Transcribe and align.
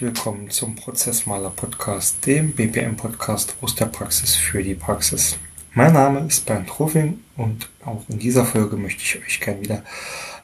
willkommen 0.00 0.48
zum 0.48 0.76
Prozessmaler 0.76 1.50
Podcast, 1.50 2.24
dem 2.24 2.52
BPM 2.52 2.96
Podcast 2.96 3.54
aus 3.60 3.74
der 3.74 3.84
Praxis 3.84 4.34
für 4.34 4.62
die 4.62 4.74
Praxis. 4.74 5.36
Mein 5.74 5.92
Name 5.92 6.20
ist 6.20 6.46
Bernd 6.46 6.78
Ruffing 6.78 7.22
und 7.36 7.68
auch 7.84 8.08
in 8.08 8.18
dieser 8.18 8.46
Folge 8.46 8.78
möchte 8.78 9.02
ich 9.02 9.22
euch 9.22 9.40
gerne 9.40 9.60
wieder 9.60 9.84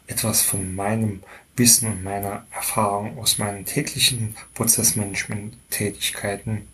etwas 0.06 0.42
von 0.42 0.74
meinem 0.74 1.23
Wissen 1.56 1.91
und 1.91 2.05
meiner 2.05 2.45
Erfahrung 2.51 3.19
aus 3.19 3.38
meinen 3.38 3.65
täglichen 3.65 4.37
Prozessmanagement-Tätigkeiten 4.52 6.68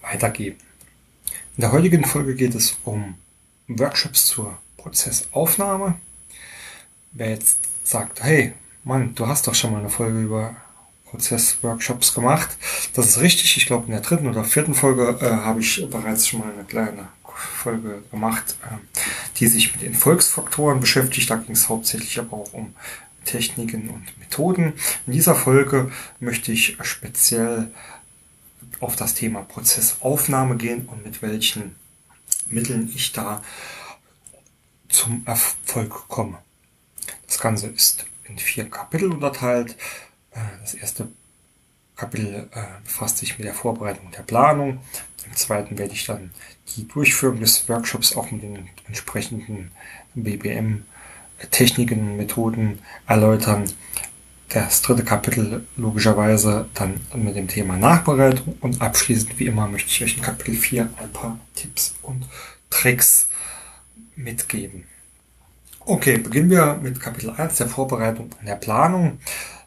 weitergeben. 0.00 0.56
In 1.56 1.60
der 1.60 1.72
heutigen 1.72 2.06
Folge 2.06 2.36
geht 2.36 2.54
es 2.54 2.78
um 2.84 3.16
Workshops 3.68 4.24
zur 4.26 4.56
Prozessaufnahme. 4.78 5.96
Wer 7.12 7.28
jetzt 7.30 7.58
sagt, 7.82 8.22
hey, 8.22 8.54
Mann, 8.82 9.14
du 9.14 9.26
hast 9.26 9.46
doch 9.46 9.54
schon 9.54 9.72
mal 9.72 9.80
eine 9.80 9.90
Folge 9.90 10.22
über 10.22 10.56
Prozessworkshops 11.14 12.12
gemacht. 12.12 12.56
Das 12.94 13.06
ist 13.06 13.20
richtig. 13.20 13.56
Ich 13.56 13.66
glaube, 13.66 13.86
in 13.86 13.92
der 13.92 14.00
dritten 14.00 14.26
oder 14.26 14.42
vierten 14.42 14.74
Folge 14.74 15.16
äh, 15.20 15.30
habe 15.30 15.60
ich 15.60 15.86
bereits 15.88 16.26
schon 16.26 16.40
mal 16.40 16.52
eine 16.52 16.64
kleine 16.64 17.08
Folge 17.36 18.02
gemacht, 18.10 18.56
äh, 18.64 18.98
die 19.36 19.46
sich 19.46 19.72
mit 19.74 19.84
Erfolgsfaktoren 19.84 20.80
beschäftigt. 20.80 21.30
Da 21.30 21.36
ging 21.36 21.54
es 21.54 21.68
hauptsächlich 21.68 22.18
aber 22.18 22.38
auch 22.38 22.52
um 22.52 22.74
Techniken 23.24 23.88
und 23.90 24.18
Methoden. 24.18 24.72
In 25.06 25.12
dieser 25.12 25.36
Folge 25.36 25.92
möchte 26.18 26.50
ich 26.50 26.76
speziell 26.82 27.70
auf 28.80 28.96
das 28.96 29.14
Thema 29.14 29.42
Prozessaufnahme 29.42 30.56
gehen 30.56 30.88
und 30.88 31.04
mit 31.04 31.22
welchen 31.22 31.76
Mitteln 32.46 32.90
ich 32.92 33.12
da 33.12 33.42
zum 34.88 35.22
Erfolg 35.26 36.08
komme. 36.08 36.38
Das 37.26 37.38
Ganze 37.38 37.68
ist 37.68 38.04
in 38.24 38.38
vier 38.38 38.68
Kapitel 38.68 39.12
unterteilt. 39.12 39.76
Äh, 40.34 40.38
das 40.60 40.74
erste 40.74 41.08
Kapitel 41.96 42.48
äh, 42.52 42.60
befasst 42.84 43.18
sich 43.18 43.38
mit 43.38 43.46
der 43.46 43.54
Vorbereitung 43.54 44.10
der 44.10 44.22
Planung. 44.22 44.80
Im 45.26 45.36
zweiten 45.36 45.78
werde 45.78 45.94
ich 45.94 46.04
dann 46.04 46.30
die 46.76 46.86
Durchführung 46.86 47.40
des 47.40 47.68
Workshops 47.68 48.16
auch 48.16 48.30
mit 48.30 48.42
den 48.42 48.68
entsprechenden 48.86 49.70
BBM-Techniken 50.14 52.00
und 52.00 52.16
Methoden 52.16 52.80
erläutern. 53.06 53.64
Das 54.48 54.82
dritte 54.82 55.04
Kapitel 55.04 55.66
logischerweise 55.76 56.68
dann 56.74 57.00
mit 57.14 57.34
dem 57.34 57.48
Thema 57.48 57.76
Nachbereitung 57.76 58.56
und 58.60 58.80
abschließend 58.82 59.38
wie 59.38 59.46
immer 59.46 59.66
möchte 59.66 59.88
ich 59.88 60.04
euch 60.04 60.16
in 60.16 60.22
Kapitel 60.22 60.54
4 60.54 60.90
ein 61.02 61.12
paar 61.12 61.38
Tipps 61.54 61.94
und 62.02 62.28
Tricks 62.70 63.28
mitgeben. 64.14 64.84
Okay, 65.80 66.18
beginnen 66.18 66.50
wir 66.50 66.78
mit 66.82 67.00
Kapitel 67.00 67.30
1 67.30 67.56
der 67.56 67.68
Vorbereitung 67.68 68.30
und 68.38 68.46
der 68.46 68.56
Planung. 68.56 69.18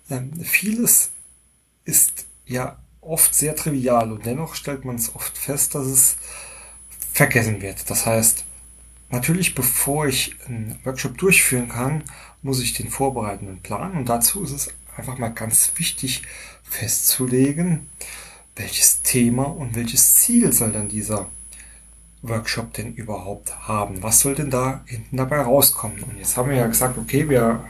Ähm, 0.10 0.34
vieles 0.42 1.12
ist 1.86 2.26
ja 2.46 2.78
oft 3.02 3.34
sehr 3.34 3.56
trivial 3.56 4.12
und 4.12 4.26
dennoch 4.26 4.56
stellt 4.56 4.86
man 4.86 4.96
es 4.96 5.16
oft 5.16 5.38
fest, 5.38 5.76
dass 5.76 5.86
es 5.86 6.18
vergessen 7.14 7.62
wird. 7.62 7.90
Das 7.90 8.06
heißt, 8.06 8.46
natürlich 9.10 9.56
bevor 9.56 10.08
ich 10.08 10.36
einen 10.46 10.80
Workshop 10.84 11.18
durchführen 11.18 11.70
kann, 11.70 12.04
muss 12.42 12.62
ich 12.62 12.74
den 12.74 12.90
vorbereiten 12.90 13.48
und 13.48 13.64
planen 13.64 13.98
und 13.98 14.10
dazu 14.10 14.44
ist 14.44 14.52
es 14.52 14.70
einfach 14.96 15.18
mal 15.18 15.30
ganz 15.30 15.72
wichtig 15.76 16.24
festzulegen, 16.64 17.90
welches 18.56 19.02
Thema 19.04 19.44
und 19.44 19.76
welches 19.76 20.16
Ziel 20.16 20.52
soll 20.52 20.72
dann 20.72 20.90
dieser 20.90 21.30
Workshop 22.24 22.74
denn 22.74 22.94
überhaupt 22.96 23.68
haben? 23.68 24.02
Was 24.04 24.20
soll 24.22 24.36
denn 24.36 24.50
da 24.50 24.84
hinten 24.86 25.18
dabei 25.18 25.42
rauskommen? 25.42 26.02
Und 26.04 26.18
jetzt 26.18 26.36
haben 26.36 26.50
wir 26.50 26.58
ja 26.58 26.68
gesagt, 26.68 26.98
okay, 26.98 27.30
wir 27.30 27.64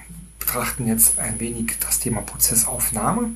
betrachten 0.48 0.88
jetzt 0.88 1.20
ein 1.20 1.42
wenig 1.42 1.74
das 1.82 2.00
Thema 2.00 2.22
Prozessaufnahme. 2.22 3.32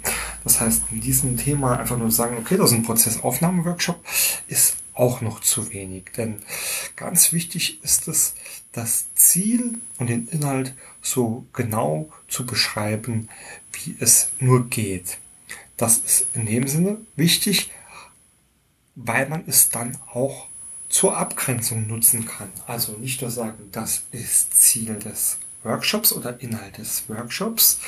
Das 0.46 0.62
heißt, 0.62 0.84
in 0.92 1.02
diesem 1.02 1.36
Thema 1.36 1.78
einfach 1.78 1.98
nur 1.98 2.10
sagen, 2.10 2.38
okay, 2.40 2.56
das 2.56 2.72
ist 2.72 2.78
ein 2.78 2.84
Prozessaufnahme-Workshop, 2.84 4.04
ist 4.48 4.78
auch 4.94 5.20
noch 5.20 5.42
zu 5.42 5.74
wenig. 5.74 6.06
Denn 6.16 6.42
ganz 6.96 7.34
wichtig 7.34 7.84
ist 7.84 8.08
es, 8.08 8.34
das 8.72 9.14
Ziel 9.14 9.78
und 9.98 10.08
den 10.08 10.30
Inhalt 10.30 10.74
so 11.02 11.46
genau 11.52 12.10
zu 12.30 12.46
beschreiben, 12.46 13.28
wie 13.74 13.98
es 14.00 14.30
nur 14.40 14.70
geht. 14.70 15.18
Das 15.76 15.98
ist 15.98 16.28
in 16.34 16.46
dem 16.46 16.66
Sinne 16.70 16.98
wichtig, 17.18 17.72
weil 18.96 19.28
man 19.28 19.44
es 19.48 19.68
dann 19.70 19.98
auch 20.14 20.48
zur 20.88 21.18
Abgrenzung 21.18 21.88
nutzen 21.88 22.26
kann. 22.26 22.50
Also 22.68 22.94
nicht 22.94 23.22
nur 23.22 23.32
sagen, 23.32 23.68
das 23.74 24.04
ist 24.12 24.54
Ziel 24.54 24.96
des 24.96 25.38
Workshops 25.64 26.14
oder 26.14 26.40
Inhalt 26.42 26.78
des 26.78 27.04
Workshops. 27.08 27.80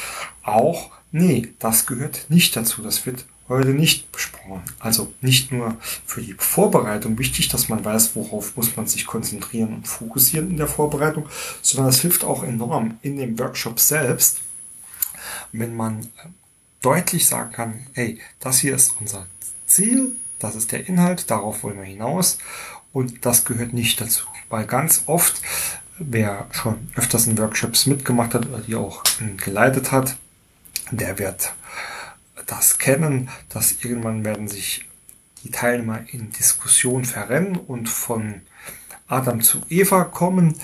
Auch, 0.43 0.91
nee, 1.11 1.53
das 1.59 1.85
gehört 1.85 2.25
nicht 2.29 2.55
dazu. 2.55 2.81
Das 2.81 3.05
wird 3.05 3.25
heute 3.49 3.69
nicht 3.69 4.11
besprochen. 4.11 4.63
Also 4.79 5.13
nicht 5.21 5.51
nur 5.51 5.77
für 6.05 6.21
die 6.21 6.35
Vorbereitung 6.37 7.17
wichtig, 7.17 7.49
dass 7.49 7.69
man 7.69 7.83
weiß, 7.83 8.15
worauf 8.15 8.55
muss 8.55 8.75
man 8.75 8.87
sich 8.87 9.05
konzentrieren 9.05 9.73
und 9.73 9.87
fokussieren 9.87 10.51
in 10.51 10.57
der 10.57 10.67
Vorbereitung, 10.67 11.27
sondern 11.61 11.89
es 11.89 12.01
hilft 12.01 12.23
auch 12.23 12.43
enorm 12.43 12.97
in 13.01 13.17
dem 13.17 13.37
Workshop 13.37 13.79
selbst, 13.79 14.39
wenn 15.51 15.75
man 15.75 16.07
deutlich 16.81 17.27
sagen 17.27 17.51
kann, 17.51 17.87
hey, 17.93 18.19
das 18.39 18.59
hier 18.59 18.75
ist 18.75 18.95
unser 18.99 19.25
Ziel, 19.65 20.15
das 20.39 20.55
ist 20.55 20.71
der 20.71 20.87
Inhalt, 20.87 21.29
darauf 21.31 21.63
wollen 21.63 21.77
wir 21.77 21.85
hinaus 21.85 22.37
und 22.91 23.25
das 23.25 23.45
gehört 23.45 23.73
nicht 23.73 23.99
dazu. 23.99 24.25
Weil 24.49 24.65
ganz 24.65 25.03
oft, 25.05 25.41
wer 25.99 26.47
schon 26.51 26.89
öfters 26.95 27.27
in 27.27 27.37
Workshops 27.37 27.85
mitgemacht 27.85 28.33
hat 28.33 28.47
oder 28.47 28.59
die 28.59 28.75
auch 28.75 29.03
geleitet 29.37 29.91
hat, 29.91 30.17
der 30.91 31.19
wird 31.19 31.53
das 32.47 32.77
kennen, 32.77 33.29
dass 33.49 33.83
irgendwann 33.83 34.25
werden 34.25 34.47
sich 34.47 34.87
die 35.43 35.51
Teilnehmer 35.51 36.01
in 36.11 36.31
Diskussion 36.31 37.05
verrennen 37.05 37.57
und 37.57 37.89
von 37.89 38.41
Adam 39.07 39.41
zu 39.41 39.61
Eva 39.69 40.05
kommen 40.05 40.55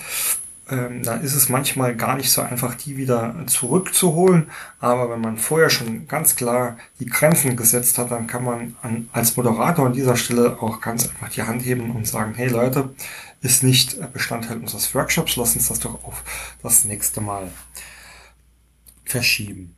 ähm, 0.70 1.02
da 1.02 1.16
ist 1.16 1.34
es 1.34 1.48
manchmal 1.48 1.96
gar 1.96 2.16
nicht 2.16 2.30
so 2.30 2.42
einfach, 2.42 2.74
die 2.74 2.96
wieder 2.96 3.34
zurückzuholen. 3.46 4.50
Aber 4.78 5.10
wenn 5.10 5.20
man 5.20 5.36
vorher 5.36 5.70
schon 5.70 6.06
ganz 6.06 6.36
klar 6.36 6.78
die 7.00 7.06
Grenzen 7.06 7.56
gesetzt 7.56 7.98
hat, 7.98 8.10
dann 8.10 8.26
kann 8.26 8.44
man 8.44 8.76
an, 8.82 9.08
als 9.12 9.36
Moderator 9.36 9.86
an 9.86 9.92
dieser 9.92 10.16
Stelle 10.16 10.62
auch 10.62 10.80
ganz 10.80 11.08
einfach 11.08 11.28
die 11.30 11.42
Hand 11.42 11.64
heben 11.64 11.90
und 11.90 12.06
sagen, 12.06 12.34
hey 12.36 12.48
Leute, 12.48 12.90
ist 13.40 13.62
nicht 13.62 14.12
Bestandteil 14.12 14.58
unseres 14.58 14.94
Workshops, 14.94 15.36
lass 15.36 15.56
uns 15.56 15.68
das 15.68 15.80
doch 15.80 16.04
auf 16.04 16.22
das 16.62 16.84
nächste 16.84 17.20
Mal 17.20 17.50
verschieben. 19.04 19.76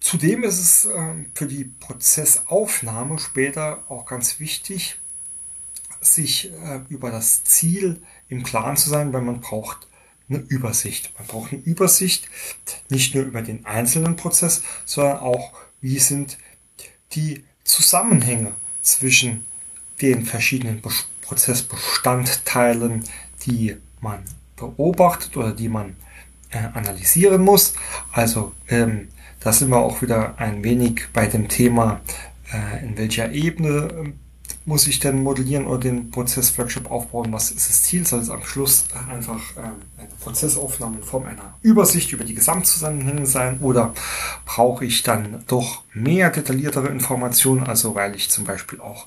Zudem 0.00 0.44
ist 0.44 0.60
es 0.60 0.84
äh, 0.84 1.14
für 1.34 1.46
die 1.46 1.64
Prozessaufnahme 1.64 3.18
später 3.18 3.84
auch 3.88 4.06
ganz 4.06 4.38
wichtig, 4.38 4.98
sich 6.00 6.52
äh, 6.52 6.80
über 6.88 7.10
das 7.10 7.42
Ziel 7.42 8.00
im 8.28 8.44
Klaren 8.44 8.76
zu 8.76 8.88
sein, 8.88 9.12
weil 9.12 9.22
man 9.22 9.40
braucht 9.40 9.88
eine 10.28 10.38
Übersicht. 10.38 11.12
Man 11.18 11.26
braucht 11.26 11.52
eine 11.52 11.62
Übersicht 11.62 12.28
nicht 12.88 13.14
nur 13.14 13.24
über 13.24 13.42
den 13.42 13.66
einzelnen 13.66 14.16
Prozess, 14.16 14.62
sondern 14.84 15.18
auch, 15.18 15.52
wie 15.80 15.98
sind 15.98 16.38
die 17.12 17.44
Zusammenhänge 17.64 18.54
zwischen 18.82 19.44
den 20.00 20.24
verschiedenen 20.24 20.82
Prozessbestandteilen, 21.26 23.04
die 23.44 23.76
man 24.00 24.20
beobachtet 24.56 25.36
oder 25.36 25.52
die 25.52 25.68
man 25.68 25.96
äh, 26.50 26.58
analysieren 26.74 27.42
muss. 27.42 27.74
Also 28.12 28.52
ähm, 28.68 29.08
da 29.40 29.52
sind 29.52 29.70
wir 29.70 29.78
auch 29.78 30.02
wieder 30.02 30.34
ein 30.38 30.64
wenig 30.64 31.08
bei 31.12 31.26
dem 31.26 31.48
Thema, 31.48 32.00
äh, 32.52 32.84
in 32.84 32.96
welcher 32.96 33.32
Ebene 33.32 33.88
ähm, 33.92 34.14
muss 34.64 34.88
ich 34.88 34.98
denn 34.98 35.22
modellieren 35.22 35.66
oder 35.66 35.78
den 35.78 36.10
Prozessworkshop 36.10 36.90
aufbauen? 36.90 37.32
Was 37.32 37.52
ist 37.52 37.68
das 37.68 37.82
Ziel? 37.84 38.04
Soll 38.04 38.20
es 38.20 38.30
am 38.30 38.42
Schluss 38.44 38.86
einfach 39.08 39.40
ähm, 39.56 39.74
eine 39.96 40.08
Prozessaufnahme 40.20 40.98
in 40.98 41.04
Form 41.04 41.24
einer 41.26 41.54
Übersicht 41.62 42.12
über 42.12 42.24
die 42.24 42.34
Gesamtzusammenhänge 42.34 43.26
sein? 43.26 43.60
Oder 43.60 43.94
brauche 44.44 44.84
ich 44.84 45.04
dann 45.04 45.44
doch 45.46 45.84
mehr 45.94 46.30
detailliertere 46.30 46.88
Informationen? 46.88 47.64
Also 47.64 47.94
weil 47.94 48.16
ich 48.16 48.28
zum 48.28 48.44
Beispiel 48.44 48.80
auch 48.80 49.06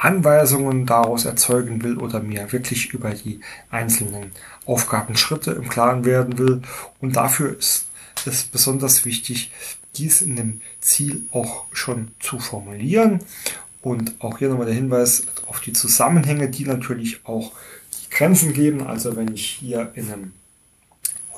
Anweisungen 0.00 0.86
daraus 0.86 1.26
erzeugen 1.26 1.82
will 1.82 1.98
oder 1.98 2.20
mir 2.20 2.50
wirklich 2.52 2.92
über 2.94 3.10
die 3.10 3.40
einzelnen 3.70 4.32
Aufgabenschritte 4.64 5.52
im 5.52 5.68
Klaren 5.68 6.04
werden 6.04 6.38
will. 6.38 6.62
Und 7.00 7.16
dafür 7.16 7.56
ist 7.58 7.86
es 8.26 8.44
besonders 8.44 9.04
wichtig, 9.04 9.50
dies 9.96 10.22
in 10.22 10.36
dem 10.36 10.60
Ziel 10.80 11.24
auch 11.32 11.64
schon 11.72 12.12
zu 12.18 12.38
formulieren 12.38 13.20
und 13.82 14.14
auch 14.20 14.38
hier 14.38 14.48
nochmal 14.48 14.66
der 14.66 14.74
Hinweis 14.74 15.24
auf 15.46 15.60
die 15.60 15.72
Zusammenhänge, 15.72 16.48
die 16.48 16.64
natürlich 16.64 17.20
auch 17.24 17.52
die 17.92 18.10
Grenzen 18.10 18.54
geben. 18.54 18.86
Also 18.86 19.16
wenn 19.16 19.34
ich 19.34 19.50
hier 19.50 19.90
in 19.94 20.10
einem 20.10 20.32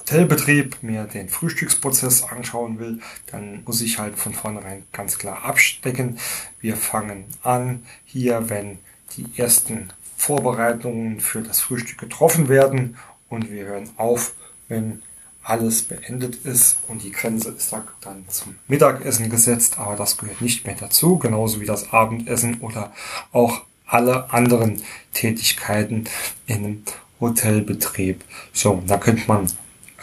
Hotelbetrieb 0.02 0.82
mir 0.82 1.04
den 1.04 1.28
Frühstücksprozess 1.28 2.25
anschauen 2.25 2.81
will, 2.81 3.00
dann 3.26 3.62
muss 3.64 3.81
ich 3.81 3.99
halt 3.99 4.19
von 4.19 4.34
vornherein 4.34 4.82
ganz 4.93 5.16
klar 5.16 5.44
abstecken. 5.44 6.19
Wir 6.60 6.76
fangen 6.76 7.25
an 7.43 7.84
hier, 8.04 8.50
wenn 8.50 8.78
die 9.16 9.26
ersten 9.37 9.90
Vorbereitungen 10.16 11.20
für 11.20 11.40
das 11.40 11.60
Frühstück 11.60 11.99
getroffen 11.99 12.49
werden 12.49 12.96
und 13.28 13.50
wir 13.50 13.66
hören 13.66 13.90
auf, 13.96 14.34
wenn 14.69 15.02
alles 15.44 15.82
beendet 15.82 16.44
ist 16.44 16.78
und 16.88 17.02
die 17.02 17.12
Grenze 17.12 17.50
ist 17.50 17.72
dann 18.00 18.25
zum 18.28 18.56
Mittagessen 18.69 19.31
gesetzt, 19.31 19.78
aber 19.78 19.96
das 19.96 20.16
gehört 20.16 20.40
nicht 20.40 20.66
mehr 20.66 20.76
dazu, 20.78 21.19
genauso 21.19 21.60
wie 21.60 21.66
das 21.66 21.93
Abendessen 21.93 22.60
oder 22.60 22.93
auch 23.32 23.62
alle 23.87 24.32
anderen 24.32 24.82
Tätigkeiten 25.12 26.05
in 26.46 26.56
einem 26.56 26.82
Hotelbetrieb. 27.20 28.25
So, 28.52 28.82
da 28.87 28.98
könnte 28.98 29.25
man, 29.26 29.46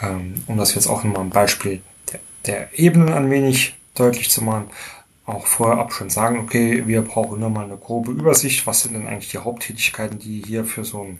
ähm, 0.00 0.42
um 0.46 0.56
das 0.56 0.74
jetzt 0.74 0.86
auch 0.86 1.04
nochmal 1.04 1.22
ein 1.22 1.30
Beispiel 1.30 1.82
der, 2.12 2.20
der 2.46 2.78
Ebenen 2.78 3.12
ein 3.12 3.30
wenig 3.30 3.74
deutlich 3.94 4.30
zu 4.30 4.42
machen, 4.42 4.70
auch 5.26 5.46
vorher 5.46 5.78
ab 5.78 5.92
schon 5.92 6.10
sagen, 6.10 6.38
okay, 6.38 6.86
wir 6.86 7.02
brauchen 7.02 7.40
nur 7.40 7.50
mal 7.50 7.64
eine 7.64 7.76
grobe 7.76 8.12
Übersicht, 8.12 8.66
was 8.66 8.82
sind 8.82 8.94
denn 8.94 9.06
eigentlich 9.06 9.30
die 9.30 9.38
Haupttätigkeiten, 9.38 10.18
die 10.18 10.42
hier 10.44 10.64
für 10.64 10.84
so 10.84 11.02
ein 11.04 11.18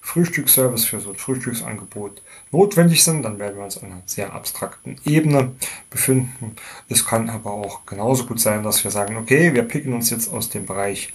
Frühstücksservice, 0.00 0.84
für 0.84 1.00
so 1.00 1.10
ein 1.10 1.16
Frühstücksangebot 1.16 2.20
notwendig 2.50 3.02
sind. 3.02 3.22
Dann 3.22 3.38
werden 3.38 3.56
wir 3.56 3.64
uns 3.64 3.78
an 3.78 3.90
einer 3.90 4.02
sehr 4.04 4.34
abstrakten 4.34 5.00
Ebene 5.06 5.52
befinden. 5.88 6.56
Es 6.88 7.06
kann 7.06 7.30
aber 7.30 7.52
auch 7.52 7.86
genauso 7.86 8.26
gut 8.26 8.38
sein, 8.40 8.62
dass 8.62 8.84
wir 8.84 8.90
sagen, 8.90 9.16
okay, 9.16 9.54
wir 9.54 9.62
picken 9.62 9.94
uns 9.94 10.10
jetzt 10.10 10.30
aus 10.30 10.50
dem 10.50 10.66
Bereich 10.66 11.14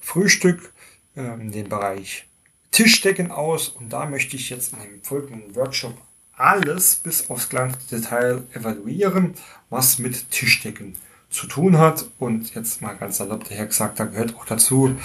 Frühstück, 0.00 0.72
ähm, 1.16 1.50
den 1.50 1.68
Bereich 1.68 2.26
Tischdecken 2.70 3.32
aus 3.32 3.68
und 3.68 3.92
da 3.92 4.06
möchte 4.06 4.36
ich 4.36 4.50
jetzt 4.50 4.74
in 4.74 4.78
dem 4.78 5.02
folgenden 5.02 5.56
Workshop 5.56 5.94
alles 6.38 6.96
bis 6.96 7.28
aufs 7.30 7.48
kleinste 7.48 7.96
Detail 7.96 8.42
evaluieren, 8.52 9.34
was 9.70 9.98
mit 9.98 10.30
Tischdecken 10.30 10.96
zu 11.30 11.46
tun 11.46 11.78
hat. 11.78 12.06
Und 12.18 12.54
jetzt 12.54 12.80
mal 12.80 12.94
ganz 12.94 13.18
salopp 13.18 13.48
daher 13.48 13.66
gesagt, 13.66 14.00
da 14.00 14.04
gehört 14.04 14.36
auch 14.36 14.44
dazu, 14.44 14.96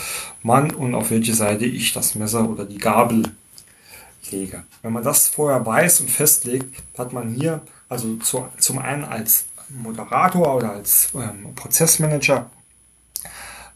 wann 0.44 0.72
und 0.72 0.96
auf 0.96 1.12
welche 1.12 1.34
Seite 1.34 1.66
ich 1.66 1.94
das 1.94 2.16
Messer 2.16 2.50
oder 2.50 2.66
die 2.66 2.78
Gabel 2.78 3.24
lege. 4.32 4.64
Wenn 4.82 4.94
man 4.94 5.04
das 5.04 5.28
vorher 5.28 5.66
weiß 5.66 6.02
und 6.02 6.10
festlegt, 6.10 6.82
hat 6.98 7.14
man 7.14 7.34
hier 7.34 7.62
also 7.90 8.16
zu, 8.18 8.48
zum 8.58 8.80
einen 8.80 9.04
als 9.04 9.46
Moderator 9.70 10.56
oder 10.56 10.72
als 10.72 11.10
ähm, 11.16 11.54
Prozessmanager 11.56 12.50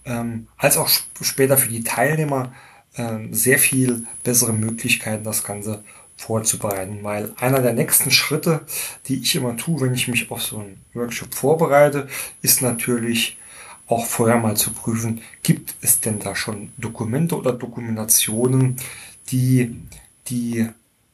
ähm, 0.07 0.47
als 0.57 0.77
auch 0.77 0.89
später 1.21 1.57
für 1.57 1.69
die 1.69 1.83
Teilnehmer 1.83 2.53
ähm, 2.95 3.33
sehr 3.33 3.59
viel 3.59 4.07
bessere 4.23 4.53
Möglichkeiten, 4.53 5.23
das 5.23 5.43
Ganze 5.43 5.83
vorzubereiten, 6.17 6.99
weil 7.03 7.31
einer 7.37 7.61
der 7.61 7.73
nächsten 7.73 8.11
Schritte, 8.11 8.61
die 9.07 9.21
ich 9.21 9.35
immer 9.35 9.55
tue, 9.55 9.81
wenn 9.81 9.93
ich 9.93 10.07
mich 10.07 10.29
auf 10.31 10.41
so 10.41 10.59
einen 10.59 10.81
Workshop 10.93 11.33
vorbereite, 11.33 12.07
ist 12.41 12.61
natürlich 12.61 13.37
auch 13.87 14.05
vorher 14.05 14.37
mal 14.37 14.57
zu 14.57 14.73
prüfen, 14.73 15.21
gibt 15.43 15.75
es 15.81 16.01
denn 16.01 16.19
da 16.19 16.35
schon 16.35 16.71
Dokumente 16.77 17.37
oder 17.37 17.53
Dokumentationen, 17.53 18.77
die 19.29 19.79
die 20.27 20.67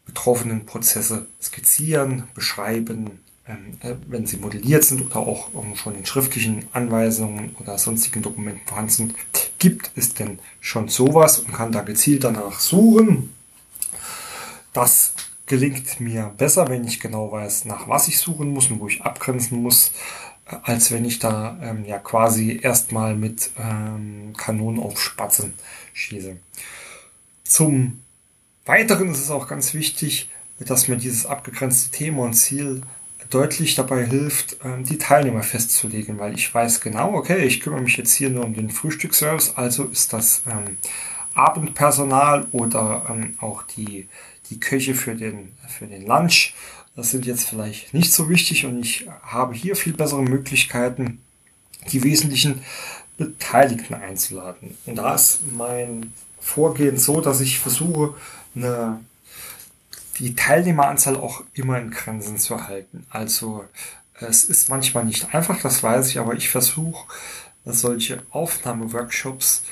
betroffenen 0.06 0.66
Prozesse 0.66 1.28
skizzieren, 1.42 2.24
beschreiben, 2.34 3.20
ähm, 3.48 3.78
äh, 3.82 3.96
wenn 4.08 4.26
sie 4.26 4.38
modelliert 4.38 4.86
sind 4.86 5.06
oder 5.06 5.18
auch 5.18 5.50
schon 5.76 5.96
in 5.96 6.06
schriftlichen 6.06 6.66
Anweisungen 6.72 7.56
oder 7.60 7.78
sonstigen 7.78 8.22
Dokumenten 8.22 8.66
vorhanden 8.66 8.92
sind, 8.92 9.16
gibt 9.60 9.92
es 9.96 10.14
denn 10.14 10.40
schon 10.62 10.88
sowas 10.88 11.40
und 11.40 11.54
kann 11.54 11.72
da 11.72 11.82
gezielt 11.82 12.24
danach 12.24 12.60
suchen. 12.60 13.33
Das 14.74 15.14
gelingt 15.46 16.00
mir 16.00 16.34
besser, 16.38 16.70
wenn 16.70 16.86
ich 16.86 17.00
genau 17.00 17.32
weiß, 17.32 17.66
nach 17.66 17.88
was 17.88 18.08
ich 18.08 18.18
suchen 18.20 18.54
muss 18.54 18.70
und 18.70 18.80
wo 18.80 18.88
ich 18.88 19.02
abgrenzen 19.04 19.62
muss, 19.62 19.92
äh, 20.46 20.56
als 20.64 20.92
wenn 20.92 21.06
ich 21.06 21.20
da 21.20 21.58
ähm, 21.62 21.86
ja 21.86 22.00
quasi 22.00 22.60
erstmal 22.62 23.16
mit 23.16 23.52
ähm, 23.58 24.34
Kanonen 24.38 24.82
auf 24.82 25.00
Spatzen 25.00 25.54
schieße. 25.94 26.38
Zum 27.44 28.02
Weiteren 28.66 29.12
ist 29.12 29.20
es 29.20 29.30
auch 29.30 29.48
ganz 29.48 29.74
wichtig, 29.74 30.30
dass 30.60 30.88
mir 30.88 30.96
dieses 30.96 31.26
abgegrenzte 31.26 31.92
Thema 31.92 32.24
und 32.24 32.34
Ziel 32.34 32.82
deutlich 33.30 33.76
dabei 33.76 34.06
hilft, 34.06 34.58
ähm, 34.64 34.84
die 34.84 34.98
Teilnehmer 34.98 35.44
festzulegen, 35.44 36.20
weil 36.20 36.36
ich 36.36 36.54
weiß 36.54 36.82
genau, 36.82 37.14
okay, 37.14 37.44
ich 37.46 37.60
kümmere 37.60 37.82
mich 37.82 37.98
jetzt 37.98 38.14
hier 38.14 38.30
nur 38.30 38.46
um 38.46 38.54
den 38.54 38.70
Frühstücksservice, 38.70 39.58
also 39.58 39.86
ist 39.86 40.14
das 40.14 40.44
ähm, 40.50 40.78
Abendpersonal 41.34 42.48
oder 42.52 43.06
ähm, 43.10 43.36
auch 43.40 43.64
die, 43.64 44.08
die 44.54 44.60
Köche 44.60 44.94
für 44.94 45.16
den, 45.16 45.52
für 45.68 45.88
den 45.88 46.06
Lunch. 46.06 46.54
Das 46.96 47.12
sind 47.12 47.26
jetzt 47.26 47.46
vielleicht 47.46 47.94
nicht 47.94 48.14
so 48.14 48.30
wichtig 48.30 48.66
und 48.66 48.82
ich 48.82 49.08
habe 49.24 49.54
hier 49.54 49.76
viel 49.76 49.94
bessere 49.94 50.22
Möglichkeiten, 50.22 51.22
die 51.92 52.04
wesentlichen 52.04 52.62
Beteiligten 53.18 53.96
einzuladen. 53.96 54.78
Und 54.86 54.96
da 54.96 55.16
ist 55.16 55.40
mein 55.58 56.14
Vorgehen 56.40 56.98
so, 56.98 57.20
dass 57.22 57.42
ich 57.42 57.60
versuche, 57.60 58.16
eine 58.56 59.00
die 60.20 60.36
Teilnehmeranzahl 60.36 61.18
auch 61.18 61.44
immer 61.54 61.80
in 61.80 61.90
Grenzen 61.90 62.38
zu 62.38 62.68
halten. 62.68 63.06
Also 63.10 63.66
es 64.20 64.44
ist 64.44 64.70
manchmal 64.70 65.06
nicht 65.06 65.34
einfach, 65.34 65.60
das 65.62 65.82
weiß 65.82 66.10
ich, 66.10 66.20
aber 66.20 66.36
ich 66.36 66.50
versuche 66.50 67.08
solche 67.66 68.22
Aufnahmeworkshops 68.30 69.64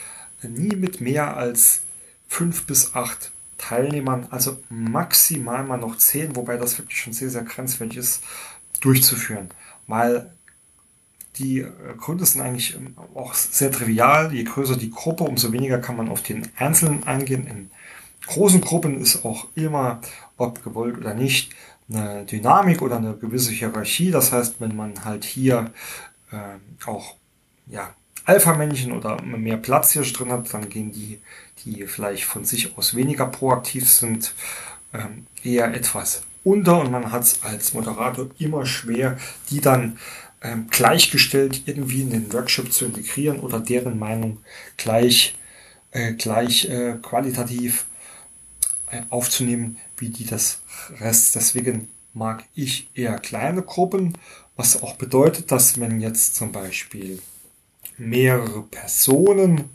nie 0.42 0.76
mit 0.76 1.02
mehr 1.02 1.38
als 1.38 1.82
fünf 2.28 2.66
bis 2.66 2.96
acht 2.96 3.32
Teilnehmern, 3.62 4.28
also 4.32 4.58
maximal 4.70 5.64
mal 5.64 5.78
noch 5.78 5.98
zehn, 5.98 6.36
wobei 6.36 6.58
das 6.58 6.78
wirklich 6.78 7.00
schon 7.00 7.14
sehr, 7.14 7.30
sehr 7.30 7.44
grenzwertig 7.44 7.98
ist, 7.98 8.24
durchzuführen. 8.82 9.50
Weil 9.88 10.32
die 11.38 11.66
Gründe 11.98 12.26
sind 12.26 12.42
eigentlich 12.42 12.78
auch 13.16 13.34
sehr 13.34 13.72
trivial. 13.72 14.34
Je 14.34 14.44
größer 14.44 14.76
die 14.76 14.92
Gruppe, 14.92 15.24
umso 15.24 15.54
weniger 15.54 15.80
kann 15.80 15.96
man 15.96 16.10
auf 16.10 16.22
den 16.22 16.50
Einzelnen 16.58 17.06
eingehen. 17.06 17.48
In 17.48 17.72
großen 18.28 18.62
Gruppen 18.62 19.00
ist 19.00 19.24
auch 19.24 19.48
immer 19.56 20.02
ob 20.38 20.64
gewollt 20.64 20.98
oder 20.98 21.14
nicht, 21.14 21.54
eine 21.90 22.26
Dynamik 22.26 22.82
oder 22.82 22.98
eine 22.98 23.16
gewisse 23.16 23.52
Hierarchie. 23.52 24.12
Das 24.12 24.32
heißt, 24.32 24.60
wenn 24.60 24.76
man 24.76 25.06
halt 25.06 25.24
hier 25.24 25.72
äh, 26.32 26.86
auch 26.86 27.16
ja, 27.68 27.94
Alpha-Männchen 28.32 28.94
oder 28.94 29.22
mehr 29.22 29.58
Platz 29.58 29.92
hier 29.92 30.04
drin 30.04 30.32
hat, 30.32 30.54
dann 30.54 30.70
gehen 30.70 30.92
die, 30.92 31.20
die 31.64 31.86
vielleicht 31.86 32.24
von 32.24 32.46
sich 32.46 32.78
aus 32.78 32.96
weniger 32.96 33.26
proaktiv 33.26 33.90
sind, 33.90 34.34
ähm, 34.94 35.28
eher 35.44 35.74
etwas 35.74 36.24
unter 36.44 36.80
und 36.80 36.92
man 36.92 37.12
hat 37.12 37.24
es 37.24 37.44
als 37.44 37.74
Moderator 37.74 38.30
immer 38.40 38.66
schwer, 38.66 39.18
die 39.50 39.62
dann 39.62 40.00
ähm, 40.42 40.68
gleichgestellt 40.70 41.64
irgendwie 41.66 42.02
in 42.02 42.10
den 42.10 42.34
Workshop 42.34 42.72
zu 42.72 42.86
integrieren 42.86 43.40
oder 43.40 43.60
deren 43.60 44.00
Meinung 44.00 44.40
gleich, 44.78 45.38
äh, 45.92 46.14
gleich 46.14 46.66
äh, 46.70 46.96
qualitativ 47.02 47.86
äh, 48.90 49.02
aufzunehmen, 49.10 49.78
wie 49.98 50.10
die 50.10 50.26
das 50.26 50.62
Rest. 51.00 51.36
Deswegen 51.36 51.90
mag 52.14 52.44
ich 52.56 52.90
eher 52.96 53.20
kleine 53.20 53.62
Gruppen, 53.62 54.18
was 54.56 54.82
auch 54.82 54.96
bedeutet, 54.96 55.52
dass 55.52 55.80
wenn 55.80 56.02
jetzt 56.02 56.36
zum 56.36 56.52
Beispiel 56.52 57.20
mehrere 58.02 58.64
Personen 58.64 59.70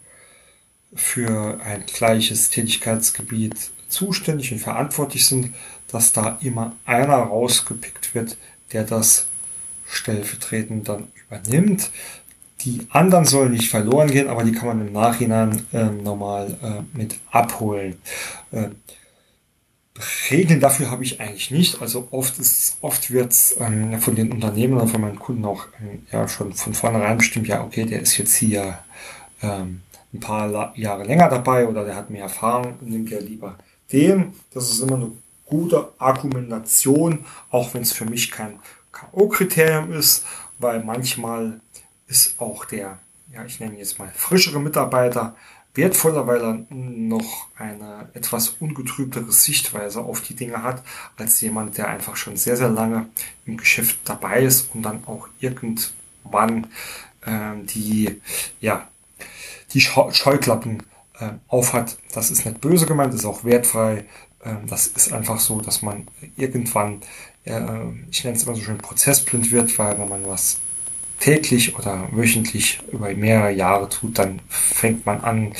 für 0.94 1.60
ein 1.62 1.84
gleiches 1.86 2.50
Tätigkeitsgebiet 2.50 3.54
zuständig 3.88 4.52
und 4.52 4.58
verantwortlich 4.58 5.26
sind, 5.26 5.54
dass 5.88 6.12
da 6.12 6.38
immer 6.42 6.74
einer 6.84 7.16
rausgepickt 7.16 8.14
wird, 8.14 8.36
der 8.72 8.84
das 8.84 9.26
stellvertretend 9.86 10.88
dann 10.88 11.08
übernimmt. 11.26 11.90
Die 12.62 12.86
anderen 12.90 13.24
sollen 13.24 13.52
nicht 13.52 13.70
verloren 13.70 14.10
gehen, 14.10 14.28
aber 14.28 14.42
die 14.42 14.52
kann 14.52 14.68
man 14.68 14.86
im 14.86 14.92
Nachhinein 14.92 15.64
äh, 15.72 15.84
normal 15.84 16.56
äh, 16.62 16.98
mit 16.98 17.20
abholen. 17.30 17.96
Äh, 18.50 18.70
Regeln 20.30 20.60
dafür 20.60 20.90
habe 20.90 21.04
ich 21.04 21.20
eigentlich 21.20 21.50
nicht. 21.50 21.80
Also 21.80 22.08
oft 22.10 22.38
ist, 22.38 22.76
oft 22.80 23.10
wird 23.10 23.34
ähm, 23.58 24.00
von 24.00 24.14
den 24.14 24.32
Unternehmen 24.32 24.74
oder 24.74 24.86
von 24.86 25.00
meinen 25.00 25.18
Kunden 25.18 25.44
auch 25.44 25.66
ähm, 25.80 26.06
ja 26.12 26.28
schon 26.28 26.52
von 26.52 26.74
vornherein 26.74 27.18
bestimmt, 27.18 27.48
ja, 27.48 27.62
okay, 27.62 27.84
der 27.84 28.00
ist 28.00 28.16
jetzt 28.18 28.34
hier 28.34 28.78
ähm, 29.42 29.82
ein 30.12 30.20
paar 30.20 30.48
La 30.48 30.72
Jahre 30.76 31.04
länger 31.04 31.28
dabei 31.28 31.66
oder 31.66 31.84
der 31.84 31.96
hat 31.96 32.10
mehr 32.10 32.22
Erfahrung, 32.22 32.74
nimmt 32.80 33.10
ja 33.10 33.18
lieber 33.18 33.56
den. 33.92 34.34
Das 34.52 34.70
ist 34.70 34.80
immer 34.80 34.96
eine 34.96 35.12
gute 35.44 35.88
Argumentation, 35.98 37.24
auch 37.50 37.74
wenn 37.74 37.82
es 37.82 37.92
für 37.92 38.04
mich 38.04 38.30
kein 38.30 38.58
K.O.-Kriterium 38.92 39.92
ist, 39.92 40.24
weil 40.58 40.82
manchmal 40.82 41.60
ist 42.08 42.40
auch 42.40 42.64
der, 42.64 42.98
ja, 43.32 43.44
ich 43.44 43.60
nenne 43.60 43.78
jetzt 43.78 43.98
mal 43.98 44.10
frischere 44.14 44.60
Mitarbeiter 44.60 45.36
wertvoller, 45.76 46.26
weil 46.26 46.40
er 46.40 46.66
noch 46.70 47.48
eine 47.56 48.08
etwas 48.14 48.50
ungetrübtere 48.60 49.30
Sichtweise 49.30 50.00
auf 50.00 50.20
die 50.20 50.34
Dinge 50.34 50.62
hat, 50.62 50.82
als 51.16 51.40
jemand, 51.40 51.78
der 51.78 51.88
einfach 51.88 52.16
schon 52.16 52.36
sehr, 52.36 52.56
sehr 52.56 52.68
lange 52.68 53.08
im 53.44 53.56
Geschäft 53.56 53.98
dabei 54.04 54.42
ist 54.42 54.74
und 54.74 54.82
dann 54.82 55.04
auch 55.06 55.28
irgendwann 55.40 56.68
ähm, 57.26 57.66
die, 57.66 58.20
ja, 58.60 58.88
die 59.72 59.80
Scheuklappen 59.80 60.82
äh, 61.18 61.30
aufhat. 61.48 61.98
Das 62.12 62.30
ist 62.30 62.44
nicht 62.44 62.60
böse 62.60 62.86
gemeint, 62.86 63.14
ist 63.14 63.24
auch 63.24 63.44
wertfrei. 63.44 64.04
Ähm, 64.44 64.66
das 64.66 64.86
ist 64.86 65.12
einfach 65.12 65.40
so, 65.40 65.60
dass 65.60 65.82
man 65.82 66.06
irgendwann, 66.36 67.02
äh, 67.44 67.60
ich 68.10 68.24
nenne 68.24 68.36
es 68.36 68.44
immer 68.44 68.54
so 68.54 68.62
schön, 68.62 68.78
prozessblind 68.78 69.50
wird, 69.50 69.78
weil 69.78 69.98
wenn 69.98 70.08
man 70.08 70.26
was 70.26 70.58
täglich 71.20 71.76
oder 71.78 72.08
wöchentlich 72.12 72.80
über 72.92 73.12
mehrere 73.14 73.52
Jahre 73.52 73.88
tut, 73.88 74.18
dann 74.18 74.40
fängt 74.48 75.06
man 75.06 75.20
an, 75.22 75.52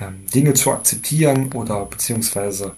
ähm, 0.00 0.26
Dinge 0.32 0.54
zu 0.54 0.72
akzeptieren 0.72 1.52
oder 1.52 1.84
beziehungsweise 1.86 2.74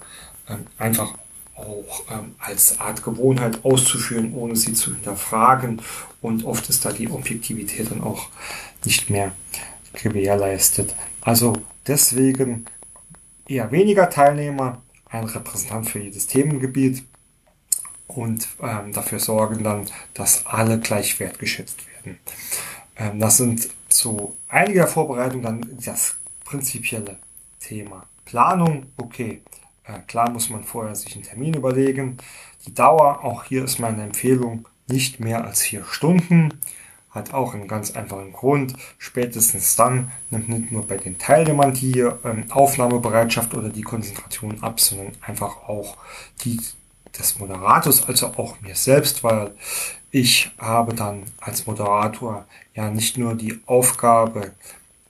ähm, 0.49 0.67
einfach 0.77 1.13
auch 1.55 2.03
ähm, 2.11 2.35
als 2.39 2.79
Art 2.79 3.03
Gewohnheit 3.03 3.63
auszuführen, 3.63 4.33
ohne 4.33 4.55
sie 4.55 4.73
zu 4.73 4.93
hinterfragen. 4.93 5.81
Und 6.21 6.45
oft 6.45 6.69
ist 6.69 6.85
da 6.85 6.91
die 6.91 7.09
Objektivität 7.09 7.91
dann 7.91 8.01
auch 8.01 8.27
nicht 8.83 9.09
mehr 9.09 9.31
gewährleistet. 9.93 10.93
Also 11.21 11.53
deswegen 11.87 12.65
eher 13.47 13.71
weniger 13.71 14.09
Teilnehmer, 14.09 14.81
ein 15.09 15.23
Repräsentant 15.23 15.89
für 15.89 15.99
jedes 15.99 16.27
Themengebiet 16.27 17.03
und 18.07 18.47
ähm, 18.61 18.91
dafür 18.91 19.19
sorgen 19.19 19.63
dann, 19.63 19.85
dass 20.13 20.45
alle 20.45 20.79
gleich 20.79 21.19
wertgeschätzt 21.19 21.77
werden. 21.87 21.94
Ähm, 22.97 23.19
das 23.19 23.37
sind 23.37 23.69
so 23.89 24.35
einige 24.47 24.79
der 24.79 24.87
Vorbereitungen 24.87 25.43
dann 25.43 25.77
das 25.83 26.15
prinzipielle 26.43 27.17
Thema. 27.59 28.05
Planung, 28.25 28.87
okay. 28.97 29.41
Äh, 29.83 29.99
klar 30.07 30.29
muss 30.31 30.49
man 30.49 30.63
vorher 30.63 30.95
sich 30.95 31.15
einen 31.15 31.23
Termin 31.23 31.53
überlegen. 31.53 32.17
Die 32.65 32.73
Dauer, 32.73 33.23
auch 33.23 33.43
hier 33.43 33.63
ist 33.63 33.79
meine 33.79 34.03
Empfehlung, 34.03 34.67
nicht 34.87 35.19
mehr 35.19 35.45
als 35.45 35.61
vier 35.61 35.83
Stunden. 35.85 36.53
Hat 37.11 37.33
auch 37.33 37.53
einen 37.53 37.67
ganz 37.67 37.91
einfachen 37.91 38.33
Grund. 38.33 38.73
Spätestens 38.97 39.75
dann 39.75 40.11
nimmt 40.31 40.49
nicht 40.49 40.71
nur 40.71 40.85
bei 40.85 40.97
den 40.97 41.17
Teilnehmern 41.17 41.73
die 41.73 41.99
ähm, 41.99 42.45
Aufnahmebereitschaft 42.49 43.53
oder 43.53 43.69
die 43.69 43.83
Konzentration 43.83 44.61
ab, 44.61 44.79
sondern 44.79 45.13
einfach 45.21 45.69
auch 45.69 45.97
die 46.43 46.59
des 47.17 47.39
Moderators, 47.39 48.07
also 48.07 48.27
auch 48.27 48.59
mir 48.61 48.75
selbst, 48.75 49.23
weil 49.23 49.51
ich 50.15 50.49
habe 50.57 50.93
dann 50.93 51.23
als 51.41 51.67
Moderator 51.67 52.45
ja 52.73 52.89
nicht 52.89 53.17
nur 53.17 53.35
die 53.35 53.59
Aufgabe, 53.65 54.53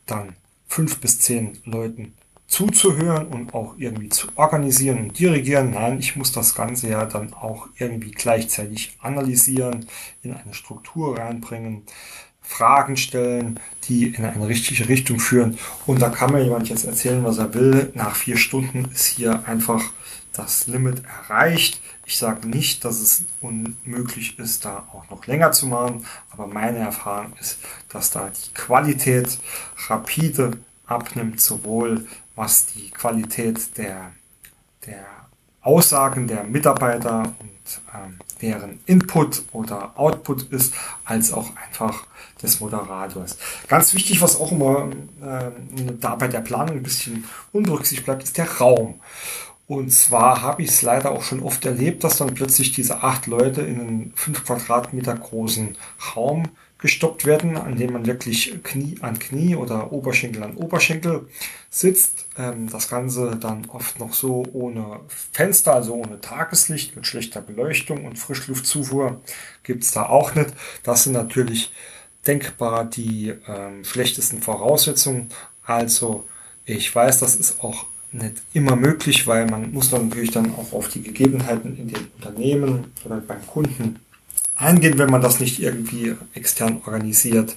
dann 0.08 0.36
fünf 0.68 1.00
bis 1.00 1.20
zehn 1.20 1.60
Leuten 1.64 2.16
zuzuhören 2.48 3.28
und 3.28 3.54
auch 3.54 3.76
irgendwie 3.78 4.10
zu 4.10 4.30
organisieren 4.36 4.98
und 4.98 5.20
dirigieren. 5.20 5.70
Nein, 5.70 6.00
ich 6.00 6.16
muss 6.16 6.32
das 6.32 6.56
Ganze 6.56 6.90
ja 6.90 7.06
dann 7.06 7.36
auch 7.36 7.68
irgendwie 7.78 8.10
gleichzeitig 8.10 8.98
analysieren, 9.00 9.86
in 10.24 10.34
eine 10.34 10.56
Struktur 10.56 11.20
reinbringen, 11.20 11.84
Fragen 12.42 12.98
stellen, 12.98 13.60
die 13.84 14.08
in 14.08 14.26
eine 14.26 14.48
richtige 14.48 14.90
Richtung 14.90 15.20
führen. 15.20 15.60
Und 15.86 16.02
da 16.02 16.10
kann 16.10 16.32
mir 16.32 16.44
jemand 16.44 16.68
jetzt 16.68 16.84
erzählen, 16.86 17.24
was 17.24 17.38
er 17.38 17.54
will. 17.54 17.92
Nach 17.94 18.16
vier 18.16 18.38
Stunden 18.38 18.86
ist 18.86 19.06
hier 19.06 19.48
einfach 19.48 19.84
das 20.36 20.68
Limit 20.68 21.04
erreicht. 21.06 21.82
Ich 22.06 22.18
sage 22.18 22.48
nicht, 22.48 22.86
dass 22.86 23.00
es 23.00 23.24
unmöglich 23.42 24.38
ist, 24.38 24.66
da 24.66 24.88
auch 24.94 25.10
noch 25.10 25.26
länger 25.26 25.52
zu 25.52 25.68
machen, 25.68 26.06
aber 26.32 26.48
meine 26.48 26.80
Erfahrung 26.80 27.34
ist, 27.40 27.60
dass 27.90 28.12
da 28.12 28.30
die 28.30 28.54
Qualität 28.54 29.40
rapide 29.88 30.52
abnimmt, 30.86 31.42
sowohl 31.42 32.06
was 32.36 32.68
die 32.68 32.92
Qualität 32.92 33.78
der, 33.78 34.12
der 34.86 35.06
Aussagen 35.62 36.28
der 36.28 36.44
Mitarbeiter 36.44 37.24
und 37.40 37.50
ähm, 37.94 38.20
deren 38.42 38.80
Input 38.86 39.44
oder 39.52 39.98
Output 39.98 40.44
ist, 40.52 40.74
als 41.06 41.34
auch 41.34 41.50
einfach 41.56 42.06
des 42.42 42.60
Moderators. 42.60 43.38
Ganz 43.68 43.94
wichtig, 43.94 44.22
was 44.22 44.40
auch 44.40 44.52
immer 44.52 44.90
äh, 45.22 45.52
da 46.00 46.16
bei 46.16 46.28
der 46.28 46.42
Planung 46.42 46.78
ein 46.78 46.84
bisschen 46.84 47.24
unberücksichtigt 47.52 48.06
bleibt, 48.06 48.24
ist 48.24 48.38
der 48.38 48.52
Raum. 48.58 49.00
Und 49.68 49.92
zwar 49.92 50.42
habe 50.42 50.62
ich 50.62 50.70
es 50.70 50.82
leider 50.84 51.12
auch 51.12 51.24
schon 51.24 51.42
oft 51.42 51.66
erlebt, 51.66 52.04
dass 52.04 52.18
dann 52.18 52.36
plötzlich 52.36 52.74
diese 52.74 53.02
acht 53.02 53.26
Leute 53.26 53.62
in 53.62 53.80
einen 53.80 54.14
fünf 54.16 54.46
Quadratmeter 54.46 55.16
großen 55.16 55.76
Raum 56.16 56.44
gestoppt 56.78 57.26
werden, 57.26 57.58
an 57.58 57.78
dem 57.78 57.94
man 57.94 58.06
wirklich 58.06 58.62
Knie 58.64 58.98
an 59.02 59.18
Knie 59.18 59.56
oder 59.56 59.92
Oberschenkel 59.92 60.44
an 60.44 60.56
Oberschenkel 60.56 61.28
sitzt. 61.72 62.28
Ähm, 62.38 62.70
das 62.70 62.90
Ganze 62.90 63.38
dann 63.38 63.66
oft 63.70 64.00
noch 64.00 64.14
so 64.14 64.46
ohne 64.54 65.00
Fenster, 65.08 65.74
also 65.74 65.96
ohne 65.96 66.22
Tageslicht, 66.22 66.96
mit 66.96 67.08
schlechter 67.08 67.42
Beleuchtung 67.42 68.06
und 68.06 68.20
Frischluftzufuhr 68.20 69.22
gibt's 69.64 69.94
da 69.94 70.06
auch 70.06 70.36
nicht. 70.36 70.52
Das 70.84 71.06
sind 71.06 71.14
natürlich 71.14 71.72
denkbar 72.28 72.86
die 72.86 73.34
ähm, 73.48 73.84
schlechtesten 73.84 74.42
Voraussetzungen. 74.42 75.30
Also 75.64 76.24
ich 76.66 76.94
weiß, 76.94 77.20
das 77.20 77.36
ist 77.36 77.64
auch 77.64 77.86
nicht 78.16 78.42
immer 78.54 78.76
möglich, 78.76 79.28
weil 79.28 79.46
man 79.48 79.72
muss 79.72 79.90
dann 79.90 80.10
natürlich 80.10 80.32
dann 80.32 80.54
auch 80.56 80.74
auf 80.74 80.90
die 80.90 81.04
Gegebenheiten 81.04 81.78
in 81.78 81.90
den 81.90 82.08
Unternehmen 82.18 82.86
oder 83.04 83.18
beim 83.18 83.46
Kunden 83.48 84.00
eingehen, 84.56 84.98
wenn 84.98 85.10
man 85.10 85.22
das 85.22 85.40
nicht 85.40 85.62
irgendwie 85.62 86.16
extern 86.34 86.82
organisiert 86.86 87.56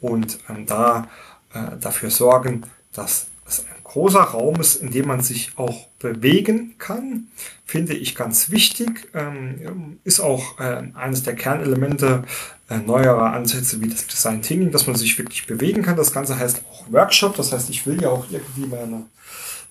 und 0.00 0.38
ähm, 0.48 0.66
da 0.66 1.08
äh, 1.52 1.76
dafür 1.80 2.10
sorgen, 2.10 2.64
dass 2.92 3.26
es 3.46 3.60
ein 3.60 3.84
großer 3.84 4.20
Raum 4.20 4.60
ist, 4.60 4.76
in 4.76 4.90
dem 4.90 5.06
man 5.06 5.20
sich 5.20 5.52
auch 5.56 5.86
bewegen 5.98 6.74
kann, 6.78 7.28
finde 7.64 7.94
ich 7.94 8.14
ganz 8.14 8.50
wichtig. 8.50 9.08
Ähm, 9.14 9.98
ist 10.04 10.20
auch 10.20 10.58
äh, 10.58 10.82
eines 10.94 11.22
der 11.22 11.34
Kernelemente 11.34 12.24
äh, 12.68 12.78
neuerer 12.78 13.32
Ansätze 13.32 13.80
wie 13.80 13.88
das 13.88 14.06
Design 14.06 14.42
Thinking, 14.42 14.72
dass 14.72 14.86
man 14.86 14.96
sich 14.96 15.16
wirklich 15.18 15.46
bewegen 15.46 15.82
kann. 15.82 15.96
Das 15.96 16.12
Ganze 16.12 16.38
heißt 16.38 16.62
auch 16.70 16.90
Workshop. 16.90 17.36
Das 17.36 17.52
heißt, 17.52 17.70
ich 17.70 17.86
will 17.86 18.00
ja 18.02 18.08
auch 18.08 18.26
irgendwie 18.30 18.66
meine 18.66 19.04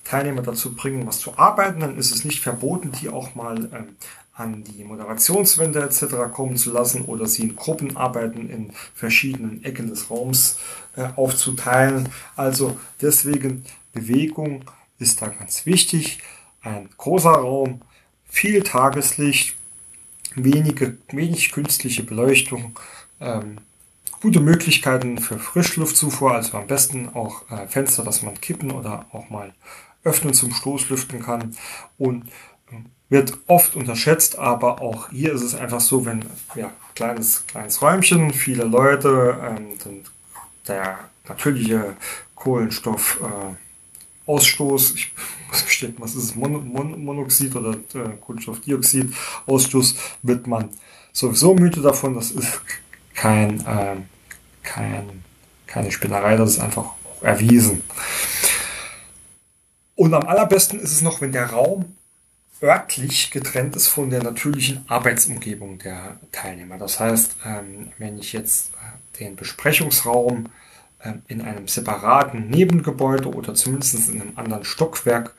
Teilnehmer 0.04 0.42
dazu 0.42 0.74
bringen, 0.74 1.06
was 1.06 1.18
zu 1.18 1.36
arbeiten. 1.38 1.80
Dann 1.80 1.98
ist 1.98 2.14
es 2.14 2.24
nicht 2.24 2.40
verboten, 2.40 2.92
die 2.92 3.08
auch 3.08 3.34
mal 3.34 3.58
ähm, 3.72 3.96
an 4.34 4.64
die 4.64 4.84
Moderationswände 4.84 5.82
etc. 5.82 6.32
kommen 6.32 6.56
zu 6.56 6.72
lassen 6.72 7.04
oder 7.04 7.26
sie 7.26 7.42
in 7.42 7.56
Gruppenarbeiten 7.56 8.50
in 8.50 8.72
verschiedenen 8.94 9.64
Ecken 9.64 9.88
des 9.88 10.10
Raums 10.10 10.58
äh, 10.96 11.08
aufzuteilen. 11.16 12.08
Also 12.34 12.78
deswegen 13.00 13.64
Bewegung 13.92 14.64
ist 14.98 15.22
da 15.22 15.28
ganz 15.28 15.66
wichtig. 15.66 16.18
Ein 16.62 16.88
großer 16.96 17.30
Raum, 17.30 17.82
viel 18.28 18.62
Tageslicht, 18.62 19.56
wenige, 20.34 20.96
wenig 21.12 21.52
künstliche 21.52 22.02
Beleuchtung, 22.02 22.78
ähm, 23.20 23.58
gute 24.20 24.40
Möglichkeiten 24.40 25.18
für 25.18 25.38
Frischluftzufuhr, 25.38 26.32
also 26.32 26.56
am 26.56 26.66
besten 26.66 27.10
auch 27.10 27.48
äh, 27.50 27.68
Fenster, 27.68 28.02
dass 28.02 28.22
man 28.22 28.40
kippen 28.40 28.72
oder 28.72 29.06
auch 29.12 29.30
mal 29.30 29.52
öffnen 30.04 30.34
zum 30.34 30.52
Stoßlüften 30.52 31.22
kann 31.22 31.56
und 31.98 32.30
wird 33.08 33.36
oft 33.46 33.76
unterschätzt, 33.76 34.38
aber 34.38 34.80
auch 34.80 35.10
hier 35.10 35.32
ist 35.32 35.42
es 35.42 35.54
einfach 35.54 35.80
so, 35.80 36.06
wenn 36.06 36.24
ja 36.54 36.70
kleines 36.94 37.46
kleines 37.46 37.80
Räumchen, 37.82 38.32
viele 38.32 38.64
Leute, 38.64 39.36
ähm, 39.42 40.02
der 40.66 40.98
natürliche 41.28 41.96
Kohlenstoff 42.34 43.20
äh, 43.22 44.30
Ausstoß, 44.30 44.94
ich 44.94 45.12
muss 45.48 45.64
gestehen, 45.64 45.94
was 45.98 46.14
ist 46.14 46.24
es, 46.24 46.34
Mon 46.34 46.66
Mon 46.72 47.04
Monoxid 47.04 47.54
oder 47.54 47.72
äh, 47.72 48.16
Kohlenstoffdioxid 48.20 49.14
Ausstoß 49.46 49.96
wird 50.22 50.46
man 50.46 50.70
sowieso 51.12 51.54
müde 51.54 51.82
davon, 51.82 52.14
das 52.14 52.30
ist 52.30 52.60
kein, 53.14 53.60
äh, 53.66 53.96
kein 54.62 55.24
keine 55.74 55.90
Spinnerei, 55.90 56.36
das 56.36 56.50
ist 56.50 56.60
einfach 56.60 56.90
erwiesen. 57.20 57.82
Und 59.96 60.14
am 60.14 60.26
allerbesten 60.26 60.80
ist 60.80 60.92
es 60.92 61.02
noch, 61.02 61.20
wenn 61.20 61.32
der 61.32 61.50
Raum 61.50 61.96
örtlich 62.62 63.30
getrennt 63.30 63.76
ist 63.76 63.88
von 63.88 64.10
der 64.10 64.22
natürlichen 64.22 64.84
Arbeitsumgebung 64.88 65.78
der 65.78 66.18
Teilnehmer. 66.32 66.78
Das 66.78 66.98
heißt, 66.98 67.36
ähm, 67.44 67.92
wenn 67.98 68.18
ich 68.18 68.32
jetzt 68.32 68.70
äh, 68.74 69.18
den 69.18 69.36
Besprechungsraum 69.36 70.46
ähm, 71.02 71.22
in 71.28 71.42
einem 71.42 71.68
separaten 71.68 72.48
Nebengebäude 72.48 73.28
oder 73.28 73.54
zumindest 73.54 74.08
in 74.08 74.20
einem 74.20 74.32
anderen 74.36 74.64
Stockwerk 74.64 75.34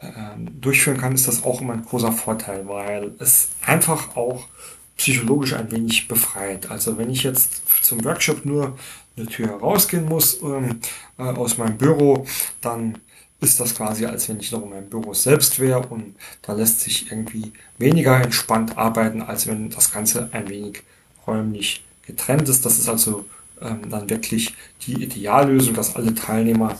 ähm, 0.00 0.60
durchführen 0.60 0.98
kann, 0.98 1.14
ist 1.14 1.28
das 1.28 1.44
auch 1.44 1.60
immer 1.60 1.74
ein 1.74 1.84
großer 1.84 2.12
Vorteil, 2.12 2.66
weil 2.66 3.12
es 3.20 3.50
einfach 3.64 4.16
auch 4.16 4.48
psychologisch 4.96 5.54
ein 5.54 5.70
wenig 5.70 6.08
befreit. 6.08 6.70
Also 6.70 6.98
wenn 6.98 7.10
ich 7.10 7.22
jetzt 7.22 7.62
zum 7.82 8.04
Workshop 8.04 8.44
nur 8.44 8.76
eine 9.16 9.26
Tür 9.26 9.60
rausgehen 9.60 10.06
muss 10.06 10.40
äh, 10.42 11.22
aus 11.22 11.58
meinem 11.58 11.78
Büro, 11.78 12.26
dann 12.60 12.98
ist 13.40 13.60
das 13.60 13.74
quasi, 13.74 14.06
als 14.06 14.28
wenn 14.28 14.40
ich 14.40 14.52
noch 14.52 14.62
in 14.62 14.70
meinem 14.70 14.88
Büro 14.88 15.12
selbst 15.14 15.58
wäre 15.60 15.86
und 15.88 16.16
da 16.42 16.52
lässt 16.54 16.80
sich 16.80 17.10
irgendwie 17.10 17.52
weniger 17.78 18.20
entspannt 18.20 18.76
arbeiten, 18.78 19.22
als 19.22 19.46
wenn 19.46 19.70
das 19.70 19.92
Ganze 19.92 20.28
ein 20.32 20.48
wenig 20.48 20.82
räumlich 21.26 21.84
getrennt 22.06 22.48
ist. 22.48 22.64
Das 22.64 22.78
ist 22.78 22.88
also 22.88 23.24
ähm, 23.60 23.90
dann 23.90 24.08
wirklich 24.08 24.54
die 24.86 25.02
Ideallösung, 25.02 25.74
dass 25.74 25.96
alle 25.96 26.14
Teilnehmer 26.14 26.78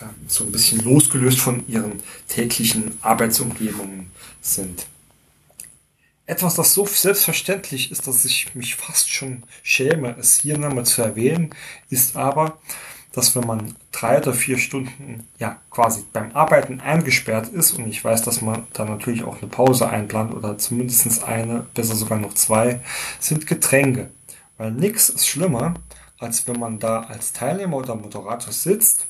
ähm, 0.00 0.08
so 0.26 0.44
ein 0.44 0.52
bisschen 0.52 0.80
losgelöst 0.80 1.40
von 1.40 1.66
ihren 1.68 2.02
täglichen 2.28 2.98
Arbeitsumgebungen 3.02 4.10
sind. 4.40 4.86
Etwas, 6.26 6.54
das 6.56 6.74
so 6.74 6.84
selbstverständlich 6.84 7.90
ist, 7.90 8.06
dass 8.06 8.24
ich 8.26 8.54
mich 8.54 8.76
fast 8.76 9.10
schon 9.10 9.44
schäme, 9.62 10.14
es 10.18 10.40
hier 10.40 10.58
nochmal 10.58 10.84
zu 10.84 11.00
erwähnen, 11.00 11.54
ist 11.88 12.16
aber, 12.16 12.58
dass 13.12 13.34
wenn 13.34 13.46
man 13.46 13.74
drei 13.90 14.18
oder 14.18 14.34
vier 14.34 14.58
Stunden 14.58 15.26
ja 15.38 15.56
quasi 15.70 16.04
beim 16.12 16.32
Arbeiten 16.32 16.80
eingesperrt 16.80 17.48
ist 17.48 17.72
und 17.72 17.88
ich 17.88 18.04
weiß, 18.04 18.22
dass 18.22 18.42
man 18.42 18.66
da 18.72 18.84
natürlich 18.84 19.24
auch 19.24 19.38
eine 19.40 19.50
Pause 19.50 19.88
einplant 19.88 20.34
oder 20.34 20.58
zumindest 20.58 21.24
eine, 21.24 21.66
besser 21.74 21.96
sogar 21.96 22.18
noch 22.18 22.34
zwei, 22.34 22.80
sind 23.18 23.46
Getränke. 23.46 24.10
Weil 24.56 24.72
nichts 24.72 25.08
ist 25.08 25.26
schlimmer, 25.26 25.74
als 26.18 26.46
wenn 26.46 26.58
man 26.58 26.78
da 26.78 27.00
als 27.00 27.32
Teilnehmer 27.32 27.78
oder 27.78 27.94
Moderator 27.94 28.52
sitzt 28.52 29.06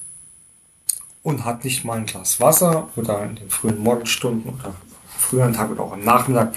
und 1.22 1.44
hat 1.44 1.64
nicht 1.64 1.84
mal 1.84 1.98
ein 1.98 2.06
Glas 2.06 2.40
Wasser 2.40 2.88
oder 2.96 3.24
in 3.24 3.36
den 3.36 3.50
frühen 3.50 3.78
Morgenstunden 3.78 4.54
oder 4.54 4.74
früheren 5.18 5.52
Tag 5.52 5.70
oder 5.70 5.82
auch 5.82 5.92
am 5.92 6.04
Nachmittag 6.04 6.54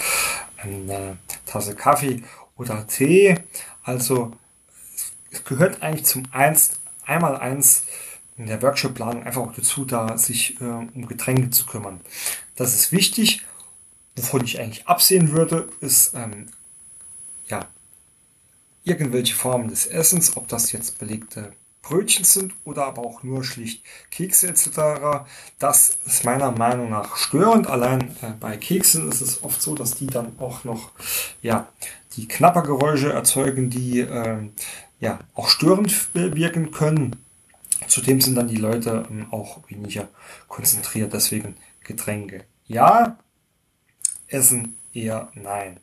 eine 0.58 1.18
Tasse 1.46 1.76
Kaffee 1.76 2.24
oder 2.58 2.86
Tee. 2.88 3.36
Also 3.84 4.34
es 5.32 5.44
gehört 5.44 5.82
eigentlich 5.82 6.06
zum 6.06 6.24
eins, 6.32 6.81
einmal 7.06 7.38
eins 7.38 7.84
in 8.38 8.48
der 8.48 8.62
Workshop-Planung 8.62 9.24
einfach 9.24 9.42
auch 9.42 9.54
dazu, 9.54 9.86
da 9.86 10.18
sich 10.18 10.60
äh, 10.62 10.64
um 10.64 11.08
Getränke 11.08 11.50
zu 11.50 11.66
kümmern. 11.66 12.02
Das 12.56 12.74
ist 12.74 12.92
wichtig. 12.92 13.46
Wovon 14.16 14.44
ich 14.44 14.60
eigentlich 14.60 14.88
absehen 14.88 15.32
würde, 15.32 15.70
ist 15.80 16.14
ähm, 16.16 16.48
ja 17.48 17.68
irgendwelche 18.84 19.36
Formen 19.36 19.70
des 19.70 19.88
Essens, 19.88 20.36
ob 20.36 20.48
das 20.48 20.72
jetzt 20.72 21.00
belegte 21.00 21.54
Brötchen 21.82 22.26
sind 22.26 22.54
oder 22.64 22.86
aber 22.86 23.02
auch 23.04 23.24
nur 23.24 23.44
schlicht 23.44 23.84
Kekse 24.12 24.48
etc. 24.48 25.26
Das 25.60 25.98
ist 26.06 26.26
meiner 26.26 26.52
Meinung 26.52 26.90
nach 26.90 27.16
störend. 27.16 27.68
Allein 27.68 28.02
äh, 28.22 28.32
bei 28.40 28.58
Keksen 28.58 29.10
ist 29.10 29.22
es 29.22 29.44
oft 29.44 29.62
so, 29.62 29.76
dass 29.76 29.96
die 29.96 30.08
dann 30.08 30.38
auch 30.40 30.64
noch 30.64 30.92
ja 31.42 31.68
die 32.16 32.28
Knappergeräusche 32.28 33.12
erzeugen, 33.12 33.70
die 33.70 34.02
äh, 34.02 34.38
ja 35.02 35.20
auch 35.34 35.50
störend 35.50 36.14
wirken 36.14 36.72
können. 36.72 37.18
Zudem 37.88 38.22
sind 38.22 38.36
dann 38.36 38.48
die 38.48 38.56
Leute 38.56 39.06
ähm, 39.10 39.28
auch 39.32 39.60
weniger 39.68 40.08
konzentriert. 40.48 41.12
Deswegen 41.14 41.56
Getränke 41.84 42.46
ja, 42.68 43.18
Essen 44.28 44.78
eher 44.94 45.30
nein. 45.34 45.80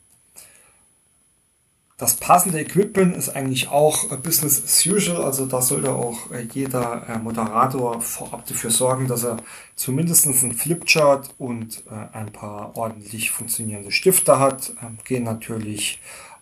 Das 1.97 2.15
passende 2.15 2.61
Equipment 2.61 3.15
ist 3.15 3.27
eigentlich 3.27 3.67
auch 3.67 4.07
Business 4.19 4.63
as 4.63 4.85
usual, 4.85 5.21
also 5.21 5.45
da 5.45 5.61
sollte 5.61 5.91
auch 5.91 6.31
äh, 6.31 6.47
jeder 6.53 7.05
äh, 7.09 7.17
Moderator 7.17 8.01
vorab 8.01 8.47
dafür 8.47 8.71
sorgen, 8.71 9.07
dass 9.07 9.25
er 9.25 9.35
zumindest 9.75 10.25
einen 10.25 10.53
Flipchart 10.53 11.31
und 11.37 11.83
äh, 11.91 12.15
ein 12.15 12.31
paar 12.31 12.77
ordentlich 12.77 13.31
funktionierende 13.31 13.91
Stifte 13.91 14.39
hat. 14.39 14.71
Ähm, 14.81 14.97
gehen 15.03 15.25
natürlich 15.25 15.99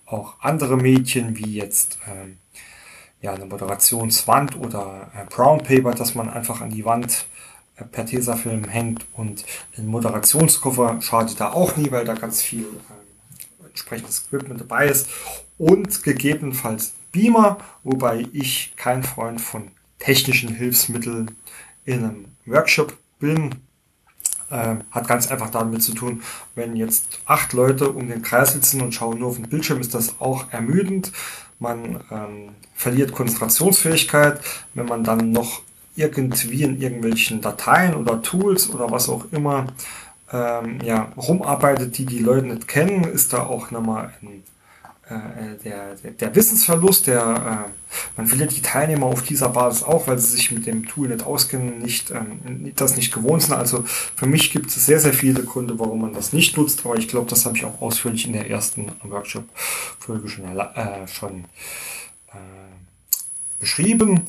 auch 0.07 0.35
andere 0.39 0.77
Medien 0.77 1.37
wie 1.37 1.53
jetzt 1.53 1.99
ähm, 2.07 2.39
ja, 3.21 3.33
eine 3.33 3.45
Moderationswand 3.45 4.57
oder 4.57 5.11
Brown 5.29 5.59
Paper, 5.59 5.91
dass 5.91 6.15
man 6.15 6.29
einfach 6.29 6.61
an 6.61 6.69
die 6.69 6.85
Wand 6.85 7.27
per 7.91 8.05
Tesafilm 8.05 8.65
hängt 8.65 9.05
und 9.13 9.45
ein 9.77 9.87
Moderationskoffer 9.87 11.01
schadet 11.01 11.39
da 11.39 11.51
auch 11.51 11.77
nie, 11.77 11.91
weil 11.91 12.05
da 12.05 12.13
ganz 12.15 12.41
viel 12.41 12.65
äh, 12.65 13.67
entsprechendes 13.67 14.25
Equipment 14.25 14.61
dabei 14.61 14.87
ist 14.87 15.09
und 15.57 16.03
gegebenenfalls 16.03 16.93
Beamer, 17.11 17.57
wobei 17.83 18.27
ich 18.33 18.73
kein 18.75 19.03
Freund 19.03 19.41
von 19.41 19.71
technischen 19.99 20.49
Hilfsmitteln 20.49 21.35
in 21.85 22.03
einem 22.03 22.25
Workshop 22.45 22.97
bin. 23.19 23.55
Äh, 24.49 24.75
hat 24.91 25.07
ganz 25.07 25.27
einfach 25.29 25.49
damit 25.49 25.83
zu 25.83 25.93
tun, 25.93 26.23
wenn 26.55 26.77
jetzt 26.77 27.19
acht 27.25 27.51
Leute 27.51 27.89
um 27.89 28.07
den 28.07 28.21
Kreis 28.21 28.53
sitzen 28.53 28.81
und 28.81 28.93
schauen 28.93 29.19
nur 29.19 29.29
auf 29.29 29.35
den 29.35 29.49
Bildschirm, 29.49 29.81
ist 29.81 29.93
das 29.93 30.15
auch 30.19 30.45
ermüdend. 30.51 31.11
Man 31.59 31.99
ähm, 32.11 32.49
verliert 32.73 33.11
Konzentrationsfähigkeit. 33.11 34.39
Wenn 34.73 34.85
man 34.85 35.03
dann 35.03 35.31
noch 35.31 35.61
irgendwie 35.97 36.63
in 36.63 36.79
irgendwelchen 36.79 37.41
Dateien 37.41 37.95
oder 37.95 38.21
Tools 38.21 38.69
oder 38.69 38.89
was 38.89 39.09
auch 39.09 39.25
immer 39.31 39.67
ähm, 40.31 40.79
ja, 40.83 41.11
rumarbeitet, 41.17 41.97
die 41.97 42.05
die 42.05 42.19
Leute 42.19 42.47
nicht 42.47 42.67
kennen, 42.67 43.03
ist 43.03 43.33
da 43.33 43.43
auch 43.43 43.71
nochmal 43.71 44.13
ein, 44.21 44.43
der, 45.09 45.95
der, 45.95 46.11
der, 46.11 46.35
Wissensverlust, 46.35 47.07
der, 47.07 47.67
äh, 47.67 47.71
man 48.17 48.27
verliert 48.27 48.55
die 48.55 48.61
Teilnehmer 48.61 49.05
auf 49.05 49.21
dieser 49.21 49.49
Basis 49.49 49.83
auch, 49.83 50.07
weil 50.07 50.17
sie 50.17 50.35
sich 50.35 50.51
mit 50.51 50.65
dem 50.65 50.85
Tool 50.85 51.07
nicht 51.07 51.23
auskennen, 51.23 51.79
nicht, 51.79 52.11
ähm, 52.11 52.73
das 52.75 52.97
nicht 52.97 53.13
gewohnt 53.13 53.43
sind. 53.43 53.53
Also 53.53 53.83
für 53.83 54.25
mich 54.25 54.51
gibt 54.51 54.67
es 54.67 54.85
sehr, 54.85 54.99
sehr 54.99 55.13
viele 55.13 55.43
Gründe, 55.43 55.79
warum 55.79 56.01
man 56.01 56.13
das 56.13 56.33
nicht 56.33 56.57
nutzt, 56.57 56.85
aber 56.85 56.97
ich 56.97 57.07
glaube, 57.07 57.29
das 57.29 57.45
habe 57.45 57.55
ich 57.55 57.63
auch 57.63 57.81
ausführlich 57.81 58.25
in 58.25 58.33
der 58.33 58.49
ersten 58.49 58.91
Workshop-Folge 59.03 60.27
schon, 60.27 60.45
äh, 60.45 61.07
schon 61.07 61.45
äh, 62.33 62.37
beschrieben. 63.59 64.27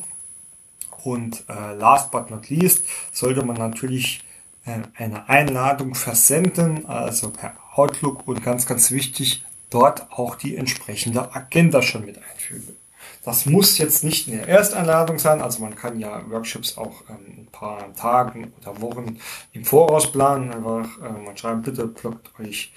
Und 1.03 1.43
äh, 1.49 1.73
last 1.75 2.11
but 2.11 2.29
not 2.29 2.49
least 2.49 2.85
sollte 3.11 3.43
man 3.43 3.57
natürlich 3.57 4.23
äh, 4.65 4.79
eine 4.95 5.27
Einladung 5.27 5.95
versenden, 5.95 6.85
also 6.85 7.31
per 7.31 7.53
Outlook 7.73 8.27
und 8.27 8.43
ganz, 8.43 8.65
ganz 8.65 8.91
wichtig, 8.91 9.43
dort 9.69 10.11
auch 10.11 10.35
die 10.35 10.55
entsprechende 10.55 11.33
Agenda 11.35 11.81
schon 11.81 12.05
mit 12.05 12.17
einfügen. 12.17 12.75
Das 13.23 13.45
muss 13.45 13.77
jetzt 13.77 14.03
nicht 14.03 14.27
in 14.27 14.37
der 14.37 14.47
Ersteinladung 14.47 15.19
sein, 15.19 15.41
also 15.41 15.61
man 15.61 15.75
kann 15.75 15.99
ja 15.99 16.23
Workshops 16.29 16.77
auch 16.77 17.03
ähm, 17.09 17.39
ein 17.39 17.47
paar 17.51 17.93
Tagen 17.93 18.53
oder 18.61 18.81
Wochen 18.81 19.19
im 19.51 19.65
Voraus 19.65 20.11
planen. 20.11 20.51
Einfach 20.51 20.87
äh, 21.01 21.25
man 21.25 21.35
schreibt, 21.35 21.63
bitte 21.63 21.85
blockt 21.87 22.31
euch 22.39 22.71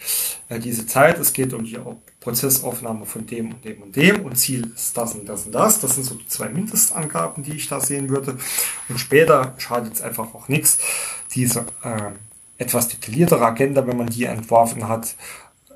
äh, 0.48 0.58
diese 0.58 0.84
Zeit. 0.86 1.18
Es 1.18 1.32
geht 1.32 1.52
um 1.52 1.64
die 1.64 1.78
Prozessaufnahme 2.20 3.06
von 3.06 3.24
dem 3.24 3.52
und 3.52 3.64
dem 3.64 3.82
und 3.82 3.94
dem 3.94 4.24
und 4.24 4.36
Ziel 4.36 4.72
ist 4.74 4.96
das 4.96 5.14
und 5.14 5.28
das 5.28 5.46
und 5.46 5.52
das. 5.52 5.80
Das 5.80 5.94
sind 5.94 6.04
so 6.04 6.18
zwei 6.26 6.48
Mindestangaben, 6.48 7.44
die 7.44 7.52
ich 7.52 7.68
da 7.68 7.78
sehen 7.78 8.08
würde. 8.08 8.36
Und 8.88 8.98
später 8.98 9.54
schadet 9.58 9.94
es 9.94 10.02
einfach 10.02 10.34
auch 10.34 10.48
nichts, 10.48 10.78
diese 11.34 11.60
äh, 11.84 12.10
etwas 12.58 12.88
detailliertere 12.88 13.44
Agenda, 13.44 13.86
wenn 13.86 13.96
man 13.96 14.08
die 14.08 14.24
entworfen 14.24 14.88
hat, 14.88 15.14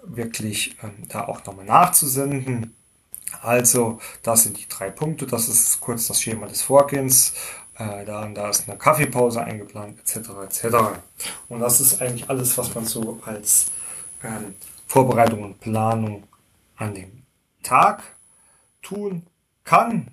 wirklich 0.09 0.77
ähm, 0.83 1.09
da 1.09 1.27
auch 1.27 1.45
nochmal 1.45 1.65
nachzusenden 1.67 2.75
also, 3.43 4.01
das 4.23 4.45
sind 4.45 4.59
die 4.59 4.69
drei 4.69 4.91
Punkte. 4.91 5.27
Das 5.27 5.49
ist 5.49 5.81
kurz 5.81 6.07
das 6.09 6.23
Schema 6.23 6.47
des 6.47 6.63
Vorgehens. 6.63 7.35
Äh, 7.77 8.05
da, 8.05 8.27
da 8.29 8.51
ist 8.51 8.69
eine 8.69 8.79
Kaffeepause 8.79 9.43
eingeplant, 9.43 9.99
etc. 10.01 10.31
etc. 10.45 10.77
Und 11.49 11.61
das 11.61 11.81
ist 11.81 12.01
eigentlich 12.01 12.29
alles, 12.31 12.57
was 12.57 12.75
man 12.75 12.87
so 12.87 13.21
als 13.25 13.67
ähm, 14.25 14.55
Vorbereitung 14.87 15.43
und 15.43 15.61
Planung 15.61 16.25
an 16.77 16.95
dem 16.95 17.23
Tag 17.63 18.03
tun 18.83 19.27
kann 19.65 20.11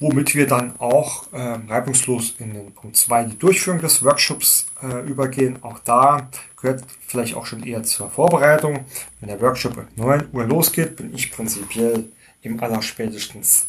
womit 0.00 0.34
wir 0.34 0.46
dann 0.46 0.78
auch 0.78 1.32
äh, 1.32 1.58
reibungslos 1.68 2.34
in 2.38 2.54
den 2.54 2.72
Punkt 2.72 2.96
2, 2.96 3.24
die 3.24 3.38
Durchführung 3.38 3.80
des 3.80 4.04
Workshops 4.04 4.66
äh, 4.82 5.06
übergehen. 5.08 5.62
Auch 5.62 5.80
da 5.80 6.28
gehört 6.60 6.84
vielleicht 7.06 7.34
auch 7.34 7.46
schon 7.46 7.62
eher 7.62 7.82
zur 7.82 8.10
Vorbereitung. 8.10 8.84
Wenn 9.20 9.28
der 9.28 9.40
Workshop 9.40 9.76
um 9.76 9.86
9 9.96 10.28
Uhr 10.32 10.44
losgeht, 10.44 10.96
bin 10.96 11.14
ich 11.14 11.32
prinzipiell 11.32 12.06
im 12.42 12.60
allerspätestens 12.62 13.66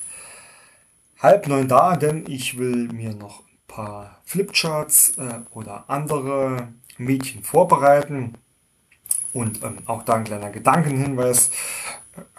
halb 1.20 1.48
neun 1.48 1.68
da, 1.68 1.96
denn 1.96 2.26
ich 2.28 2.58
will 2.58 2.88
mir 2.88 3.14
noch 3.14 3.42
ein 3.42 3.60
paar 3.68 4.22
Flipcharts 4.26 5.18
äh, 5.18 5.42
oder 5.54 5.86
andere 5.88 6.70
Medien 6.98 7.44
vorbereiten. 7.44 8.36
Und 9.32 9.64
ähm, 9.64 9.78
auch 9.86 10.04
da 10.04 10.16
ein 10.16 10.24
kleiner 10.24 10.50
Gedankenhinweis 10.50 11.52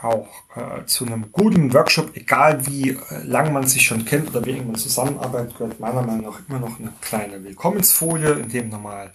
auch 0.00 0.28
äh, 0.56 0.84
zu 0.86 1.06
einem 1.06 1.32
guten 1.32 1.72
Workshop, 1.72 2.16
egal 2.16 2.66
wie 2.66 2.90
äh, 2.90 2.96
lang 3.24 3.52
man 3.52 3.66
sich 3.66 3.82
schon 3.82 4.04
kennt 4.04 4.30
oder 4.30 4.44
wie 4.44 4.52
eng 4.52 4.66
man 4.66 4.76
zusammenarbeitet, 4.76 5.56
gehört 5.56 5.80
meiner 5.80 6.02
Meinung 6.02 6.26
nach 6.26 6.40
immer 6.48 6.58
noch 6.58 6.78
eine 6.78 6.92
kleine 7.00 7.42
Willkommensfolie, 7.44 8.32
in 8.32 8.48
dem 8.48 8.68
nochmal 8.68 9.12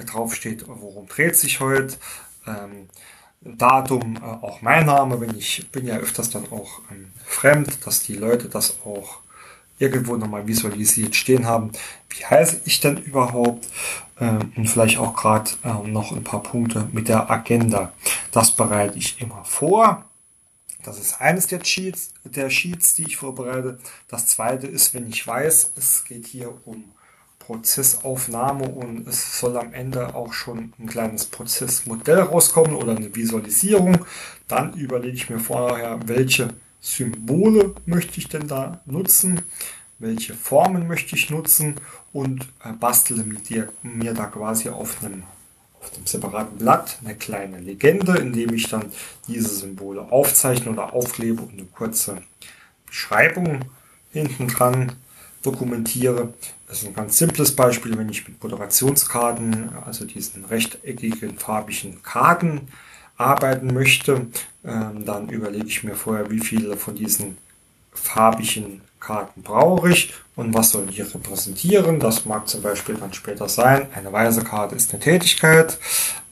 äh, 0.00 0.04
draufsteht, 0.04 0.64
worum 0.66 1.06
dreht 1.06 1.36
sich 1.36 1.60
heute. 1.60 1.96
Ähm, 2.46 2.88
Datum, 3.42 4.16
äh, 4.16 4.20
auch 4.20 4.60
mein 4.62 4.86
Name, 4.86 5.20
wenn 5.20 5.36
ich 5.36 5.70
bin 5.70 5.86
ja 5.86 5.96
öfters 5.96 6.30
dann 6.30 6.50
auch 6.50 6.80
ähm, 6.90 7.10
fremd, 7.24 7.86
dass 7.86 8.02
die 8.02 8.16
Leute 8.16 8.48
das 8.48 8.78
auch 8.84 9.20
irgendwo 9.78 10.16
nochmal 10.16 10.46
visualisiert 10.46 11.16
stehen 11.16 11.46
haben. 11.46 11.72
Wie 12.10 12.24
heiße 12.24 12.60
ich 12.66 12.80
denn 12.80 12.98
überhaupt? 12.98 13.66
Ähm, 14.20 14.52
und 14.56 14.68
vielleicht 14.68 14.98
auch 14.98 15.16
gerade 15.16 15.50
ähm, 15.64 15.92
noch 15.92 16.12
ein 16.12 16.22
paar 16.22 16.42
Punkte 16.42 16.88
mit 16.92 17.08
der 17.08 17.30
Agenda. 17.30 17.92
Das 18.30 18.50
bereite 18.50 18.98
ich 18.98 19.20
immer 19.20 19.44
vor. 19.44 20.04
Das 20.82 20.98
ist 20.98 21.20
eines 21.20 21.46
der 21.46 21.64
Sheets, 21.64 22.12
der 22.24 22.50
Sheets, 22.50 22.94
die 22.94 23.04
ich 23.04 23.16
vorbereite. 23.16 23.78
Das 24.08 24.26
zweite 24.26 24.66
ist, 24.66 24.94
wenn 24.94 25.08
ich 25.08 25.26
weiß, 25.26 25.72
es 25.76 26.04
geht 26.04 26.26
hier 26.26 26.54
um 26.66 26.84
Prozessaufnahme 27.50 28.68
und 28.68 29.08
es 29.08 29.40
soll 29.40 29.56
am 29.56 29.74
Ende 29.74 30.14
auch 30.14 30.32
schon 30.32 30.72
ein 30.78 30.86
kleines 30.86 31.24
Prozessmodell 31.24 32.20
rauskommen 32.20 32.76
oder 32.76 32.94
eine 32.94 33.12
Visualisierung, 33.12 34.04
dann 34.46 34.74
überlege 34.74 35.16
ich 35.16 35.30
mir 35.30 35.40
vorher, 35.40 35.98
welche 36.06 36.50
Symbole 36.80 37.74
möchte 37.86 38.18
ich 38.18 38.28
denn 38.28 38.46
da 38.46 38.80
nutzen, 38.86 39.42
welche 39.98 40.34
Formen 40.34 40.86
möchte 40.86 41.16
ich 41.16 41.28
nutzen 41.30 41.74
und 42.12 42.42
äh, 42.64 42.72
bastele 42.72 43.24
mir 43.82 44.14
da 44.14 44.26
quasi 44.26 44.68
auf 44.68 45.02
einem, 45.02 45.24
auf 45.80 45.90
dem 45.90 46.06
separaten 46.06 46.56
Blatt 46.56 46.98
eine 47.04 47.16
kleine 47.16 47.58
Legende, 47.58 48.16
indem 48.16 48.54
ich 48.54 48.68
dann 48.68 48.92
diese 49.26 49.48
Symbole 49.48 50.02
aufzeichne 50.12 50.70
oder 50.70 50.92
aufklebe 50.92 51.42
und 51.42 51.54
eine 51.54 51.64
kurze 51.64 52.22
Beschreibung 52.86 53.62
hinten 54.12 54.46
dran 54.46 54.92
dokumentiere. 55.42 56.32
Das 56.70 56.82
ist 56.82 56.86
ein 56.86 56.94
ganz 56.94 57.18
simples 57.18 57.56
Beispiel, 57.56 57.98
wenn 57.98 58.08
ich 58.08 58.28
mit 58.28 58.40
Moderationskarten, 58.40 59.70
also 59.84 60.04
diesen 60.04 60.44
rechteckigen 60.44 61.36
farbigen 61.36 62.00
Karten 62.04 62.68
arbeiten 63.16 63.74
möchte, 63.74 64.28
ähm, 64.64 65.04
dann 65.04 65.28
überlege 65.28 65.66
ich 65.66 65.82
mir 65.82 65.96
vorher, 65.96 66.30
wie 66.30 66.38
viele 66.38 66.76
von 66.76 66.94
diesen 66.94 67.38
farbigen 67.92 68.82
Karten 69.00 69.42
brauche 69.42 69.90
ich 69.90 70.14
und 70.36 70.54
was 70.54 70.70
sollen 70.70 70.86
die 70.86 71.02
repräsentieren. 71.02 71.98
Das 71.98 72.24
mag 72.24 72.46
zum 72.46 72.62
Beispiel 72.62 72.94
dann 72.94 73.12
später 73.14 73.48
sein. 73.48 73.88
Eine 73.92 74.12
weiße 74.12 74.44
Karte 74.44 74.76
ist 74.76 74.92
eine 74.92 75.02
Tätigkeit, 75.02 75.76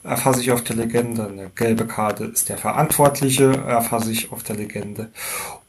erfasse 0.03 0.41
ich 0.41 0.51
auf 0.51 0.63
der 0.63 0.75
Legende. 0.75 1.27
Eine 1.27 1.49
gelbe 1.49 1.85
Karte 1.85 2.25
ist 2.25 2.49
der 2.49 2.57
Verantwortliche, 2.57 3.51
erfasse 3.51 4.11
ich 4.11 4.31
auf 4.31 4.43
der 4.43 4.55
Legende. 4.55 5.11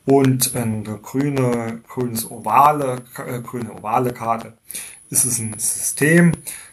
Und 0.06 0.54
eine 0.56 0.98
grüne, 0.98 1.80
grünes 1.88 2.30
ovale, 2.30 3.02
äh, 3.26 3.40
grüne 3.40 3.72
ovale 3.72 4.12
Karte 4.12 4.54
ist 5.10 5.24
es 5.24 5.38
ein 5.38 5.54
System. 5.58 6.32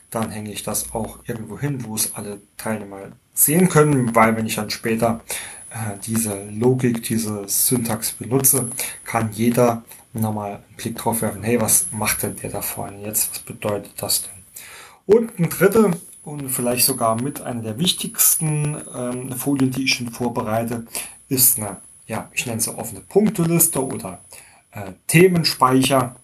Dann 0.09 0.31
hänge 0.31 0.51
ich 0.51 0.63
das 0.63 0.93
auch 0.93 1.19
irgendwo 1.25 1.59
hin, 1.59 1.83
wo 1.85 1.95
es 1.95 2.15
alle 2.15 2.39
Teilnehmer 2.57 2.99
sehen 3.33 3.69
können, 3.69 4.15
weil 4.15 4.35
wenn 4.35 4.45
ich 4.45 4.55
dann 4.55 4.69
später 4.69 5.21
äh, 5.69 5.97
diese 6.05 6.45
Logik, 6.49 7.03
diese 7.03 7.47
Syntax 7.47 8.13
benutze, 8.13 8.69
kann 9.03 9.31
jeder 9.33 9.83
nochmal 10.13 10.53
einen 10.53 10.75
Blick 10.77 10.95
drauf 10.95 11.21
werfen, 11.21 11.43
hey, 11.43 11.59
was 11.59 11.87
macht 11.91 12.23
denn 12.23 12.35
der 12.37 12.49
da 12.49 12.61
vorne 12.61 13.03
jetzt? 13.03 13.31
Was 13.31 13.39
bedeutet 13.39 13.91
das 13.97 14.23
denn? 14.23 14.31
Und 15.05 15.37
ein 15.39 15.49
dritte 15.49 15.91
und 16.27 16.49
vielleicht 16.49 16.85
sogar 16.85 17.15
mit 17.21 17.39
einer 17.39 17.61
der 17.61 17.79
wichtigsten 17.79 18.75
ähm, 18.93 19.31
Folien, 19.31 19.71
die 19.71 19.85
ich 19.85 19.93
schon 19.93 20.11
vorbereite, 20.11 20.85
ist 21.29 21.57
eine, 21.57 21.77
ja, 22.05 22.29
ich 22.33 22.45
nenne 22.45 22.59
sie 22.59 22.77
offene 22.77 22.99
Punkteliste 22.99 23.81
oder 23.81 24.19
äh, 24.71 24.91
Themenspeicher. 25.07 26.17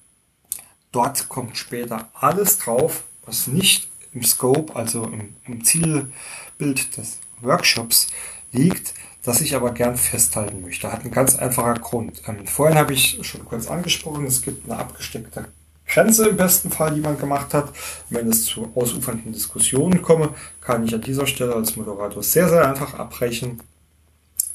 Dort 0.91 1.29
kommt 1.29 1.57
später 1.57 2.09
alles 2.13 2.57
drauf, 2.57 3.05
was 3.25 3.47
nicht 3.47 3.87
im 4.11 4.23
Scope, 4.23 4.75
also 4.75 5.05
im, 5.05 5.37
im 5.45 5.63
Zielbild 5.63 6.97
des 6.97 7.19
Workshops 7.39 8.07
liegt, 8.51 8.95
das 9.23 9.39
ich 9.39 9.55
aber 9.55 9.71
gern 9.71 9.95
festhalten 9.95 10.63
möchte. 10.63 10.91
Hat 10.91 11.03
einen 11.03 11.11
ganz 11.11 11.37
einfacher 11.37 11.75
Grund. 11.75 12.21
Ähm, 12.27 12.45
vorhin 12.45 12.77
habe 12.77 12.91
ich 12.91 13.19
schon 13.21 13.45
kurz 13.45 13.67
angesprochen, 13.67 14.25
es 14.25 14.41
gibt 14.41 14.69
eine 14.69 14.79
abgesteckte 14.79 15.47
Grenze 15.87 16.29
im 16.29 16.37
besten 16.37 16.71
Fall, 16.71 16.95
die 16.95 17.01
man 17.01 17.19
gemacht 17.19 17.53
hat. 17.53 17.73
Wenn 18.09 18.27
es 18.29 18.45
zu 18.45 18.71
ausufernden 18.75 19.33
Diskussionen 19.33 20.01
komme, 20.01 20.29
kann 20.61 20.85
ich 20.85 20.93
an 20.93 21.01
dieser 21.01 21.27
Stelle 21.27 21.55
als 21.55 21.75
Moderator 21.75 22.23
sehr, 22.23 22.49
sehr 22.49 22.67
einfach 22.67 22.93
abbrechen, 22.95 23.61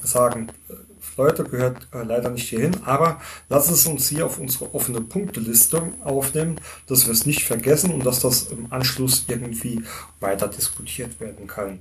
sagen, 0.03 0.49
äh, 0.69 0.75
Leute, 1.19 1.43
gehört 1.43 1.89
äh, 1.93 2.05
leider 2.05 2.31
nicht 2.31 2.49
hierhin, 2.49 2.77
aber 2.85 3.21
lass 3.49 3.69
es 3.69 3.87
uns 3.87 4.09
hier 4.09 4.25
auf 4.25 4.39
unsere 4.39 4.73
offene 4.73 5.01
Punkteliste 5.01 5.83
aufnehmen, 6.05 6.61
dass 6.87 7.07
wir 7.07 7.13
es 7.13 7.27
nicht 7.27 7.43
vergessen 7.43 7.93
und 7.93 8.07
dass 8.07 8.21
das 8.21 8.45
im 8.53 8.73
Anschluss 8.73 9.25
irgendwie 9.27 9.83
weiter 10.21 10.47
diskutiert 10.47 11.19
werden 11.21 11.49
kann. 11.49 11.81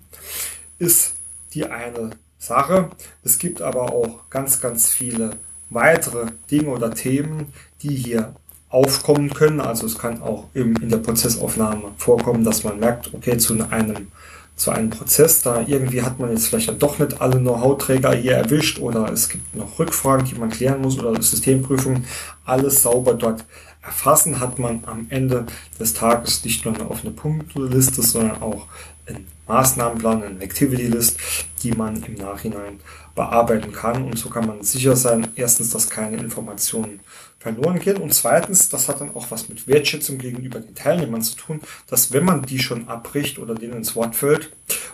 Ist 0.80 1.14
die 1.54 1.68
eine 1.68 2.12
Sache. 2.40 2.90
Es 3.24 3.38
gibt 3.38 3.62
aber 3.62 3.94
auch 3.94 4.28
ganz, 4.32 4.60
ganz 4.60 4.90
viele 4.90 5.32
weitere 5.70 6.32
Dinge 6.50 6.70
oder 6.70 6.92
Themen, 6.94 7.54
die 7.84 7.96
hier 7.96 8.36
aufkommen 8.70 9.34
können. 9.34 9.62
Also 9.62 9.86
es 9.86 9.98
kann 9.98 10.22
auch 10.22 10.46
in 10.54 10.90
der 10.90 10.98
Prozessaufnahme 10.98 11.92
vorkommen, 11.98 12.44
dass 12.44 12.64
man 12.64 12.80
merkt, 12.80 13.14
okay, 13.14 13.38
zu 13.38 13.54
einem, 13.70 14.08
zu 14.56 14.72
einem 14.72 14.90
Prozess, 14.90 15.42
da 15.42 15.64
irgendwie 15.66 16.02
hat 16.02 16.20
man 16.20 16.32
jetzt 16.32 16.48
vielleicht 16.48 16.82
doch 16.82 17.00
nicht 17.00 17.22
alle 17.22 17.40
Know-how-Träger 17.40 18.14
hier 18.14 18.34
erwischt 18.34 18.80
oder 18.80 19.12
es 19.12 19.30
gibt 19.30 19.56
noch 19.56 19.80
Rückfragen, 19.80 20.26
die 20.26 20.36
man 20.36 20.50
klären 20.50 20.82
muss 20.82 21.00
oder 21.00 21.22
Systemprüfungen, 21.22 22.06
alles 22.46 22.82
sauber 22.82 23.14
dort 23.14 23.46
erfassen, 23.88 24.40
hat 24.40 24.60
man 24.60 24.84
am 24.86 25.08
Ende 25.10 25.46
des 25.80 25.94
Tages 25.94 26.44
nicht 26.44 26.66
nur 26.66 26.76
eine 26.76 26.90
offene 26.90 27.12
Punkteliste, 27.12 28.04
sondern 28.04 28.42
auch 28.42 28.68
einen 29.08 29.28
Maßnahmenplan, 29.48 30.24
eine 30.24 30.42
Activity 30.42 30.88
List, 30.88 31.18
die 31.64 31.72
man 31.72 32.04
im 32.04 32.16
Nachhinein 32.16 32.80
bearbeiten 33.16 33.72
kann. 33.72 34.04
Und 34.04 34.20
so 34.20 34.30
kann 34.30 34.46
man 34.46 34.62
sicher 34.64 34.96
sein, 34.96 35.30
erstens, 35.36 35.70
dass 35.72 35.90
keine 35.90 36.18
Informationen 36.18 37.00
verloren 37.40 37.80
gehen 37.80 37.98
und 37.98 38.14
zweitens, 38.14 38.68
das 38.70 38.90
hat 38.90 39.00
dann 39.00 39.16
auch 39.16 39.30
was 39.30 39.48
mit 39.48 39.68
Wertschätzung 39.68 40.18
gegenüber 40.18 40.60
den 40.60 40.76
Teilnehmern 40.76 41.22
zu 41.22 41.36
tun, 41.36 41.62
dass 41.88 42.12
wenn 42.12 42.26
man 42.26 42.42
die 42.42 42.60
schon 42.60 42.88
abbricht 42.88 43.40
oder 43.40 43.56
denen 43.56 43.78
ins 43.78 43.96
Wort 43.96 44.16
fällt, 44.16 44.52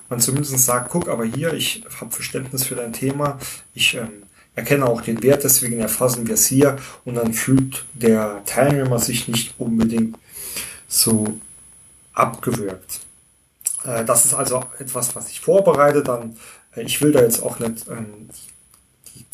man 0.09 0.19
zumindest 0.19 0.57
sagt, 0.59 0.91
guck, 0.91 1.07
aber 1.07 1.23
hier, 1.23 1.53
ich 1.53 1.83
habe 1.99 2.11
Verständnis 2.11 2.65
für 2.65 2.75
dein 2.75 2.93
Thema, 2.93 3.39
ich 3.73 3.95
ähm, 3.95 4.22
erkenne 4.55 4.85
auch 4.85 5.01
den 5.01 5.21
Wert, 5.23 5.43
deswegen 5.43 5.79
erfassen 5.79 6.27
wir 6.27 6.35
es 6.35 6.45
hier 6.45 6.77
und 7.05 7.15
dann 7.15 7.33
fühlt 7.33 7.85
der 7.93 8.41
Teilnehmer 8.45 8.99
sich 8.99 9.27
nicht 9.27 9.55
unbedingt 9.57 10.17
so 10.87 11.39
abgewürgt. 12.13 13.01
Äh, 13.85 14.05
das 14.05 14.25
ist 14.25 14.33
also 14.33 14.63
etwas, 14.79 15.15
was 15.15 15.29
ich 15.29 15.41
vorbereite. 15.41 16.03
Dann, 16.03 16.37
äh, 16.75 16.83
ich 16.83 17.01
will 17.01 17.11
da 17.11 17.21
jetzt 17.21 17.41
auch 17.41 17.59
nicht 17.59 17.87
ähm, 17.89 18.29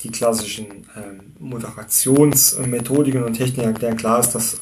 die, 0.03 0.09
klassischen 0.09 0.87
ähm, 0.95 1.33
Moderationsmethodiken 1.39 3.23
und 3.23 3.33
Techniken 3.33 3.69
erklären. 3.71 3.97
Klar 3.97 4.19
ist, 4.19 4.31
dass 4.31 4.55
äh, 4.55 4.57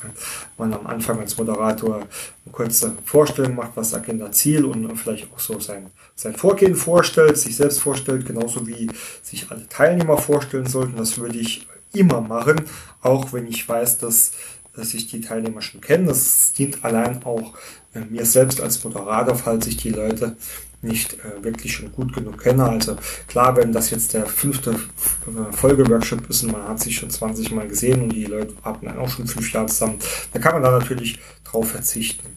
man 0.57 0.73
am 0.73 0.87
Anfang 0.87 1.19
als 1.19 1.37
Moderator 1.37 1.95
eine 1.97 2.51
kurze 2.51 2.93
Vorstellung 3.05 3.55
macht, 3.55 3.71
was 3.75 3.93
Agenda 3.93 4.31
Ziel 4.31 4.65
und 4.65 4.95
vielleicht 4.97 5.31
auch 5.33 5.39
so 5.39 5.59
sein, 5.59 5.91
sein 6.15 6.35
Vorgehen 6.35 6.75
vorstellt, 6.75 7.37
sich 7.37 7.55
selbst 7.55 7.79
vorstellt, 7.79 8.25
genauso 8.25 8.65
wie 8.67 8.89
sich 9.21 9.49
alle 9.49 9.67
Teilnehmer 9.67 10.17
vorstellen 10.17 10.67
sollten. 10.67 10.97
Das 10.97 11.17
würde 11.17 11.37
ich 11.37 11.67
immer 11.93 12.21
machen, 12.21 12.61
auch 13.01 13.33
wenn 13.33 13.47
ich 13.47 13.67
weiß, 13.67 13.99
dass, 13.99 14.31
dass 14.75 14.91
sich 14.91 15.07
die 15.07 15.21
Teilnehmer 15.21 15.61
schon 15.61 15.81
kennen. 15.81 16.07
Das 16.07 16.53
dient 16.53 16.83
allein 16.83 17.23
auch 17.23 17.53
äh, 17.93 18.01
mir 18.01 18.25
selbst 18.25 18.61
als 18.61 18.83
Moderator, 18.83 19.35
falls 19.35 19.67
ich 19.67 19.77
die 19.77 19.89
Leute 19.89 20.35
nicht 20.81 21.13
äh, 21.13 21.43
wirklich 21.43 21.73
schon 21.73 21.91
gut 21.91 22.13
genug 22.13 22.41
kenne. 22.41 22.63
Also 22.63 22.95
klar, 23.27 23.55
wenn 23.57 23.71
das 23.71 23.89
jetzt 23.89 24.13
der 24.13 24.25
fünfte 24.25 24.71
äh, 24.71 25.53
Folgeworkshop 25.53 26.29
ist 26.29 26.43
und 26.43 26.51
man 26.51 26.67
hat 26.67 26.79
sich 26.79 26.95
schon 26.95 27.09
20 27.09 27.51
Mal 27.51 27.67
gesehen 27.67 28.03
und 28.03 28.09
die 28.09 28.25
Leute 28.25 28.53
arbeiten 28.63 28.97
auch 28.97 29.09
schon 29.09 29.27
fünf 29.27 29.51
Jahre 29.51 29.67
zusammen, 29.67 29.99
dann 30.33 30.41
kann 30.41 30.53
man 30.53 30.63
da 30.63 30.71
natürlich 30.71 31.19
drauf 31.43 31.71
verzichten. 31.71 32.27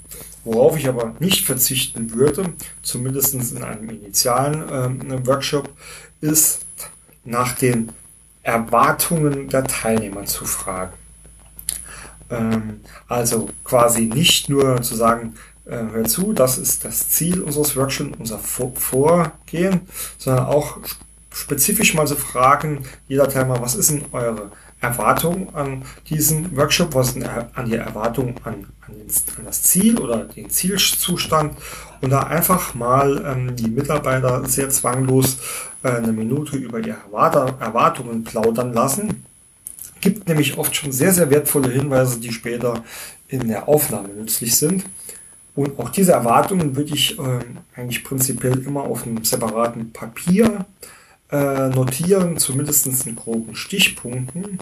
Worauf 0.45 0.77
ich 0.79 0.89
aber 0.89 1.15
nicht 1.19 1.45
verzichten 1.45 2.13
würde, 2.15 2.55
zumindest 2.83 3.35
in 3.35 3.63
einem 3.63 3.91
initialen 3.91 5.11
äh, 5.11 5.27
Workshop, 5.27 5.69
ist 6.21 6.61
nach 7.25 7.53
den 7.53 7.91
Erwartungen 8.43 9.49
der 9.49 9.65
Teilnehmer 9.65 10.25
zu 10.25 10.47
fragen. 10.47 10.95
Ähm, 12.31 12.81
also 13.09 13.51
quasi 13.65 14.03
nicht 14.03 14.49
nur 14.49 14.81
zu 14.83 14.95
sagen, 14.95 15.35
hör 15.77 16.05
zu, 16.05 16.33
das 16.33 16.59
ist 16.59 16.85
das 16.85 17.09
Ziel 17.11 17.43
unseres 17.43 17.77
Workshops, 17.77 18.17
unser 18.19 18.39
Vorgehen, 18.39 19.81
sondern 20.19 20.47
auch 20.47 20.79
spezifisch 21.33 21.95
mal 21.95 22.07
so 22.07 22.17
fragen, 22.17 22.85
jeder 23.09 23.29
Teilnehmer, 23.29 23.63
was 23.63 23.75
ist 23.75 23.91
denn 23.91 24.05
eure 24.13 24.51
Erwartung 24.81 25.55
an 25.55 25.83
diesen 26.09 26.57
Workshop, 26.57 26.95
was 26.95 27.13
sind 27.13 27.29
an 27.29 27.67
die 27.67 27.77
Erwartungen 27.77 28.35
an, 28.45 28.67
an, 28.87 28.95
an, 29.37 29.45
das 29.45 29.63
Ziel 29.63 29.99
oder 29.99 30.25
den 30.25 30.49
Zielzustand? 30.51 31.57
Und 32.01 32.11
da 32.11 32.21
einfach 32.23 32.75
mal 32.75 33.23
ähm, 33.27 33.57
die 33.57 33.69
Mitarbeiter 33.69 34.47
sehr 34.49 34.71
zwanglos 34.71 35.37
äh, 35.83 35.91
eine 35.91 36.13
Minute 36.13 36.57
über 36.57 36.79
ihre 36.79 36.97
Erwartungen 37.13 38.25
plaudern 38.25 38.73
lassen. 38.73 39.25
Gibt 40.01 40.27
nämlich 40.29 40.57
oft 40.57 40.75
schon 40.75 40.93
sehr, 40.93 41.13
sehr 41.13 41.29
wertvolle 41.29 41.69
Hinweise, 41.69 42.19
die 42.19 42.33
später 42.33 42.83
in 43.29 43.49
der 43.49 43.69
Aufnahme 43.69 44.09
nützlich 44.09 44.57
sind. 44.57 44.85
Und 45.55 45.79
auch 45.79 45.91
diese 45.91 46.13
Erwartungen 46.13 46.77
würde 46.77 46.95
ich 46.95 47.19
äh, 47.19 47.41
eigentlich 47.75 48.05
prinzipiell 48.05 48.59
immer 48.59 48.83
auf 48.83 49.05
einem 49.05 49.25
separaten 49.25 49.93
Papier 49.93 50.65
äh, 51.31 51.69
notieren, 51.69 52.39
zumindest 52.39 52.87
in 53.07 53.17
groben 53.17 53.55
Stichpunkten. 53.55 54.59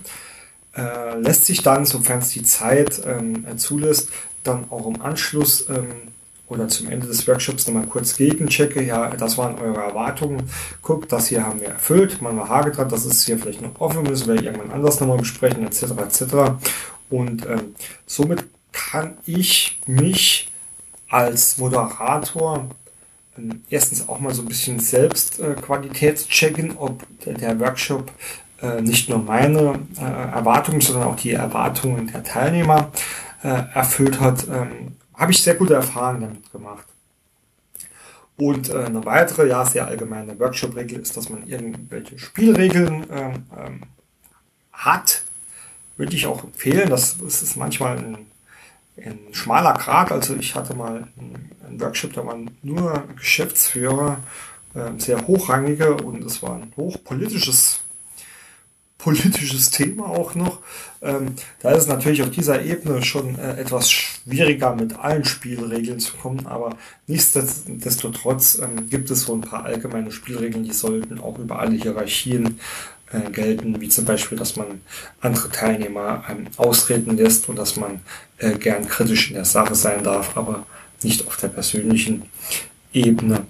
Äh, 0.76 1.18
lässt 1.18 1.46
sich 1.46 1.62
dann, 1.62 1.84
sofern 1.84 2.20
es 2.20 2.30
die 2.30 2.42
Zeit 2.42 3.02
ähm, 3.06 3.44
zulässt, 3.56 4.10
dann 4.44 4.70
auch 4.70 4.86
im 4.86 5.00
Anschluss 5.02 5.68
ähm, 5.68 6.12
oder 6.48 6.68
zum 6.68 6.88
Ende 6.88 7.06
des 7.06 7.26
Workshops 7.28 7.66
nochmal 7.66 7.86
kurz 7.86 8.16
gegenchecke, 8.16 8.82
ja, 8.82 9.10
das 9.10 9.36
waren 9.36 9.58
eure 9.58 9.82
Erwartungen, 9.82 10.48
guckt, 10.80 11.12
das 11.12 11.28
hier 11.28 11.44
haben 11.44 11.60
wir 11.60 11.68
erfüllt, 11.68 12.22
man 12.22 12.36
war 12.38 12.48
Hage 12.48 12.70
dran, 12.70 12.88
das 12.88 13.04
ist 13.04 13.26
hier 13.26 13.38
vielleicht 13.38 13.60
noch 13.60 13.78
offen, 13.80 14.02
müssen 14.04 14.28
wir 14.28 14.42
irgendwann 14.42 14.70
anders 14.70 14.98
nochmal 15.00 15.18
besprechen, 15.18 15.66
etc., 15.66 15.82
etc. 15.82 16.22
Und 17.10 17.46
ähm, 17.46 17.74
somit 18.06 18.44
kann 18.72 19.18
ich 19.26 19.78
mich 19.86 20.50
als 21.08 21.58
Moderator 21.58 22.68
ähm, 23.38 23.62
erstens 23.70 24.08
auch 24.08 24.20
mal 24.20 24.34
so 24.34 24.42
ein 24.42 24.48
bisschen 24.48 24.80
selbst 24.80 25.38
äh, 25.40 25.54
Qualitätschecken, 25.54 26.76
ob 26.76 27.04
der, 27.24 27.58
Workshop 27.60 28.10
äh, 28.60 28.80
nicht 28.80 29.08
nur 29.08 29.18
meine 29.18 29.78
äh, 29.98 30.04
Erwartungen, 30.04 30.80
sondern 30.80 31.08
auch 31.08 31.16
die 31.16 31.32
Erwartungen 31.32 32.08
der 32.08 32.24
Teilnehmer 32.24 32.90
äh, 33.42 33.62
erfüllt 33.74 34.20
hat. 34.20 34.46
Ähm, 34.48 34.96
habe 35.14 35.32
ich 35.32 35.42
sehr 35.42 35.54
gute 35.54 35.74
Erfahrungen 35.74 36.20
damit 36.22 36.52
gemacht. 36.52 36.84
Und 38.36 38.70
eine 38.70 39.04
weitere, 39.04 39.48
ja, 39.48 39.64
sehr 39.64 39.88
allgemeine 39.88 40.38
Workshop-Regel 40.38 41.00
ist, 41.00 41.16
dass 41.16 41.28
man 41.28 41.44
irgendwelche 41.48 42.20
Spielregeln 42.20 43.04
ähm, 43.10 43.80
hat. 44.72 45.24
Würde 45.96 46.14
ich 46.14 46.24
auch 46.28 46.44
empfehlen. 46.44 46.88
Das 46.88 47.14
ist 47.14 47.56
manchmal 47.56 47.98
ein, 47.98 48.27
ein 49.04 49.18
schmaler 49.32 49.74
Grad. 49.74 50.12
Also 50.12 50.34
ich 50.36 50.54
hatte 50.54 50.74
mal 50.74 51.08
einen 51.16 51.80
Workshop, 51.80 52.12
da 52.14 52.26
waren 52.26 52.50
nur 52.62 53.04
Geschäftsführer, 53.16 54.18
äh, 54.74 54.98
sehr 54.98 55.26
hochrangige 55.26 55.94
und 55.94 56.24
es 56.24 56.42
war 56.42 56.56
ein 56.56 56.72
hochpolitisches 56.76 57.80
politisches 58.98 59.70
Thema 59.70 60.06
auch 60.06 60.34
noch. 60.34 60.58
Ähm, 61.00 61.36
da 61.60 61.70
ist 61.70 61.82
es 61.82 61.88
natürlich 61.88 62.22
auf 62.22 62.30
dieser 62.30 62.62
Ebene 62.62 63.02
schon 63.02 63.38
äh, 63.38 63.56
etwas 63.56 63.90
schwieriger, 63.90 64.74
mit 64.74 64.98
allen 64.98 65.24
Spielregeln 65.24 66.00
zu 66.00 66.16
kommen, 66.16 66.46
aber 66.46 66.76
nichtsdestotrotz 67.06 68.58
ähm, 68.60 68.90
gibt 68.90 69.10
es 69.10 69.22
so 69.22 69.34
ein 69.34 69.40
paar 69.40 69.64
allgemeine 69.64 70.10
Spielregeln, 70.10 70.64
die 70.64 70.72
sollten 70.72 71.20
auch 71.20 71.38
über 71.38 71.60
alle 71.60 71.76
Hierarchien 71.76 72.58
äh, 73.12 73.30
gelten, 73.30 73.80
wie 73.80 73.88
zum 73.88 74.04
Beispiel, 74.04 74.38
dass 74.38 74.56
man 74.56 74.82
andere 75.20 75.50
Teilnehmer 75.50 76.24
ähm, 76.28 76.46
ausreden 76.56 77.16
lässt 77.16 77.48
und 77.48 77.56
dass 77.56 77.76
man 77.76 78.00
äh, 78.38 78.52
gern 78.52 78.86
kritisch 78.86 79.28
in 79.28 79.34
der 79.34 79.44
Sache 79.44 79.74
sein 79.74 80.04
darf, 80.04 80.36
aber 80.36 80.66
nicht 81.02 81.26
auf 81.26 81.36
der 81.36 81.48
persönlichen 81.48 82.24
Ebene. 82.92 83.46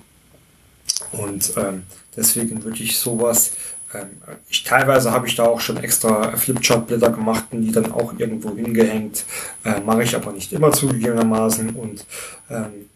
Und 1.13 1.53
ähm, 1.57 1.85
deswegen 2.17 2.63
würde 2.63 2.83
ich 2.83 2.99
sowas, 2.99 3.53
ähm, 3.95 4.09
ich 4.49 4.65
teilweise 4.65 5.13
habe 5.13 5.27
ich 5.27 5.35
da 5.35 5.45
auch 5.45 5.61
schon 5.61 5.79
extra 5.79 6.37
Flipchart-Blätter 6.37 7.11
gemacht 7.11 7.47
und 7.51 7.63
die 7.63 7.73
dann 7.73 7.93
auch 7.93 8.13
irgendwo 8.19 8.55
hingehängt, 8.55 9.25
äh, 9.65 9.81
mache 9.81 10.03
ich 10.03 10.15
aber 10.15 10.33
nicht 10.33 10.53
immer 10.53 10.73
zugegebenermaßen 10.73 11.71
und 11.71 12.05
ähm, 12.51 12.89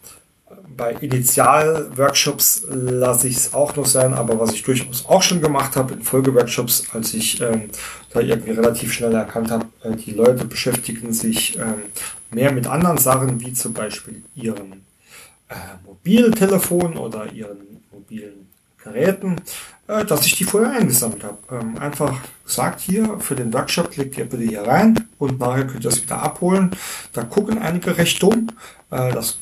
bei 0.76 0.92
Initial-Workshops 0.92 2.66
lasse 2.68 3.28
ich 3.28 3.36
es 3.36 3.54
auch 3.54 3.76
noch 3.76 3.86
sein, 3.86 4.14
aber 4.14 4.38
was 4.40 4.52
ich 4.52 4.62
durchaus 4.62 5.06
auch 5.06 5.22
schon 5.22 5.40
gemacht 5.40 5.76
habe 5.76 5.94
in 5.94 6.02
Folgeworkshops, 6.02 6.84
als 6.92 7.14
ich 7.14 7.40
ähm, 7.40 7.70
da 8.10 8.20
irgendwie 8.20 8.52
relativ 8.52 8.92
schnell 8.92 9.14
erkannt 9.14 9.50
habe, 9.50 9.66
äh, 9.82 9.94
die 9.94 10.12
Leute 10.12 10.44
beschäftigen 10.44 11.12
sich 11.12 11.58
ähm, 11.58 11.82
mehr 12.30 12.52
mit 12.52 12.66
anderen 12.66 12.98
Sachen, 12.98 13.40
wie 13.40 13.52
zum 13.52 13.72
Beispiel 13.72 14.22
ihren 14.34 14.84
äh, 15.48 15.54
Mobiltelefon 15.84 16.96
oder 16.96 17.30
ihren 17.32 17.82
mobilen 17.90 18.48
Geräten, 18.82 19.36
äh, 19.88 20.04
dass 20.04 20.26
ich 20.26 20.36
die 20.36 20.44
vorher 20.44 20.72
eingesammelt 20.72 21.24
habe. 21.24 21.38
Ähm, 21.50 21.78
einfach 21.78 22.18
gesagt 22.44 22.80
hier, 22.80 23.18
für 23.20 23.34
den 23.34 23.52
Workshop 23.52 23.90
klickt 23.90 24.18
ihr 24.18 24.24
bitte 24.24 24.42
hier 24.42 24.62
rein 24.62 25.08
und 25.18 25.38
nachher 25.38 25.66
könnt 25.66 25.84
ihr 25.84 25.90
es 25.90 26.02
wieder 26.02 26.22
abholen. 26.22 26.70
Da 27.12 27.22
gucken 27.22 27.58
einige 27.58 27.96
recht 27.96 28.22
dumm. 28.22 28.48
Äh, 28.90 29.12
das 29.12 29.38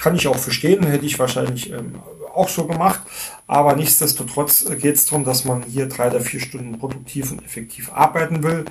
kann 0.00 0.16
ich 0.16 0.26
auch 0.26 0.36
verstehen, 0.36 0.84
hätte 0.86 1.06
ich 1.06 1.18
wahrscheinlich 1.18 1.70
ähm, 1.70 1.96
auch 2.34 2.48
so 2.48 2.66
gemacht. 2.66 3.00
Aber 3.46 3.74
nichtsdestotrotz 3.76 4.64
geht 4.80 4.94
es 4.94 5.06
darum, 5.06 5.24
dass 5.24 5.44
man 5.44 5.62
hier 5.64 5.86
drei 5.86 6.08
oder 6.08 6.20
vier 6.20 6.40
Stunden 6.40 6.78
produktiv 6.78 7.32
und 7.32 7.44
effektiv 7.44 7.92
arbeiten 7.92 8.42
will. 8.42 8.64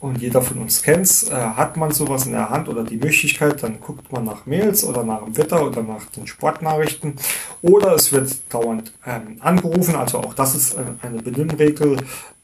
Und 0.00 0.20
jeder 0.20 0.42
von 0.42 0.58
uns 0.58 0.82
kennt 0.82 1.06
es. 1.06 1.30
Äh, 1.30 1.34
hat 1.34 1.76
man 1.76 1.92
sowas 1.92 2.26
in 2.26 2.32
der 2.32 2.50
Hand 2.50 2.68
oder 2.68 2.84
die 2.84 2.96
Möglichkeit, 2.96 3.62
dann 3.62 3.80
guckt 3.80 4.12
man 4.12 4.24
nach 4.24 4.44
Mails 4.46 4.84
oder 4.84 5.02
nach 5.04 5.24
dem 5.24 5.36
Wetter 5.36 5.66
oder 5.66 5.82
nach 5.82 6.04
den 6.06 6.26
Sportnachrichten. 6.26 7.14
Oder 7.62 7.94
es 7.94 8.12
wird 8.12 8.36
dauernd 8.52 8.92
ähm, 9.06 9.38
angerufen. 9.40 9.96
Also 9.96 10.18
auch 10.18 10.34
das 10.34 10.54
ist 10.54 10.74
äh, 10.74 10.82
eine 11.02 11.22
Benimmregel 11.22 11.96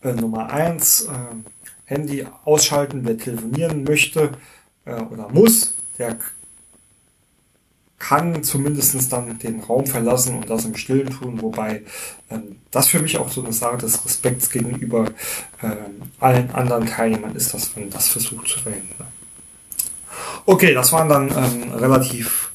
äh, 0.03 0.13
Nummer 0.13 0.51
eins. 0.51 1.03
Äh, 1.03 1.09
Handy 1.91 2.25
ausschalten, 2.45 3.01
wer 3.03 3.19
telefonieren 3.19 3.83
möchte 3.83 4.31
äh, 4.85 5.01
oder 5.01 5.29
muss, 5.29 5.75
der 5.99 6.17
kann 8.01 8.43
zumindest 8.43 9.13
dann 9.13 9.39
den 9.39 9.61
Raum 9.61 9.87
verlassen 9.87 10.37
und 10.37 10.51
das 10.51 10.65
im 10.65 10.75
Stillen 10.75 11.11
tun, 11.11 11.41
wobei 11.41 11.83
ähm, 12.31 12.57
das 12.73 12.89
für 12.89 12.99
mich 12.99 13.19
auch 13.19 13.31
so 13.31 13.45
eine 13.45 13.53
Sache 13.53 13.77
des 13.77 14.05
Respekts 14.05 14.51
gegenüber 14.51 15.05
ähm, 15.63 16.11
allen 16.19 16.51
anderen 16.51 16.87
Teilnehmern 16.87 17.37
ist, 17.37 17.55
dass 17.55 17.77
man 17.77 17.91
das 17.91 18.09
versucht 18.09 18.49
zu 18.49 18.59
verhindern. 18.59 19.09
Okay, 20.47 20.75
das 20.75 20.93
waren 20.93 21.09
dann 21.09 21.29
ähm, 21.29 21.73
relativ 21.75 22.51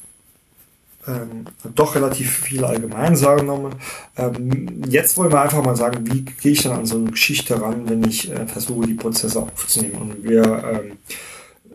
ähm, 1.08 1.45
doch 1.75 1.93
relativ 1.93 2.39
viele 2.39 2.65
Allgemeinsagen 2.65 3.75
Ähm, 4.17 4.81
jetzt 4.88 5.15
wollen 5.17 5.31
wir 5.31 5.41
einfach 5.41 5.63
mal 5.63 5.75
sagen, 5.75 6.12
wie 6.12 6.23
gehe 6.23 6.53
ich 6.53 6.63
dann 6.63 6.79
an 6.79 6.86
so 6.88 6.97
eine 6.97 7.12
Geschichte 7.12 7.62
ran, 7.62 7.88
wenn 7.88 8.03
ich 8.03 8.31
äh, 8.31 8.47
versuche, 8.47 8.88
die 8.88 8.95
Prozesse 8.95 9.39
aufzunehmen. 9.39 9.97
Und 9.97 10.23
wir 10.23 10.43
ähm, 10.43 10.97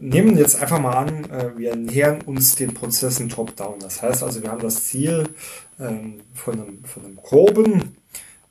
nehmen 0.00 0.36
jetzt 0.36 0.60
einfach 0.60 0.80
mal 0.80 0.94
an, 0.94 1.24
äh, 1.30 1.56
wir 1.56 1.76
nähern 1.76 2.22
uns 2.22 2.54
den 2.56 2.74
Prozessen 2.74 3.28
top-down. 3.28 3.78
Das 3.80 4.02
heißt 4.02 4.22
also, 4.22 4.42
wir 4.42 4.50
haben 4.50 4.62
das 4.62 4.84
Ziel 4.84 5.28
ähm, 5.78 6.20
von, 6.34 6.54
einem, 6.54 6.84
von 6.84 7.04
einem 7.04 7.16
groben 7.16 7.96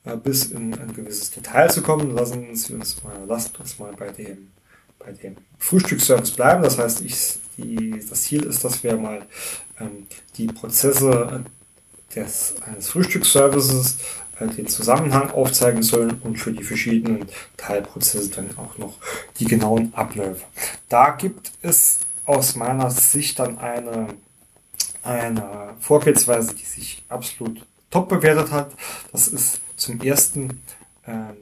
äh, 0.06 0.16
bis 0.16 0.46
in 0.52 0.74
ein 0.74 0.94
gewisses 0.94 1.32
Detail 1.32 1.70
zu 1.70 1.82
kommen. 1.82 2.16
Lassen 2.16 2.56
Sie 2.56 2.74
uns 2.74 3.04
mal, 3.04 3.18
lasst 3.28 3.60
uns 3.60 3.80
mal 3.80 3.94
bei 3.98 4.10
dem, 4.12 4.52
bei 5.00 5.12
dem 5.12 5.36
Frühstücksservice 5.58 6.32
bleiben. 6.32 6.64
Das 6.64 6.78
heißt, 6.78 7.02
ich, 7.02 7.40
die, 7.58 8.00
das 8.08 8.24
Ziel 8.24 8.44
ist, 8.44 8.64
dass 8.64 8.84
wir 8.84 8.96
mal 8.96 9.26
ähm, 9.80 10.08
die 10.38 10.48
Prozesse 10.48 11.44
des, 12.16 12.56
eines 12.66 12.90
Frühstücksservices 12.90 13.98
den 14.48 14.68
Zusammenhang 14.68 15.32
aufzeigen 15.32 15.84
sollen 15.84 16.22
und 16.24 16.38
für 16.38 16.52
die 16.52 16.64
verschiedenen 16.64 17.28
Teilprozesse 17.58 18.30
dann 18.30 18.58
auch 18.58 18.78
noch 18.78 18.94
die 19.40 19.46
genauen 19.46 19.94
Abläufe. 19.94 20.46
Da 20.88 21.12
gibt 21.12 21.52
es 21.62 22.00
aus 22.26 22.56
meiner 22.56 22.92
Sicht 22.92 23.40
dann 23.40 23.58
eine, 23.58 24.08
eine 25.04 25.76
Vorgehensweise, 25.80 26.54
die 26.56 26.66
sich 26.66 27.04
absolut 27.10 27.66
top 27.90 28.10
bewertet 28.10 28.52
hat. 28.52 28.72
Das 29.12 29.28
ist 29.28 29.62
zum 29.76 30.00
ersten 30.02 30.62
ähm, 31.08 31.36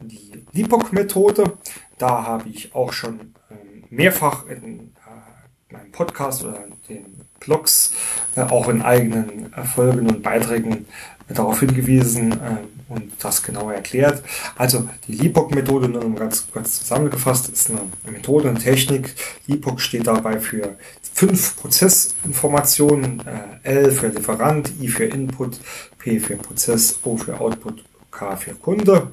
die 0.00 0.44
LIPOC-Methode. 0.52 1.56
Da 1.98 2.24
habe 2.24 2.48
ich 2.48 2.74
auch 2.74 2.92
schon 2.92 3.34
ähm, 3.50 3.84
mehrfach 3.90 4.46
in 4.46 4.92
äh, 5.06 5.72
meinem 5.72 5.92
Podcast 5.92 6.44
oder 6.44 6.64
den 6.88 7.26
Blogs, 7.40 7.92
äh, 8.34 8.42
auch 8.42 8.68
in 8.68 8.82
eigenen 8.82 9.52
äh, 9.52 9.64
Folgen 9.64 10.08
und 10.08 10.22
Beiträgen 10.22 10.86
darauf 11.28 11.60
hingewiesen 11.60 12.32
äh, 12.32 12.56
und 12.88 13.12
das 13.18 13.42
genauer 13.42 13.74
erklärt. 13.74 14.22
Also 14.56 14.88
die 15.08 15.12
LIPOC-Methode, 15.12 15.88
nur 15.88 16.14
ganz 16.14 16.46
kurz 16.52 16.80
zusammengefasst, 16.80 17.48
ist 17.48 17.70
eine 17.70 17.80
Methode, 18.10 18.48
eine 18.48 18.58
Technik. 18.58 19.14
LIPOC 19.46 19.80
steht 19.80 20.06
dabei 20.06 20.38
für 20.38 20.76
fünf 21.12 21.56
Prozessinformationen, 21.56 23.22
äh, 23.26 23.68
L 23.68 23.90
für 23.90 24.08
Lieferant, 24.08 24.70
I 24.80 24.88
für 24.88 25.04
Input, 25.04 25.58
P 25.98 26.20
für 26.20 26.36
Prozess, 26.36 27.00
O 27.04 27.16
für 27.16 27.40
Output, 27.40 27.84
K 28.10 28.36
für 28.36 28.54
Kunde. 28.54 29.08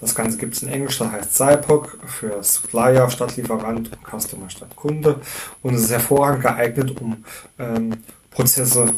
Das 0.00 0.14
Ganze 0.14 0.36
gibt 0.36 0.54
es 0.54 0.62
in 0.62 0.68
Englisch, 0.68 0.98
das 0.98 1.10
heißt 1.10 1.34
SIPOC 1.34 1.98
für 2.06 2.42
Supplier 2.42 3.08
statt 3.10 3.36
Lieferant 3.36 3.90
und 3.90 3.98
Customer 4.04 4.50
statt 4.50 4.76
Kunde. 4.76 5.20
Und 5.62 5.74
es 5.74 5.84
ist 5.84 5.92
hervorragend 5.92 6.42
geeignet, 6.42 7.00
um 7.00 7.24
ähm, 7.58 7.96
Prozesse 8.30 8.92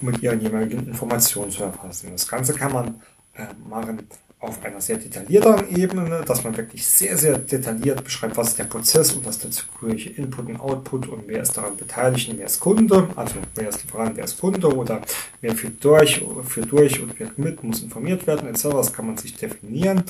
mit 0.00 0.22
ihren 0.22 0.40
jeweiligen 0.40 0.86
Informationen 0.88 1.50
zu 1.50 1.64
erfassen. 1.64 2.10
Das 2.12 2.28
Ganze 2.28 2.54
kann 2.54 2.72
man 2.72 3.00
äh, 3.34 3.46
machen 3.68 4.06
auf 4.40 4.64
einer 4.64 4.80
sehr 4.80 4.96
detaillierten 4.96 5.76
Ebene, 5.76 6.22
dass 6.26 6.42
man 6.44 6.56
wirklich 6.56 6.86
sehr, 6.86 7.18
sehr 7.18 7.36
detailliert 7.36 8.02
beschreibt, 8.02 8.38
was 8.38 8.48
ist 8.48 8.58
der 8.58 8.64
Prozess 8.64 9.12
und 9.12 9.26
was 9.26 9.38
dazugehörige 9.38 10.10
Input 10.10 10.48
und 10.48 10.58
Output 10.58 11.08
und 11.08 11.24
wer 11.26 11.42
ist 11.42 11.58
daran 11.58 11.76
beteiligt 11.76 12.30
und 12.30 12.38
wer 12.38 12.46
ist 12.46 12.58
Kunde, 12.58 13.06
also 13.16 13.34
wer 13.54 13.68
ist 13.68 13.82
Lieferant, 13.82 14.16
wer 14.16 14.24
ist 14.24 14.40
Kunde 14.40 14.74
oder 14.74 15.02
wer 15.42 15.54
führt 15.54 15.84
durch, 15.84 16.24
führt 16.44 16.72
durch 16.72 17.02
und 17.02 17.20
wird 17.20 17.38
mit, 17.38 17.62
muss 17.62 17.82
informiert 17.82 18.26
werden, 18.26 18.48
etc. 18.48 18.62
Das 18.72 18.92
kann 18.94 19.08
man 19.08 19.18
sich 19.18 19.34
definieren. 19.34 20.04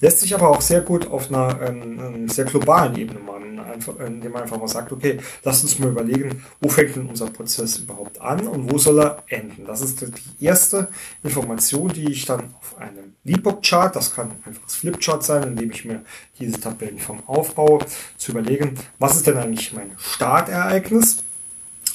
Lässt 0.00 0.20
sich 0.20 0.34
aber 0.34 0.48
auch 0.48 0.62
sehr 0.62 0.80
gut 0.80 1.06
auf 1.06 1.28
einer 1.28 1.60
ähm, 1.60 2.26
sehr 2.30 2.46
globalen 2.46 2.96
Ebene 2.96 3.20
machen, 3.20 3.33
einfach, 3.74 3.98
indem 3.98 4.32
man 4.32 4.42
einfach 4.42 4.58
mal 4.58 4.68
sagt, 4.68 4.92
okay, 4.92 5.18
lass 5.42 5.62
uns 5.62 5.78
mal 5.78 5.90
überlegen, 5.90 6.42
wo 6.60 6.68
fängt 6.68 6.96
denn 6.96 7.08
unser 7.08 7.26
Prozess 7.26 7.78
überhaupt 7.78 8.20
an 8.20 8.46
und 8.46 8.72
wo 8.72 8.78
soll 8.78 9.00
er 9.00 9.22
enden. 9.28 9.66
Das 9.66 9.80
ist 9.82 10.00
die 10.00 10.44
erste 10.44 10.88
Information, 11.22 11.88
die 11.88 12.10
ich 12.10 12.24
dann 12.24 12.54
auf 12.60 12.78
einem 12.78 13.14
Leapbook-Chart, 13.24 13.94
das 13.94 14.14
kann 14.14 14.30
einfach 14.44 14.62
das 14.64 14.76
Flipchart 14.76 15.24
sein, 15.24 15.42
indem 15.44 15.70
ich 15.70 15.84
mir 15.84 16.02
diese 16.38 16.60
Tabellenform 16.60 17.22
aufbaue, 17.26 17.80
zu 18.16 18.32
überlegen, 18.32 18.78
was 18.98 19.16
ist 19.16 19.26
denn 19.26 19.36
eigentlich 19.36 19.72
mein 19.72 19.92
Startereignis, 19.98 21.18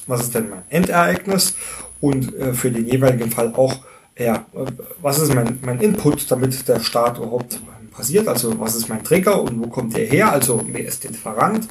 was 0.08 0.22
ist 0.22 0.36
denn 0.36 0.50
mein 0.50 0.64
Endereignis 0.70 1.56
und 2.02 2.36
äh, 2.36 2.54
für 2.54 2.72
den 2.72 2.88
jeweiligen 2.88 3.32
Fall 3.32 3.54
auch, 3.56 3.76
ja, 4.18 4.46
was 5.02 5.20
ist 5.20 5.34
mein, 5.34 5.60
mein 5.62 5.80
Input, 5.80 6.30
damit 6.30 6.68
der 6.68 6.80
Start 6.82 7.18
überhaupt 7.18 7.60
passiert, 8.00 8.30
also 8.30 8.58
was 8.58 8.76
ist 8.76 8.88
mein 8.88 9.04
Trigger 9.04 9.42
und 9.42 9.60
wo 9.62 9.68
kommt 9.68 9.96
der 9.96 10.06
her, 10.06 10.32
also 10.32 10.64
wer 10.66 10.86
ist 10.86 11.04
der 11.04 11.12
Lieferant 11.12 11.68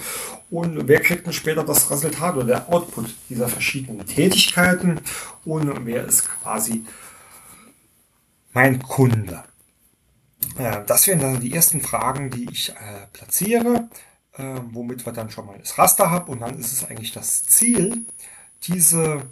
und 0.51 0.87
wer 0.87 1.01
kriegt 1.01 1.27
dann 1.27 1.33
später 1.33 1.65
das 1.65 1.91
Resultat 1.91 2.37
oder 2.37 2.45
der 2.45 2.69
Output 2.69 3.15
dieser 3.31 3.49
verschiedenen 3.49 4.07
Tätigkeiten 4.07 5.01
und 5.47 5.87
wer 5.87 6.05
ist 6.05 6.29
quasi 6.29 6.85
mein 8.53 8.83
Kunde. 8.83 9.43
Das 10.87 11.07
wären 11.07 11.21
dann 11.21 11.41
die 11.41 11.55
ersten 11.55 11.81
Fragen, 11.81 12.31
die 12.31 12.47
ich 12.51 12.71
äh, 12.71 13.07
platziere, 13.13 13.89
äh, 14.37 14.61
womit 14.71 15.07
wir 15.07 15.13
dann 15.13 15.31
schon 15.31 15.47
mal 15.47 15.59
das 15.59 15.79
Raster 15.79 16.11
haben. 16.11 16.31
Und 16.31 16.41
dann 16.41 16.59
ist 16.59 16.73
es 16.73 16.85
eigentlich 16.85 17.13
das 17.13 17.45
Ziel, 17.45 18.05
diese 18.65 19.23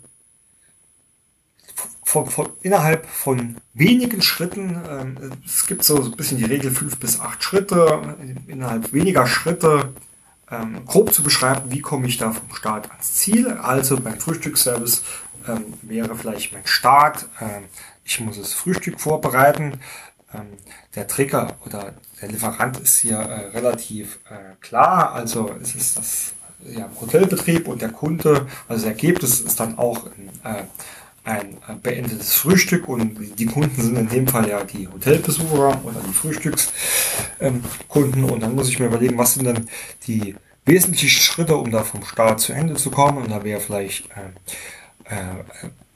von, 2.04 2.26
von, 2.26 2.48
innerhalb 2.62 3.06
von 3.06 3.56
wenigen 3.74 4.22
Schritten, 4.22 4.80
ähm, 4.88 5.32
es 5.44 5.66
gibt 5.66 5.84
so 5.84 6.02
ein 6.02 6.12
bisschen 6.12 6.38
die 6.38 6.44
Regel 6.44 6.70
fünf 6.70 6.98
bis 6.98 7.20
acht 7.20 7.42
Schritte, 7.42 8.16
innerhalb 8.46 8.92
weniger 8.92 9.26
Schritte 9.26 9.92
ähm, 10.50 10.84
grob 10.86 11.12
zu 11.12 11.22
beschreiben, 11.22 11.70
wie 11.70 11.80
komme 11.80 12.06
ich 12.06 12.18
da 12.18 12.32
vom 12.32 12.54
Start 12.54 12.90
ans 12.90 13.14
Ziel. 13.14 13.52
Also 13.52 13.98
beim 14.00 14.18
Frühstücksservice 14.18 15.02
ähm, 15.48 15.74
wäre 15.82 16.14
vielleicht 16.14 16.52
mein 16.52 16.66
Start, 16.66 17.28
ähm, 17.40 17.64
ich 18.04 18.20
muss 18.20 18.38
das 18.38 18.52
Frühstück 18.52 19.00
vorbereiten. 19.00 19.80
ähm, 20.34 20.46
der 20.94 21.06
Trigger 21.06 21.56
oder 21.64 21.94
der 22.20 22.28
Lieferant 22.28 22.78
ist 22.78 22.98
hier 22.98 23.18
äh, 23.18 23.46
relativ 23.48 24.18
äh, 24.30 24.54
klar. 24.60 25.12
Also 25.12 25.54
es 25.62 25.74
ist 25.74 25.98
das 25.98 26.34
ja, 26.64 26.90
Hotelbetrieb 27.00 27.68
und 27.68 27.82
der 27.82 27.90
Kunde, 27.90 28.46
also 28.68 28.82
das 28.82 28.84
Ergebnis 28.84 29.40
ist 29.40 29.60
dann 29.60 29.78
auch 29.78 30.06
ein, 30.06 30.30
äh, 30.44 30.64
ein 31.26 31.58
beendetes 31.82 32.34
Frühstück 32.34 32.88
und 32.88 33.18
die 33.38 33.46
Kunden 33.46 33.82
sind 33.82 33.96
in 33.96 34.08
dem 34.08 34.28
Fall 34.28 34.48
ja 34.48 34.62
die 34.62 34.86
Hotelbesucher 34.86 35.84
oder 35.84 36.00
die 36.06 36.12
Frühstückskunden. 36.12 38.22
Und 38.24 38.40
dann 38.40 38.54
muss 38.54 38.68
ich 38.68 38.78
mir 38.78 38.86
überlegen, 38.86 39.18
was 39.18 39.34
sind 39.34 39.46
denn 39.46 39.68
die 40.06 40.36
wesentlichen 40.64 41.08
Schritte, 41.08 41.56
um 41.56 41.72
da 41.72 41.82
vom 41.82 42.04
Start 42.04 42.38
zu 42.40 42.52
Ende 42.52 42.74
zu 42.74 42.92
kommen? 42.92 43.24
Und 43.24 43.32
da 43.32 43.42
wäre 43.42 43.60
vielleicht 43.60 44.08
äh, 44.10 45.14
äh, 45.14 45.44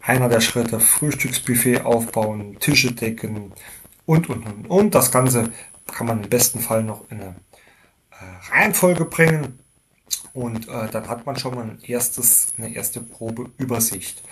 einer 0.03 0.29
der 0.29 0.41
Schritte 0.41 0.81
Frühstücksbuffet 0.81 1.85
aufbauen, 1.85 2.57
Tische 2.59 2.91
decken 2.93 3.53
und 4.07 4.29
und 4.29 4.45
und. 4.47 4.69
Und. 4.69 4.97
Das 4.97 5.13
Ganze 5.13 5.53
kann 5.87 6.09
man 6.09 6.25
im 6.25 6.29
besten 6.29 6.59
Fall 6.59 6.83
noch 6.83 7.09
in 7.09 7.21
eine 7.21 7.37
äh, 8.11 8.51
Reihenfolge 8.51 9.05
bringen 9.05 9.61
und 10.33 10.69
äh, 10.69 10.89
dann 10.91 11.09
hat 11.09 11.27
man 11.27 11.37
schon 11.37 11.55
mal 11.55 11.65
ein 11.65 11.79
erstes, 11.83 12.49
eine 12.57 12.75
erste 12.75 13.01
Probeübersicht. 13.01 14.23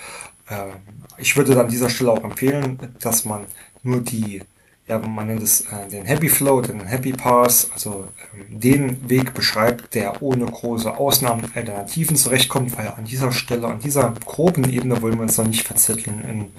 Ähm, 0.50 0.72
ich 1.16 1.36
würde 1.36 1.54
dann 1.54 1.66
an 1.66 1.70
dieser 1.70 1.90
Stelle 1.90 2.12
auch 2.12 2.24
empfehlen, 2.24 2.78
dass 3.00 3.24
man 3.24 3.46
nur 3.82 4.00
die, 4.00 4.42
ja, 4.86 4.98
man 4.98 5.26
nennt 5.26 5.42
es 5.42 5.62
äh, 5.62 5.88
den 5.90 6.06
Happy 6.06 6.28
Flow, 6.28 6.60
den 6.60 6.80
Happy 6.86 7.12
Pass, 7.12 7.70
also 7.72 8.08
ähm, 8.34 8.60
den 8.60 9.08
Weg 9.08 9.34
beschreibt, 9.34 9.94
der 9.94 10.22
ohne 10.22 10.46
große 10.46 10.96
Ausnahmen 10.96 11.44
und 11.44 11.56
Alternativen 11.56 12.16
zurechtkommt, 12.16 12.76
weil 12.76 12.88
an 12.88 13.04
dieser 13.04 13.32
Stelle, 13.32 13.66
an 13.66 13.80
dieser 13.80 14.14
groben 14.24 14.70
Ebene 14.70 15.02
wollen 15.02 15.16
wir 15.16 15.22
uns 15.22 15.36
noch 15.36 15.46
nicht 15.46 15.66
verzetteln 15.66 16.20
in 16.22 16.52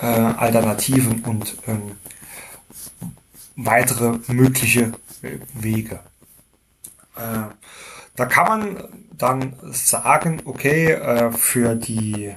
äh, 0.00 0.06
Alternativen 0.06 1.22
und 1.22 1.56
ähm, 1.66 1.96
weitere 3.56 4.18
mögliche 4.28 4.92
Wege. 5.54 6.00
Äh, 7.16 7.52
da 8.20 8.26
kann 8.26 8.46
man 8.48 8.84
dann 9.16 9.54
sagen, 9.72 10.42
okay, 10.44 10.92
äh, 10.92 11.32
für 11.32 11.74
die 11.74 12.34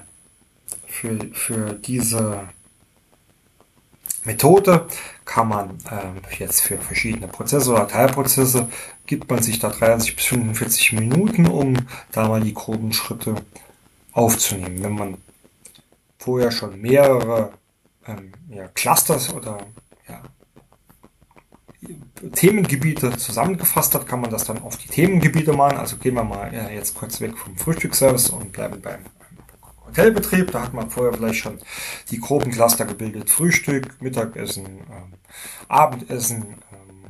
für, 0.87 1.19
für 1.33 1.73
diese 1.73 2.47
Methode 4.23 4.87
kann 5.25 5.49
man 5.49 5.71
äh, 5.91 6.37
jetzt 6.39 6.61
für 6.61 6.77
verschiedene 6.77 7.27
Prozesse 7.27 7.69
oder 7.69 7.85
Teilprozesse 7.85 8.69
gibt 9.05 9.29
man 9.29 9.43
sich 9.43 9.59
da 9.59 9.71
30 9.71 10.15
bis 10.15 10.25
45 10.27 10.93
Minuten, 10.93 11.47
um 11.47 11.75
da 12.13 12.29
mal 12.29 12.39
die 12.39 12.53
groben 12.53 12.93
Schritte 12.93 13.35
aufzunehmen. 14.13 14.81
Wenn 14.83 14.93
man 14.93 15.17
vorher 16.17 16.51
schon 16.51 16.79
mehrere 16.79 17.51
ähm, 18.07 18.31
ja, 18.47 18.69
Clusters 18.69 19.33
oder 19.33 19.57
Themengebiete 22.31 23.17
zusammengefasst 23.17 23.93
hat, 23.95 24.07
kann 24.07 24.21
man 24.21 24.29
das 24.29 24.45
dann 24.45 24.61
auf 24.61 24.77
die 24.77 24.87
Themengebiete 24.87 25.53
machen. 25.53 25.77
Also 25.77 25.97
gehen 25.97 26.15
wir 26.15 26.23
mal 26.23 26.53
ja, 26.53 26.69
jetzt 26.69 26.95
kurz 26.95 27.19
weg 27.21 27.37
vom 27.37 27.55
Frühstücksservice 27.57 28.29
und 28.29 28.51
bleiben 28.51 28.81
beim 28.81 28.99
Hotelbetrieb. 29.85 30.51
Da 30.51 30.63
hat 30.63 30.73
man 30.73 30.89
vorher 30.89 31.13
vielleicht 31.13 31.39
schon 31.39 31.59
die 32.11 32.19
groben 32.19 32.51
Cluster 32.51 32.85
gebildet. 32.85 33.29
Frühstück, 33.29 34.01
Mittagessen, 34.01 34.65
ähm, 34.65 35.13
Abendessen, 35.67 36.55
ähm, 36.71 37.05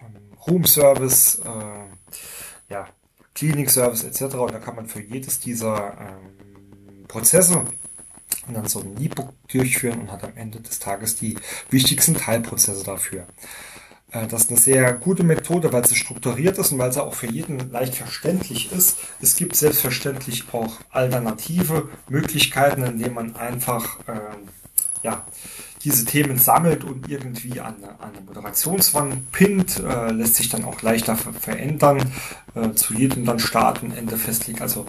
ähm 0.00 0.38
Room 0.46 0.64
Service, 0.64 1.40
äh, 1.44 2.72
ja, 2.72 2.86
Cleaning 3.34 3.68
Service 3.68 4.04
etc. 4.04 4.36
Und 4.36 4.52
da 4.52 4.58
kann 4.58 4.76
man 4.76 4.86
für 4.86 5.00
jedes 5.00 5.40
dieser 5.40 5.96
ähm, 5.98 7.04
Prozesse 7.08 7.64
und 8.46 8.54
dann 8.54 8.68
so 8.68 8.80
ein 8.80 9.00
E-Book 9.00 9.32
durchführen 9.48 10.00
und 10.02 10.12
hat 10.12 10.24
am 10.24 10.36
Ende 10.36 10.60
des 10.60 10.78
Tages 10.78 11.16
die 11.16 11.36
wichtigsten 11.70 12.14
Teilprozesse 12.14 12.84
dafür. 12.84 13.26
Äh, 14.14 14.26
das 14.26 14.44
ist 14.44 14.50
eine 14.50 14.58
sehr 14.58 14.92
gute 14.94 15.24
Methode, 15.24 15.72
weil 15.72 15.86
sie 15.86 15.96
strukturiert 15.96 16.58
ist 16.58 16.72
und 16.72 16.78
weil 16.78 16.92
sie 16.92 17.02
auch 17.02 17.14
für 17.14 17.30
jeden 17.30 17.70
leicht 17.70 17.96
verständlich 17.96 18.72
ist. 18.72 18.98
Es 19.20 19.36
gibt 19.36 19.56
selbstverständlich 19.56 20.44
auch 20.52 20.78
alternative 20.90 21.88
Möglichkeiten, 22.08 22.84
indem 22.84 23.14
man 23.14 23.36
einfach 23.36 23.98
äh, 24.06 24.20
ja, 25.02 25.26
diese 25.82 26.06
Themen 26.06 26.38
sammelt 26.38 26.82
und 26.82 27.10
irgendwie 27.10 27.60
an 27.60 27.76
eine, 27.76 28.00
an 28.00 28.14
eine 28.14 28.20
Moderationswand 28.22 29.32
pinnt, 29.32 29.80
äh, 29.80 30.10
lässt 30.10 30.36
sich 30.36 30.48
dann 30.48 30.64
auch 30.64 30.80
leichter 30.80 31.16
ver 31.16 31.34
verändern, 31.34 32.10
äh, 32.54 32.72
zu 32.72 32.94
jedem 32.94 33.26
dann 33.26 33.38
Start 33.38 33.82
und 33.82 33.92
Ende 33.92 34.16
festlegt. 34.16 34.62
Also 34.62 34.86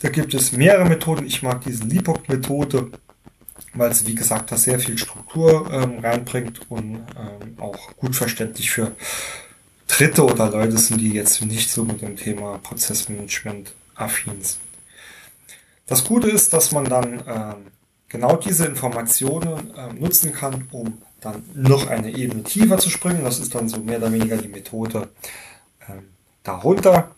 da 0.00 0.10
gibt 0.10 0.32
es 0.34 0.52
mehrere 0.52 0.88
Methoden. 0.88 1.26
Ich 1.26 1.42
mag 1.42 1.62
diese 1.62 1.82
Lipok-Methode 1.82 2.92
weil 3.78 3.94
sie, 3.94 4.06
wie 4.06 4.14
gesagt, 4.14 4.52
da 4.52 4.56
sehr 4.56 4.78
viel 4.78 4.98
Struktur 4.98 5.70
ähm, 5.72 5.98
reinbringt 6.00 6.70
und 6.70 7.06
ähm, 7.16 7.58
auch 7.58 7.96
gut 7.96 8.16
verständlich 8.16 8.70
für 8.70 8.92
Dritte 9.86 10.24
oder 10.24 10.50
Leute 10.50 10.78
sind, 10.78 11.00
die 11.00 11.12
jetzt 11.12 11.42
nicht 11.44 11.70
so 11.70 11.84
mit 11.84 12.02
dem 12.02 12.16
Thema 12.16 12.58
Prozessmanagement 12.58 13.72
affin 13.94 14.42
sind. 14.42 14.60
Das 15.86 16.04
Gute 16.04 16.28
ist, 16.28 16.52
dass 16.52 16.72
man 16.72 16.84
dann 16.84 17.22
ähm, 17.26 17.72
genau 18.08 18.36
diese 18.36 18.66
Informationen 18.66 19.72
ähm, 19.76 20.00
nutzen 20.00 20.32
kann, 20.32 20.68
um 20.70 20.98
dann 21.20 21.42
noch 21.54 21.88
eine 21.88 22.10
Ebene 22.10 22.44
tiefer 22.44 22.78
zu 22.78 22.90
springen. 22.90 23.24
Das 23.24 23.38
ist 23.38 23.54
dann 23.54 23.68
so 23.68 23.78
mehr 23.78 23.98
oder 23.98 24.12
weniger 24.12 24.36
die 24.36 24.48
Methode 24.48 25.08
ähm, 25.88 26.10
darunter, 26.42 27.14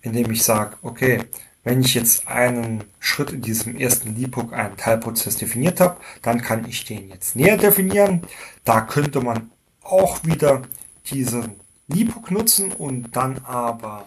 indem 0.00 0.30
ich 0.30 0.42
sage, 0.42 0.76
okay, 0.82 1.24
wenn 1.64 1.80
ich 1.80 1.94
jetzt 1.94 2.26
einen 2.26 2.84
Schritt 2.98 3.30
in 3.30 3.42
diesem 3.42 3.76
ersten 3.76 4.16
Lipuk, 4.16 4.52
einen 4.52 4.76
Teilprozess 4.76 5.36
definiert 5.36 5.80
habe, 5.80 6.00
dann 6.22 6.42
kann 6.42 6.66
ich 6.68 6.84
den 6.84 7.08
jetzt 7.08 7.36
näher 7.36 7.56
definieren. 7.56 8.22
Da 8.64 8.80
könnte 8.80 9.20
man 9.20 9.50
auch 9.82 10.24
wieder 10.24 10.62
diesen 11.06 11.56
Lipuk 11.86 12.30
nutzen 12.30 12.72
und 12.72 13.14
dann 13.14 13.38
aber 13.44 14.06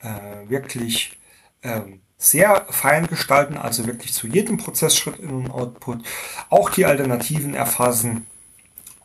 äh, 0.00 0.48
wirklich 0.48 1.18
ähm, 1.62 2.00
sehr 2.16 2.66
fein 2.70 3.06
gestalten, 3.06 3.56
also 3.56 3.86
wirklich 3.86 4.12
zu 4.12 4.26
jedem 4.26 4.56
Prozessschritt 4.56 5.20
in 5.20 5.30
und 5.30 5.50
Output 5.50 6.04
auch 6.50 6.70
die 6.70 6.84
Alternativen 6.84 7.54
erfassen, 7.54 8.26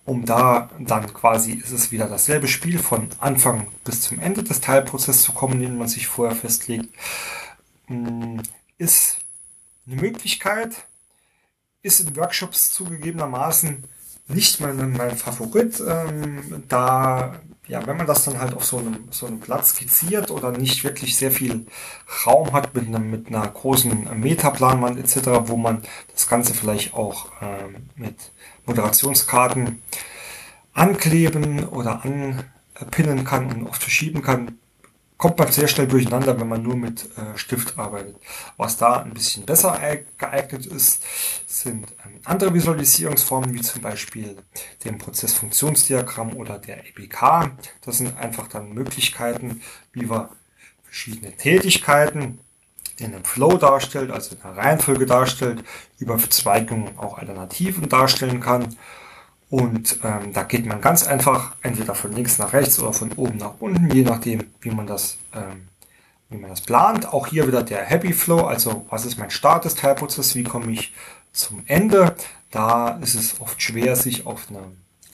um 0.05 0.25
da 0.25 0.69
dann 0.79 1.13
quasi 1.13 1.53
ist 1.53 1.71
es 1.71 1.91
wieder 1.91 2.07
dasselbe 2.07 2.47
Spiel 2.47 2.79
von 2.79 3.09
Anfang 3.19 3.67
bis 3.83 4.01
zum 4.01 4.19
Ende 4.19 4.43
des 4.43 4.61
Teilprozesses 4.61 5.21
zu 5.21 5.31
kommen, 5.31 5.61
den 5.61 5.77
man 5.77 5.87
sich 5.87 6.07
vorher 6.07 6.35
festlegt. 6.35 6.89
Hm, 7.87 8.41
ist 8.77 9.17
eine 9.85 10.01
Möglichkeit, 10.01 10.85
ist 11.81 11.99
in 11.99 12.15
Workshops 12.15 12.71
zugegebenermaßen 12.71 13.83
nicht 14.27 14.61
mein, 14.61 14.93
mein 14.93 15.17
Favorit, 15.17 15.81
ähm, 15.85 16.63
da, 16.69 17.41
ja, 17.67 17.85
wenn 17.85 17.97
man 17.97 18.07
das 18.07 18.23
dann 18.23 18.39
halt 18.39 18.53
auf 18.53 18.63
so 18.63 18.77
einem, 18.77 19.07
so 19.11 19.27
einem 19.27 19.39
Platz 19.39 19.71
skizziert 19.71 20.31
oder 20.31 20.51
nicht 20.51 20.83
wirklich 20.83 21.17
sehr 21.17 21.31
viel 21.31 21.67
Raum 22.25 22.53
hat 22.53 22.73
mit, 22.73 22.87
einem, 22.87 23.11
mit 23.11 23.27
einer 23.27 23.45
großen 23.45 24.19
Metaplanwand 24.19 24.97
etc., 24.97 25.27
wo 25.47 25.57
man 25.57 25.81
das 26.13 26.27
Ganze 26.27 26.53
vielleicht 26.53 26.93
auch 26.93 27.27
ähm, 27.41 27.89
mit 27.95 28.15
Moderationskarten 28.65 29.81
ankleben 30.73 31.67
oder 31.67 32.03
anpinnen 32.03 33.25
kann 33.25 33.51
und 33.51 33.67
oft 33.67 33.81
verschieben 33.81 34.21
kann, 34.21 34.57
kommt 35.23 35.39
man 35.39 35.53
sehr 35.53 35.69
schnell 35.69 35.87
durcheinander, 35.87 36.37
wenn 36.37 36.49
man 36.49 36.61
nur 36.61 36.75
mit 36.75 37.05
äh, 37.17 37.37
Stift 37.37 37.79
arbeitet. 37.79 38.17
Was 38.57 38.75
da 38.75 39.03
ein 39.03 39.13
bisschen 39.13 39.45
besser 39.45 39.79
geeignet 40.17 40.65
ist, 40.65 41.01
sind 41.47 41.93
ähm, 42.05 42.19
andere 42.25 42.53
Visualisierungsformen, 42.53 43.53
wie 43.53 43.61
zum 43.61 43.81
Beispiel 43.81 44.35
dem 44.83 44.97
Prozessfunktionsdiagramm 44.97 46.35
oder 46.35 46.59
der 46.59 46.85
EPK. 46.89 47.51
Das 47.85 47.99
sind 47.99 48.17
einfach 48.17 48.49
dann 48.49 48.73
Möglichkeiten, 48.73 49.61
wie 49.93 50.09
wir 50.09 50.29
verschiedene 50.83 51.31
Tätigkeiten 51.31 52.39
in 52.97 53.15
einem 53.15 53.23
Flow 53.23 53.55
darstellt, 53.55 54.11
also 54.11 54.35
in 54.35 54.41
einer 54.41 54.57
Reihenfolge 54.57 55.05
darstellt, 55.05 55.63
über 55.99 56.19
Verzweigungen 56.19 56.99
auch 56.99 57.17
Alternativen 57.17 57.87
darstellen 57.87 58.41
kann 58.41 58.75
und 59.53 59.99
ähm, 60.03 60.33
da 60.33 60.41
geht 60.41 60.65
man 60.65 60.81
ganz 60.81 61.05
einfach 61.05 61.53
entweder 61.61 61.93
von 61.93 62.11
links 62.11 62.39
nach 62.39 62.53
rechts 62.53 62.79
oder 62.79 62.91
von 62.91 63.11
oben 63.11 63.37
nach 63.37 63.53
unten, 63.59 63.91
je 63.91 64.01
nachdem, 64.01 64.45
wie 64.61 64.71
man 64.71 64.87
das, 64.87 65.19
ähm, 65.31 65.67
wie 66.31 66.37
man 66.39 66.49
das 66.49 66.61
plant. 66.61 67.13
Auch 67.13 67.27
hier 67.27 67.45
wieder 67.45 67.61
der 67.61 67.83
Happy 67.83 68.13
Flow, 68.13 68.47
also 68.47 68.87
was 68.89 69.05
ist 69.05 69.19
mein 69.19 69.29
Start 69.29 69.65
des 69.65 69.75
Teilprozesses, 69.75 70.33
wie 70.33 70.41
komme 70.41 70.71
ich 70.71 70.91
zum 71.33 71.61
Ende. 71.67 72.15
Da 72.49 72.97
ist 73.03 73.13
es 73.13 73.39
oft 73.41 73.61
schwer, 73.61 73.95
sich 73.95 74.25
auf 74.25 74.47
eine 74.49 74.63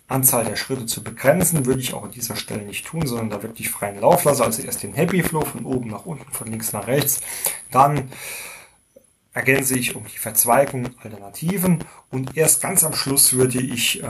Anzahl 0.07 0.45
der 0.45 0.55
Schritte 0.55 0.85
zu 0.85 1.03
begrenzen, 1.03 1.65
würde 1.65 1.81
ich 1.81 1.93
auch 1.93 2.05
an 2.05 2.11
dieser 2.11 2.37
Stelle 2.37 2.61
nicht 2.61 2.87
tun, 2.87 3.05
sondern 3.05 3.31
da 3.31 3.43
wirklich 3.43 3.69
freien 3.69 3.99
Lauf 3.99 4.23
lassen. 4.23 4.43
Also 4.43 4.61
erst 4.61 4.83
den 4.83 4.93
Happy 4.93 5.21
Flow 5.21 5.41
von 5.41 5.65
oben 5.65 5.89
nach 5.89 6.05
unten, 6.05 6.31
von 6.31 6.47
links 6.47 6.71
nach 6.71 6.87
rechts, 6.87 7.19
dann 7.71 8.09
ergänze 9.39 9.79
ich 9.79 9.95
um 9.95 10.03
die 10.03 10.17
Verzweigung 10.17 10.89
Alternativen 11.01 11.85
und 12.11 12.35
erst 12.35 12.61
ganz 12.61 12.83
am 12.83 12.93
Schluss 12.93 13.31
würde 13.31 13.59
ich 13.61 14.03
äh, 14.03 14.07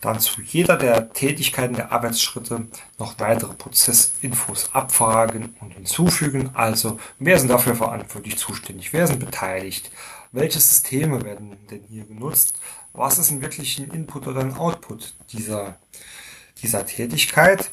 dann 0.00 0.20
zu 0.20 0.40
jeder 0.40 0.76
der 0.76 1.12
Tätigkeiten 1.12 1.74
der 1.74 1.90
Arbeitsschritte 1.90 2.68
noch 3.00 3.18
weitere 3.18 3.52
Prozessinfos 3.54 4.70
abfragen 4.72 5.56
und 5.60 5.72
hinzufügen. 5.72 6.50
Also 6.54 7.00
wer 7.18 7.36
sind 7.40 7.48
dafür 7.48 7.74
verantwortlich 7.74 8.38
zuständig, 8.38 8.92
wer 8.92 9.08
sind 9.08 9.18
beteiligt, 9.18 9.90
welche 10.30 10.60
Systeme 10.60 11.24
werden 11.24 11.56
denn 11.68 11.82
hier 11.88 12.04
genutzt, 12.04 12.54
was 12.92 13.18
ist 13.18 13.32
ein 13.32 13.42
wirklich 13.42 13.76
ein 13.80 13.90
Input 13.90 14.28
oder 14.28 14.40
ein 14.40 14.54
Output 14.54 15.14
dieser, 15.32 15.76
dieser 16.62 16.86
Tätigkeit. 16.86 17.72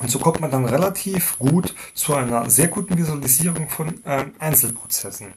Und 0.00 0.10
so 0.10 0.18
kommt 0.18 0.40
man 0.40 0.50
dann 0.50 0.64
relativ 0.64 1.38
gut 1.38 1.76
zu 1.94 2.14
einer 2.14 2.50
sehr 2.50 2.66
guten 2.66 2.98
Visualisierung 2.98 3.68
von 3.68 4.00
ähm, 4.04 4.34
Einzelprozessen. 4.40 5.32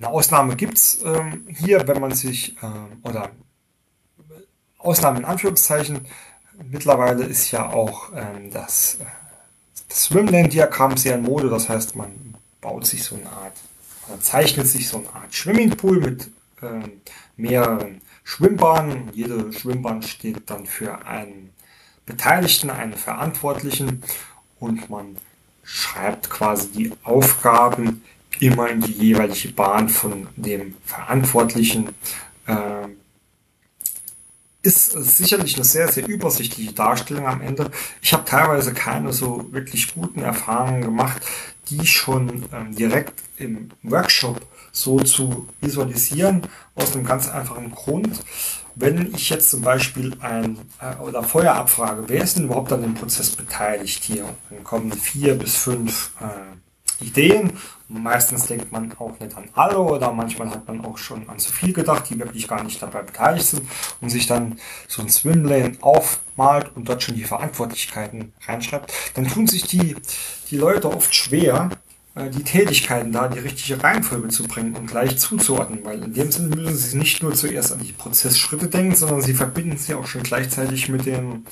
Eine 0.00 0.08
Ausnahme 0.08 0.56
gibt's 0.56 0.98
ähm, 1.04 1.46
hier, 1.48 1.86
wenn 1.86 2.00
man 2.00 2.12
sich, 2.14 2.56
ähm, 2.62 3.00
oder 3.02 3.30
Ausnahme 4.78 5.18
in 5.18 5.24
Anführungszeichen, 5.26 6.06
mittlerweile 6.70 7.24
ist 7.24 7.50
ja 7.50 7.68
auch 7.68 8.10
ähm, 8.14 8.50
das, 8.50 8.96
das 9.88 10.04
Swimlane-Diagramm 10.04 10.96
sehr 10.96 11.16
in 11.16 11.22
Mode, 11.22 11.50
das 11.50 11.68
heißt, 11.68 11.96
man 11.96 12.34
baut 12.62 12.86
sich 12.86 13.04
so 13.04 13.16
eine 13.16 13.28
Art, 13.30 13.56
oder 14.08 14.20
zeichnet 14.22 14.66
sich 14.68 14.88
so 14.88 14.98
eine 14.98 15.08
Art 15.14 15.34
Swimmingpool 15.34 16.00
mit 16.00 16.30
ähm, 16.62 17.02
mehreren 17.36 18.00
Schwimmbahnen. 18.24 19.10
Jede 19.12 19.52
Schwimmbahn 19.52 20.02
steht 20.02 20.48
dann 20.48 20.64
für 20.64 21.04
einen 21.06 21.50
Beteiligten, 22.06 22.70
einen 22.70 22.94
Verantwortlichen. 22.94 24.02
Und 24.58 24.88
man 24.88 25.16
schreibt 25.62 26.30
quasi 26.30 26.70
die 26.70 26.92
Aufgaben 27.02 28.02
immer 28.40 28.68
in 28.68 28.80
die 28.80 28.92
jeweilige 28.92 29.48
Bahn 29.48 29.88
von 29.88 30.28
dem 30.36 30.74
Verantwortlichen. 30.84 31.90
Äh, 32.46 32.88
ist 34.62 34.90
sicherlich 34.90 35.56
eine 35.56 35.64
sehr, 35.64 35.88
sehr 35.88 36.06
übersichtliche 36.06 36.72
Darstellung 36.72 37.26
am 37.26 37.40
Ende. 37.40 37.70
Ich 38.02 38.12
habe 38.12 38.24
teilweise 38.24 38.74
keine 38.74 39.12
so 39.12 39.46
wirklich 39.52 39.94
guten 39.94 40.20
Erfahrungen 40.20 40.82
gemacht, 40.82 41.22
die 41.70 41.86
schon 41.86 42.44
ähm, 42.52 42.74
direkt 42.74 43.14
im 43.38 43.70
Workshop 43.82 44.40
so 44.72 45.00
zu 45.00 45.48
visualisieren, 45.60 46.42
aus 46.74 46.94
einem 46.94 47.04
ganz 47.04 47.28
einfachen 47.28 47.70
Grund. 47.70 48.20
Wenn 48.74 49.14
ich 49.14 49.30
jetzt 49.30 49.50
zum 49.50 49.62
Beispiel 49.62 50.16
ein 50.20 50.58
äh, 50.80 50.96
oder 51.02 51.22
vorher 51.22 51.54
abfrage, 51.54 52.04
wer 52.08 52.22
ist 52.22 52.36
denn 52.36 52.44
überhaupt 52.44 52.72
an 52.72 52.82
dem 52.82 52.94
Prozess 52.94 53.30
beteiligt 53.30 54.04
hier? 54.04 54.28
Dann 54.50 54.62
kommen 54.62 54.92
vier 54.92 55.36
bis 55.36 55.56
fünf 55.56 56.12
äh, 56.20 56.26
Ideen. 57.00 57.52
Meistens 57.88 58.46
denkt 58.46 58.70
man 58.70 58.92
auch 58.98 59.18
nicht 59.18 59.36
an 59.36 59.48
alle 59.54 59.78
oder 59.78 60.12
manchmal 60.12 60.50
hat 60.50 60.68
man 60.68 60.84
auch 60.84 60.96
schon 60.96 61.28
an 61.28 61.38
zu 61.38 61.52
viel 61.52 61.72
gedacht, 61.72 62.04
die 62.08 62.18
wirklich 62.18 62.46
gar 62.46 62.62
nicht 62.62 62.80
dabei 62.80 63.02
beteiligt 63.02 63.46
sind 63.46 63.62
und 64.00 64.10
sich 64.10 64.26
dann 64.26 64.58
so 64.86 65.02
ein 65.02 65.08
Swimlane 65.08 65.72
aufmalt 65.80 66.70
und 66.76 66.88
dort 66.88 67.02
schon 67.02 67.16
die 67.16 67.24
Verantwortlichkeiten 67.24 68.32
reinschreibt, 68.46 68.92
dann 69.14 69.26
tun 69.26 69.46
sich 69.46 69.64
die, 69.64 69.96
die 70.50 70.56
Leute 70.56 70.94
oft 70.94 71.14
schwer, 71.14 71.70
äh, 72.14 72.28
die 72.30 72.44
Tätigkeiten 72.44 73.12
da 73.12 73.26
in 73.26 73.32
die 73.32 73.38
richtige 73.40 73.82
Reihenfolge 73.82 74.28
zu 74.28 74.44
bringen 74.44 74.76
und 74.76 74.86
gleich 74.86 75.18
zuzuordnen, 75.18 75.84
weil 75.84 76.02
in 76.02 76.12
dem 76.12 76.30
Sinne 76.30 76.54
müssen 76.54 76.76
sie 76.76 76.98
nicht 76.98 77.22
nur 77.22 77.34
zuerst 77.34 77.72
an 77.72 77.80
die 77.80 77.92
Prozessschritte 77.92 78.68
denken, 78.68 78.96
sondern 78.96 79.22
sie 79.22 79.34
verbinden 79.34 79.78
sie 79.78 79.94
auch 79.94 80.06
schon 80.06 80.22
gleichzeitig 80.22 80.88
mit 80.88 81.06
den 81.06 81.46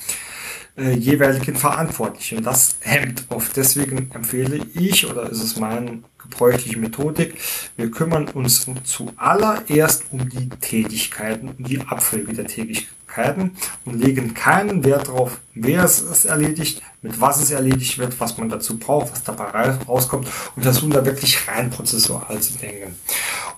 äh, 0.77 0.93
jeweiligen 0.93 1.55
Verantwortlichen. 1.55 2.43
Das 2.43 2.77
hemmt 2.81 3.25
oft. 3.29 3.55
Deswegen 3.55 4.11
empfehle 4.13 4.65
ich, 4.73 5.09
oder 5.09 5.29
ist 5.29 5.43
es 5.43 5.57
meine 5.57 6.03
gebräuchliche 6.29 6.77
Methodik, 6.77 7.35
wir 7.75 7.89
kümmern 7.91 8.27
uns 8.29 8.67
zuallererst 8.83 10.05
um 10.11 10.29
die 10.29 10.49
Tätigkeiten, 10.49 11.49
um 11.49 11.63
die 11.63 11.81
Abfolge 11.81 12.33
der 12.33 12.45
Tätigkeiten 12.45 13.57
und 13.85 13.99
legen 13.99 14.33
keinen 14.33 14.83
Wert 14.83 15.07
darauf, 15.07 15.39
wer 15.55 15.83
es 15.83 16.25
erledigt, 16.25 16.81
mit 17.01 17.19
was 17.19 17.41
es 17.41 17.51
erledigt 17.51 17.97
wird, 17.97 18.19
was 18.19 18.37
man 18.37 18.49
dazu 18.49 18.77
braucht, 18.77 19.11
was 19.11 19.23
dabei 19.23 19.71
rauskommt 19.87 20.27
und 20.55 20.63
versuchen 20.63 20.91
da 20.91 21.03
wirklich 21.05 21.47
rein 21.47 21.69
prozessual 21.69 22.39
zu 22.39 22.57
denken. 22.59 22.95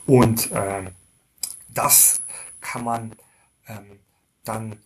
Und 0.05 0.51
äh, 0.51 0.83
das 1.73 2.21
kann 2.61 2.83
man 2.83 3.11
ähm, 3.67 3.99
dann 4.43 4.77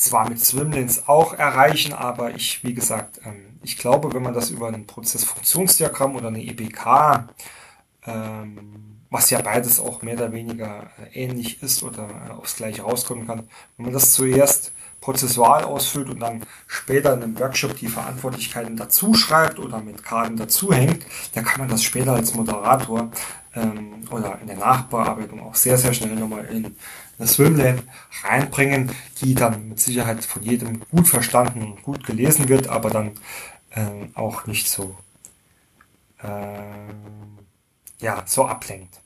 zwar 0.00 0.28
mit 0.28 0.40
Swimlanes 0.40 1.08
auch 1.08 1.34
erreichen, 1.34 1.92
aber 1.92 2.34
ich, 2.34 2.64
wie 2.64 2.74
gesagt, 2.74 3.20
ähm, 3.24 3.58
ich 3.62 3.76
glaube, 3.76 4.12
wenn 4.14 4.22
man 4.22 4.34
das 4.34 4.50
über 4.50 4.68
ein 4.68 4.86
Prozessfunktionsdiagramm 4.86 6.16
oder 6.16 6.28
eine 6.28 6.42
EBK, 6.42 7.28
ähm, 8.06 9.00
was 9.10 9.28
ja 9.30 9.42
beides 9.42 9.78
auch 9.78 10.02
mehr 10.02 10.14
oder 10.14 10.32
weniger 10.32 10.90
äh, 11.12 11.24
ähnlich 11.24 11.62
ist 11.62 11.82
oder 11.82 12.08
äh, 12.08 12.32
aufs 12.32 12.56
gleiche 12.56 12.82
rauskommen 12.82 13.26
kann, 13.26 13.48
wenn 13.76 13.86
man 13.86 13.92
das 13.92 14.12
zuerst 14.12 14.72
prozessual 15.02 15.64
ausfüllt 15.64 16.08
und 16.08 16.20
dann 16.20 16.42
später 16.66 17.14
in 17.14 17.22
einem 17.22 17.38
Workshop 17.38 17.76
die 17.76 17.88
Verantwortlichkeiten 17.88 18.76
dazu 18.76 19.14
schreibt 19.14 19.58
oder 19.58 19.80
mit 19.80 20.02
Karten 20.02 20.36
dazu 20.36 20.72
hängt, 20.72 21.04
dann 21.34 21.44
kann 21.44 21.60
man 21.60 21.68
das 21.68 21.82
später 21.82 22.14
als 22.14 22.34
Moderator 22.34 23.10
ähm, 23.54 24.04
oder 24.10 24.38
in 24.40 24.46
der 24.46 24.56
Nachbearbeitung 24.56 25.40
auch 25.40 25.54
sehr, 25.54 25.76
sehr 25.76 25.92
schnell 25.92 26.14
nochmal 26.16 26.44
in 26.46 26.76
eine 27.20 27.28
Swimlane 27.28 27.82
reinbringen, 28.24 28.90
die 29.20 29.34
dann 29.34 29.68
mit 29.68 29.80
Sicherheit 29.80 30.24
von 30.24 30.42
jedem 30.42 30.80
gut 30.90 31.06
verstanden 31.06 31.62
und 31.62 31.82
gut 31.82 32.04
gelesen 32.06 32.48
wird, 32.48 32.68
aber 32.68 32.90
dann 32.90 33.12
äh, 33.70 34.08
auch 34.14 34.46
nicht 34.46 34.68
so, 34.68 34.96
äh, 36.22 36.94
ja, 38.00 38.22
so 38.26 38.46
ablenkt. 38.46 39.00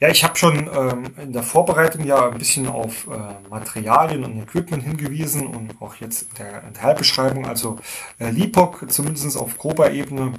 Ja, 0.00 0.08
ich 0.08 0.24
habe 0.24 0.38
schon 0.38 0.70
ähm, 0.74 1.14
in 1.18 1.34
der 1.34 1.42
Vorbereitung 1.42 2.06
ja 2.06 2.30
ein 2.30 2.38
bisschen 2.38 2.66
auf 2.66 3.06
äh, 3.06 3.48
Materialien 3.50 4.24
und 4.24 4.40
Equipment 4.40 4.82
hingewiesen 4.82 5.46
und 5.46 5.74
auch 5.82 5.96
jetzt 5.96 6.22
in 6.22 6.34
der, 6.38 6.62
in 6.64 6.72
der 6.72 6.82
Halbbeschreibung. 6.82 7.46
Also 7.46 7.78
äh, 8.18 8.30
LIPOC, 8.30 8.90
zumindest 8.90 9.36
auf 9.36 9.58
grober 9.58 9.90
Ebene, 9.90 10.32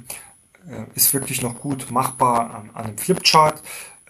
äh, 0.68 0.84
ist 0.96 1.14
wirklich 1.14 1.42
noch 1.42 1.60
gut 1.60 1.92
machbar 1.92 2.52
an, 2.56 2.70
an 2.74 2.86
einem 2.86 2.98
Flipchart. 2.98 3.62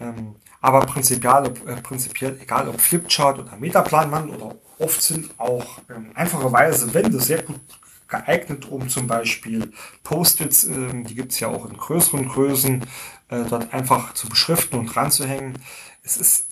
Ähm, 0.03 0.37
aber 0.61 0.81
prinzipiell, 0.81 1.53
äh, 1.67 1.77
prinzipiell 1.81 2.39
egal 2.41 2.69
ob 2.69 2.81
Flipchart 2.81 3.39
oder 3.39 3.57
Metaplanmann 3.57 4.31
oder 4.31 4.57
oft 4.79 5.03
sind 5.03 5.31
auch 5.39 5.79
ähm, 5.89 6.11
einfacherweise 6.15 6.93
Wände 6.95 7.21
sehr 7.21 7.43
gut 7.43 7.61
geeignet, 8.09 8.67
um 8.67 8.89
zum 8.89 9.07
Beispiel 9.07 9.73
Post-its, 10.05 10.65
äh, 10.65 11.03
die 11.05 11.15
gibt 11.15 11.33
es 11.33 11.41
ja 11.41 11.49
auch 11.49 11.69
in 11.69 11.77
größeren 11.77 12.29
Größen, 12.29 12.83
äh, 13.29 13.45
dort 13.49 13.73
einfach 13.73 14.15
zu 14.15 14.29
beschriften 14.29 14.79
und 14.79 14.95
ranzuhängen. 14.97 15.59
Es 16.03 16.17
ist 16.17 16.47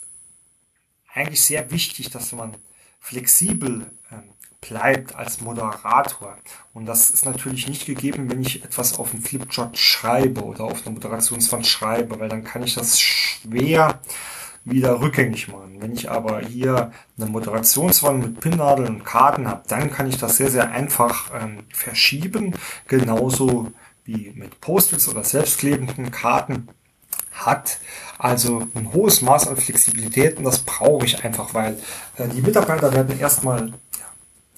eigentlich 1.13 1.43
sehr 1.43 1.71
wichtig, 1.71 2.11
dass 2.11 2.33
man 2.33 2.57
flexibel 3.01 3.91
bleibt 4.61 5.15
als 5.15 5.41
Moderator. 5.41 6.37
Und 6.75 6.87
das 6.87 7.11
ist 7.11 7.25
natürlich 7.25 7.67
nicht 7.67 7.87
gegeben, 7.87 8.31
wenn 8.31 8.43
ich 8.43 8.65
etwas 8.65 8.99
auf 8.99 9.11
dem 9.11 9.23
Flipchart 9.23 9.79
schreibe 9.79 10.45
oder 10.45 10.65
auf 10.65 10.87
einer 10.87 10.95
Moderationswand 10.95 11.67
schreibe, 11.67 12.21
weil 12.21 12.29
dann 12.29 12.45
kann 12.45 12.63
ich 12.63 12.75
das 12.75 13.01
schwer 13.01 14.01
wieder 14.65 15.01
rückgängig 15.01 15.49
machen. 15.49 15.81
Wenn 15.81 15.93
ich 15.93 16.11
aber 16.11 16.41
hier 16.41 16.93
eine 17.17 17.27
Moderationswand 17.27 18.23
mit 18.23 18.41
Pinnadeln 18.41 18.97
und 18.97 19.05
Karten 19.05 19.49
habe, 19.49 19.63
dann 19.69 19.91
kann 19.91 20.09
ich 20.09 20.19
das 20.19 20.37
sehr, 20.37 20.51
sehr 20.51 20.71
einfach 20.71 21.31
ähm, 21.41 21.65
verschieben. 21.73 22.55
Genauso 22.87 23.73
wie 24.05 24.33
mit 24.35 24.61
Post-its 24.61 25.09
oder 25.09 25.25
selbstklebenden 25.25 26.11
Karten 26.11 26.69
hat 27.33 27.79
also 28.19 28.67
ein 28.75 28.93
hohes 28.93 29.23
Maß 29.23 29.49
an 29.49 29.57
Flexibilität 29.57 30.37
und 30.37 30.45
das 30.45 30.59
brauche 30.59 31.07
ich 31.07 31.25
einfach, 31.25 31.55
weil 31.55 31.79
äh, 32.17 32.29
die 32.29 32.43
Mitarbeiter 32.43 32.93
werden 32.93 33.19
erstmal 33.19 33.73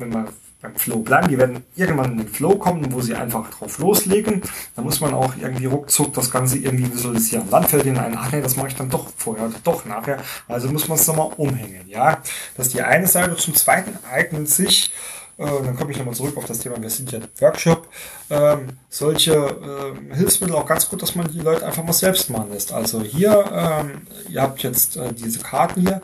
wenn 0.03 0.13
wir 0.13 0.29
beim 0.63 0.77
Flow 0.77 0.99
bleiben, 0.99 1.29
die 1.29 1.39
werden 1.39 1.65
irgendwann 1.75 2.13
in 2.13 2.19
den 2.19 2.29
Flow 2.29 2.57
kommen, 2.57 2.93
wo 2.93 3.01
sie 3.01 3.15
einfach 3.15 3.51
drauf 3.51 3.79
loslegen. 3.79 4.43
Da 4.77 4.83
muss 4.83 5.01
man 5.01 5.13
auch 5.13 5.35
irgendwie 5.41 5.67
ruckzuck 5.67 6.15
das 6.15 6.31
Ganze 6.31 6.59
irgendwie 6.59 6.93
visualisieren. 6.93 7.51
Dann 7.51 7.65
fällt 7.65 7.85
ihnen 7.85 7.99
ein, 7.99 8.17
ach 8.17 8.31
nee, 8.31 8.41
das 8.41 8.57
mache 8.57 8.69
ich 8.69 8.77
dann 8.77 8.89
doch 8.89 9.09
vorher 9.17 9.47
oder 9.47 9.57
doch 9.65 9.85
nachher. 9.85 10.19
Also 10.47 10.69
muss 10.69 10.87
man 10.87 10.99
es 10.99 11.07
nochmal 11.07 11.33
umhängen. 11.37 11.89
Ja, 11.89 12.23
das 12.57 12.69
ist 12.69 12.75
die 12.75 12.83
eine 12.83 13.09
Seite. 13.09 13.37
Zum 13.37 13.57
Zweiten 13.57 13.99
eignen 14.09 14.47
sich, 14.47 14.93
äh, 15.37 15.47
dann 15.47 15.77
komme 15.77 15.91
ich 15.91 15.99
nochmal 15.99 16.15
zurück 16.15 16.37
auf 16.37 16.45
das 16.45 16.61
Thema, 16.61 16.81
wir 16.81 16.91
sind 16.91 17.11
ja 17.11 17.19
Workshop, 17.41 17.89
ähm, 18.31 18.69
solche 18.89 19.33
äh, 19.35 20.15
Hilfsmittel 20.15 20.55
auch 20.55 20.67
ganz 20.67 20.89
gut, 20.89 21.03
dass 21.03 21.17
man 21.17 21.27
die 21.33 21.41
Leute 21.41 21.67
einfach 21.67 21.83
mal 21.83 21.93
selbst 21.93 22.31
machen 22.31 22.53
lässt. 22.53 22.73
Also 22.73 23.03
hier, 23.03 23.45
ähm, 23.53 24.03
ihr 24.29 24.43
habt 24.43 24.63
jetzt 24.63 24.97
äh, 24.97 25.13
diese 25.13 25.41
Karten 25.41 25.81
hier 25.81 26.01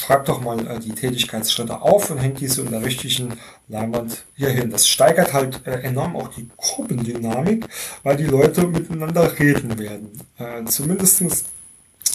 schreibt 0.00 0.28
doch 0.28 0.40
mal 0.40 0.58
äh, 0.66 0.80
die 0.80 0.92
Tätigkeitsschritte 0.92 1.82
auf 1.82 2.10
und 2.10 2.18
hängt 2.18 2.40
diese 2.40 2.62
in 2.62 2.70
der 2.70 2.84
richtigen 2.84 3.38
Leinwand 3.68 4.24
hier 4.36 4.50
hin. 4.50 4.70
Das 4.70 4.88
steigert 4.88 5.32
halt 5.32 5.66
äh, 5.66 5.82
enorm 5.82 6.16
auch 6.16 6.28
die 6.28 6.48
Gruppendynamik, 6.56 7.66
weil 8.02 8.16
die 8.16 8.24
Leute 8.24 8.66
miteinander 8.66 9.38
reden 9.38 9.78
werden. 9.78 10.20
Äh, 10.38 10.64
zumindestens 10.64 11.44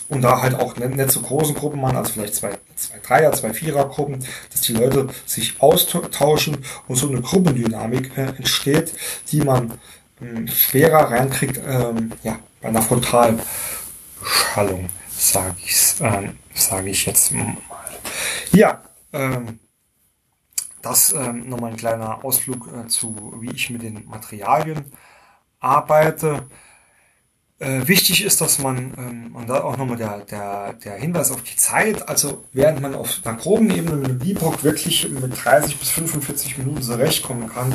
und 0.07 0.21
da 0.21 0.41
halt 0.41 0.55
auch 0.55 0.75
nicht, 0.77 1.11
so 1.11 1.21
großen 1.21 1.55
Gruppen 1.55 1.81
machen, 1.81 1.97
also 1.97 2.13
vielleicht 2.13 2.35
zwei, 2.35 2.51
zwei 2.75 2.99
Dreier, 2.99 3.31
zwei 3.31 3.53
Vierer-Gruppen, 3.53 4.23
dass 4.51 4.61
die 4.61 4.73
Leute 4.73 5.07
sich 5.25 5.61
austauschen 5.61 6.57
und 6.87 6.95
so 6.95 7.09
eine 7.09 7.21
Gruppendynamik 7.21 8.17
äh, 8.17 8.27
entsteht, 8.37 8.93
die 9.31 9.41
man 9.41 9.79
äh, 10.21 10.47
schwerer 10.47 11.11
reinkriegt, 11.11 11.59
ähm, 11.65 12.11
ja, 12.23 12.39
bei 12.61 12.69
einer 12.69 12.81
Frontalschallung, 12.81 14.89
sage 15.09 15.55
ich, 15.65 16.01
äh, 16.01 16.29
sag 16.53 16.85
ich 16.85 17.05
jetzt. 17.05 17.33
Ja, 18.51 18.83
ähm, 19.13 19.59
das 20.81 21.13
ähm, 21.13 21.49
nochmal 21.49 21.71
ein 21.71 21.77
kleiner 21.77 22.23
Ausflug 22.23 22.69
äh, 22.71 22.87
zu, 22.87 23.35
wie 23.39 23.51
ich 23.51 23.69
mit 23.69 23.81
den 23.81 24.05
Materialien 24.07 24.85
arbeite. 25.59 26.47
Äh, 27.57 27.87
wichtig 27.87 28.23
ist, 28.23 28.41
dass 28.41 28.59
man, 28.59 28.93
ähm, 28.97 29.35
und 29.35 29.47
da 29.47 29.63
auch 29.63 29.77
nochmal 29.77 29.97
der, 29.97 30.19
der, 30.25 30.73
der 30.73 30.95
Hinweis 30.97 31.31
auf 31.31 31.41
die 31.41 31.55
Zeit, 31.55 32.07
also 32.07 32.43
während 32.51 32.81
man 32.81 32.93
auf 32.93 33.21
einer 33.23 33.37
groben 33.37 33.69
Ebene 33.71 33.95
mit 33.95 34.07
dem 34.09 34.19
Bebop 34.19 34.63
wirklich 34.63 35.09
mit 35.09 35.43
30 35.43 35.79
bis 35.79 35.91
45 35.91 36.57
Minuten 36.57 36.81
zurechtkommen 36.81 37.49
kann, 37.49 37.73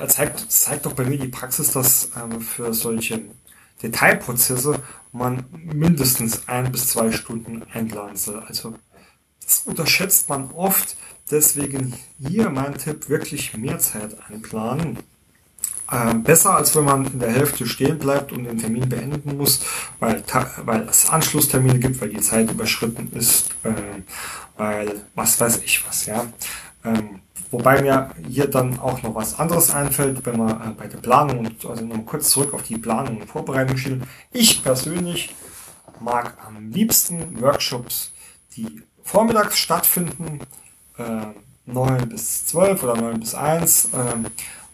äh, 0.00 0.06
zeigt, 0.08 0.50
zeigt 0.50 0.86
doch 0.86 0.94
bei 0.94 1.04
mir 1.04 1.18
die 1.18 1.28
Praxis, 1.28 1.72
dass 1.72 2.06
äh, 2.06 2.40
für 2.40 2.72
solche 2.72 3.20
Detailprozesse 3.82 4.82
man 5.12 5.44
mindestens 5.52 6.48
ein 6.48 6.72
bis 6.72 6.88
zwei 6.88 7.12
Stunden 7.12 7.64
einplanen 7.72 8.16
soll. 8.16 8.42
Also 8.48 8.74
das 9.46 9.60
unterschätzt 9.64 10.28
man 10.28 10.50
oft, 10.50 10.96
deswegen 11.30 11.94
hier 12.18 12.50
mein 12.50 12.76
Tipp, 12.76 13.08
wirklich 13.08 13.56
mehr 13.56 13.78
Zeit 13.78 14.16
einplanen. 14.28 14.98
Ähm, 15.90 16.24
besser 16.24 16.56
als 16.56 16.74
wenn 16.74 16.84
man 16.84 17.06
in 17.06 17.20
der 17.20 17.30
Hälfte 17.30 17.64
stehen 17.64 17.98
bleibt 17.98 18.32
und 18.32 18.42
den 18.42 18.58
Termin 18.58 18.88
beenden 18.88 19.36
muss, 19.36 19.60
weil, 20.00 20.22
weil 20.64 20.82
es 20.88 21.08
Anschlusstermine 21.08 21.78
gibt, 21.78 22.00
weil 22.00 22.08
die 22.08 22.20
Zeit 22.20 22.50
überschritten 22.50 23.12
ist, 23.16 23.50
äh, 23.62 23.72
weil 24.56 25.02
was 25.14 25.40
weiß 25.40 25.58
ich 25.58 25.86
was, 25.86 26.06
ja. 26.06 26.26
Ähm, 26.84 27.20
wobei 27.52 27.82
mir 27.82 28.10
hier 28.28 28.48
dann 28.48 28.80
auch 28.80 29.00
noch 29.04 29.14
was 29.14 29.38
anderes 29.38 29.70
einfällt, 29.70 30.26
wenn 30.26 30.38
man 30.38 30.50
äh, 30.50 30.74
bei 30.76 30.88
der 30.88 30.98
Planung 30.98 31.38
und 31.38 31.64
also 31.64 31.84
noch 31.84 32.04
kurz 32.04 32.30
zurück 32.30 32.52
auf 32.52 32.64
die 32.64 32.78
Planung 32.78 33.20
und 33.20 33.28
Vorbereitung 33.28 33.76
schielen. 33.76 34.02
Ich 34.32 34.64
persönlich 34.64 35.36
mag 36.00 36.36
am 36.44 36.72
liebsten 36.72 37.40
Workshops, 37.40 38.10
die 38.56 38.82
vormittags 39.06 39.58
stattfinden, 39.58 40.40
äh, 40.98 41.26
9 41.64 42.08
bis 42.08 42.46
12 42.46 42.82
oder 42.82 42.96
9 42.96 43.20
bis 43.20 43.34
1. 43.34 43.86
Äh, 43.86 44.30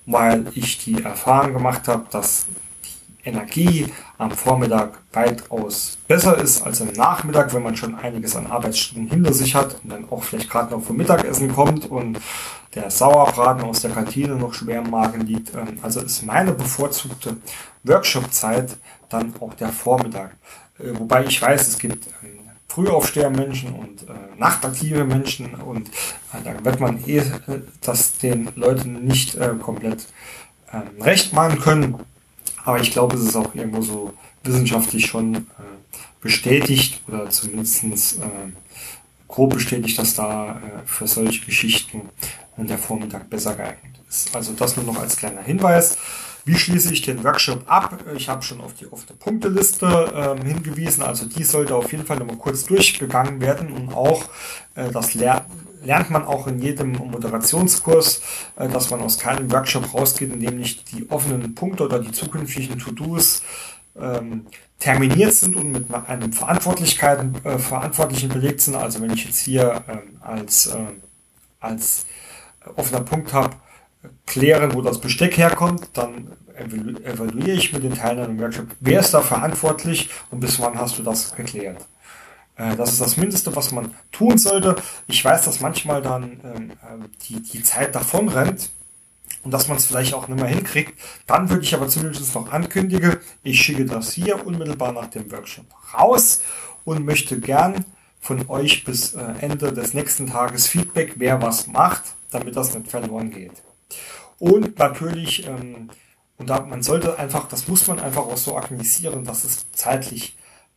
weil 0.07 0.47
ich 0.55 0.79
die 0.79 1.03
Erfahrung 1.03 1.53
gemacht 1.53 1.89
habe, 1.89 2.05
dass 2.11 2.47
die 2.85 3.29
Energie 3.29 3.93
am 4.19 4.31
Vormittag 4.31 4.99
weitaus 5.13 5.99
besser 6.09 6.39
ist 6.39 6.63
als 6.63 6.81
am 6.81 6.89
Nachmittag, 6.89 7.55
wenn 7.55 7.63
man 7.63 7.77
schon 7.77 7.95
einiges 7.95 8.37
an 8.37 8.47
Arbeitsstunden 8.47 9.11
hinter 9.11 9.33
sich 9.33 9.55
hat 9.55 9.77
und 9.83 9.91
dann 9.91 10.09
auch 10.11 10.23
vielleicht 10.23 10.51
gerade 10.51 10.73
noch 10.73 10.83
vom 10.83 10.97
Mittagessen 10.97 11.53
kommt 11.55 11.89
und 11.91 12.19
der 12.75 12.91
Sauerbraten 12.91 13.65
aus 13.65 13.81
der 13.81 13.93
Kantine 13.93 14.35
noch 14.35 14.55
schwer 14.55 14.81
im 14.81 14.91
Magen 14.91 15.21
liegt. 15.21 15.55
Ähm, 15.55 15.79
also 15.83 16.01
ist 16.01 16.25
meine 16.25 16.53
bevorzugte 16.53 17.37
Workshop-Zeit 17.85 18.77
dann 19.09 19.35
auch 19.41 19.55
der 19.55 19.69
Vormittag. 19.69 20.37
Äh, 20.79 20.99
wobei 20.99 21.25
ich 21.25 21.41
weiß, 21.41 21.69
es 21.69 21.79
gibt 21.79 22.09
Frühaufsteher-Menschen 22.73 23.75
und 23.75 24.09
äh, 24.09 24.15
nachtaktive 24.39 25.05
Menschen 25.05 25.55
und 25.55 25.89
äh, 25.89 26.43
da 26.43 26.65
wird 26.65 26.81
man 26.81 27.07
eh 27.07 27.23
das 27.83 28.17
den 28.17 28.49
Leuten 28.55 29.05
nicht 29.05 29.35
äh, 29.35 29.51
komplett 29.61 30.07
äh, 30.73 31.03
recht 31.03 31.35
machen 31.35 31.61
können. 31.61 31.97
Aber 32.65 32.81
ich 32.81 32.91
glaube, 32.91 33.17
es 33.17 33.25
ist 33.25 33.37
auch 33.37 33.55
irgendwo 33.55 33.83
so 33.83 34.15
wissenschaftlich 34.43 35.05
schon 35.05 35.35
äh, 35.35 35.41
bestätigt 36.23 37.03
oder 37.09 37.29
zumindestens 37.29 38.15
äh, 38.15 38.53
grob 39.29 39.53
bestätigt, 39.53 39.99
dass 39.99 40.15
da 40.15 40.53
äh, 40.53 40.87
für 40.87 41.07
solche 41.07 41.45
Geschichten 41.45 42.09
der 42.57 42.79
Vormittag 42.79 43.29
besser 43.29 43.55
geeignet 43.55 44.01
ist. 44.09 44.35
Also 44.35 44.53
das 44.53 44.77
nur 44.77 44.87
noch 44.87 44.99
als 44.99 45.17
kleiner 45.17 45.43
Hinweis. 45.43 45.99
Wie 46.45 46.57
schließe 46.57 46.93
ich 46.93 47.03
den 47.03 47.23
Workshop 47.23 47.63
ab? 47.71 48.03
Ich 48.17 48.29
habe 48.29 48.43
schon 48.43 48.61
auf 48.61 48.75
die 48.75 48.91
offene 48.91 49.17
Punkteliste 49.17 50.13
ähm, 50.15 50.45
hingewiesen, 50.45 51.03
also 51.03 51.27
die 51.27 51.45
sollte 51.45 51.77
auf 51.77 51.93
jeden 51.93 52.05
Fall 52.05 52.19
nochmal 52.19 52.37
kurz 52.37 52.65
durchgegangen 52.65 53.41
werden 53.41 53.73
und 53.73 53.95
auch 53.95 54.25
äh, 54.75 54.91
das 54.91 55.15
ler 55.15 55.47
lernt 55.85 56.11
man 56.11 56.25
auch 56.25 56.47
in 56.47 56.61
jedem 56.61 56.93
Moderationskurs, 56.93 58.23
äh, 58.57 58.69
dass 58.69 58.91
man 58.91 59.01
aus 59.01 59.19
keinem 59.19 59.51
Workshop 59.53 59.95
rausgeht, 59.95 60.33
in 60.33 60.41
dem 60.41 60.59
nicht 60.59 60.93
die 60.93 61.11
offenen 61.11 61.55
Punkte 61.55 61.85
oder 61.85 61.99
die 61.99 62.13
zukünftigen 62.13 62.79
To-Dos 62.79 63.43
ähm, 64.01 64.47
terminiert 64.79 65.35
sind 65.35 65.57
und 65.57 65.73
mit 65.73 65.93
einem 65.93 66.33
Verantwortlichkeiten, 66.33 67.35
äh, 67.45 67.59
Verantwortlichen 67.59 68.29
belegt 68.29 68.61
sind. 68.61 68.75
Also 68.75 69.01
wenn 69.01 69.13
ich 69.13 69.25
jetzt 69.25 69.39
hier 69.39 69.83
ähm, 69.89 70.19
als, 70.21 70.67
äh, 70.67 70.79
als 71.61 72.07
offener 72.77 73.01
Punkt 73.01 73.33
habe, 73.33 73.57
klären, 74.27 74.75
wo 74.75 74.83
das 74.83 75.01
Besteck 75.01 75.37
herkommt, 75.37 75.91
dann 75.95 76.33
evaluiere 76.55 77.57
ich 77.57 77.73
mit 77.73 77.83
den 77.83 77.95
Teilnehmern 77.95 78.31
im 78.33 78.41
Workshop, 78.41 78.67
wer 78.81 79.01
ist 79.01 79.15
da 79.15 79.21
verantwortlich 79.21 80.11
und 80.31 80.41
bis 80.41 80.61
wann 80.61 80.79
hast 80.79 80.99
du 80.99 81.03
das 81.03 81.35
geklärt. 81.35 81.85
Äh, 82.57 82.77
das 82.77 82.93
ist 82.93 83.01
das 83.01 83.17
Mindeste, 83.17 83.55
was 83.57 83.73
man 83.73 83.95
tun 84.11 84.39
sollte. 84.39 84.77
Ich 85.07 85.25
weiß, 85.25 85.45
dass 85.45 85.61
manchmal 85.61 86.03
dann 86.03 86.41
ähm, 86.45 86.71
äh, 86.71 87.09
die, 87.29 87.43
die 87.43 87.63
Zeit 87.63 87.95
davon 87.95 88.29
rennt 88.29 88.71
und 89.43 89.53
dass 89.53 89.69
man 89.69 89.79
es 89.79 89.87
vielleicht 89.87 90.15
auch 90.15 90.29
nicht 90.29 90.41
mehr 90.41 90.49
hinkriegt. 90.49 90.99
Dann 91.27 91.49
würde 91.49 91.63
ich 91.63 91.75
aber 91.75 91.89
zumindest 91.89 92.35
noch 92.35 92.53
ankündigen, 92.53 93.17
ich 93.43 93.61
schicke 93.61 93.85
das 93.85 94.13
hier 94.13 94.47
unmittelbar 94.47 94.93
nach 94.93 95.07
dem 95.07 95.31
Workshop 95.33 95.67
raus 95.95 96.43
und 96.85 97.05
möchte 97.05 97.41
gern 97.41 97.85
von 98.21 98.49
euch 98.49 98.85
bis 98.85 99.15
äh, 99.15 99.23
Ende 99.41 99.73
des 99.73 99.95
nächsten 99.95 100.29
Tages 100.29 100.69
Feedback, 100.69 101.15
wer 101.17 101.43
was 101.43 101.67
macht, 101.67 102.03
damit 102.31 102.57
das 102.57 102.75
nicht 102.75 102.89
verloren 102.89 103.31
geht. 103.31 103.53
Und 104.39 104.79
natürlich, 104.79 105.47
ähm, 105.47 105.91
und 106.37 106.51
da, 106.51 106.61
man 106.61 106.83
sollte 106.83 107.19
einfach, 107.19 107.49
das 107.49 107.69
muss 107.69 107.87
man 107.87 108.01
einfach 108.01 108.23
auch 108.23 108.37
so 108.37 108.55
organisieren, 108.55 109.25
dass 109.25 109.45
es 109.45 109.71
zeitlich 109.73 110.37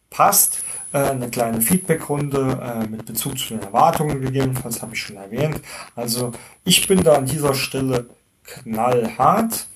passt. 0.09 0.63
Äh, 0.93 0.99
eine 0.99 1.29
kleine 1.29 1.61
Feedbackrunde 1.61 2.83
äh, 2.83 2.87
mit 2.87 3.05
Bezug 3.05 3.37
zu 3.37 3.49
den 3.49 3.61
Erwartungen 3.61 4.21
gegebenenfalls 4.21 4.81
habe 4.81 4.93
ich 4.93 5.01
schon 5.01 5.17
erwähnt. 5.17 5.61
Also 5.95 6.31
ich 6.63 6.87
bin 6.87 7.03
da 7.03 7.15
an 7.15 7.25
dieser 7.25 7.53
Stelle 7.53 8.09
knallhart. 8.43 9.67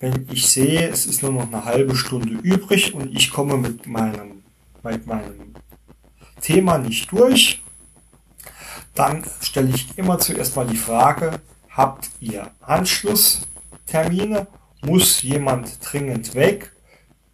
Wenn 0.00 0.28
ich 0.32 0.48
sehe, 0.48 0.88
es 0.88 1.06
ist 1.06 1.22
nur 1.22 1.32
noch 1.32 1.48
eine 1.48 1.64
halbe 1.64 1.96
Stunde 1.96 2.34
übrig 2.42 2.94
und 2.94 3.14
ich 3.14 3.30
komme 3.30 3.56
mit 3.56 3.86
meinem, 3.86 4.42
mit 4.82 5.06
meinem 5.06 5.54
Thema 6.40 6.78
nicht 6.78 7.10
durch, 7.10 7.62
dann 8.94 9.24
stelle 9.40 9.70
ich 9.70 9.96
immer 9.98 10.18
zuerst 10.18 10.56
mal 10.56 10.66
die 10.66 10.76
Frage, 10.76 11.40
Habt 11.78 12.10
ihr 12.18 12.50
Anschlusstermine? 12.60 14.48
Muss 14.82 15.22
jemand 15.22 15.78
dringend 15.80 16.34
weg? 16.34 16.72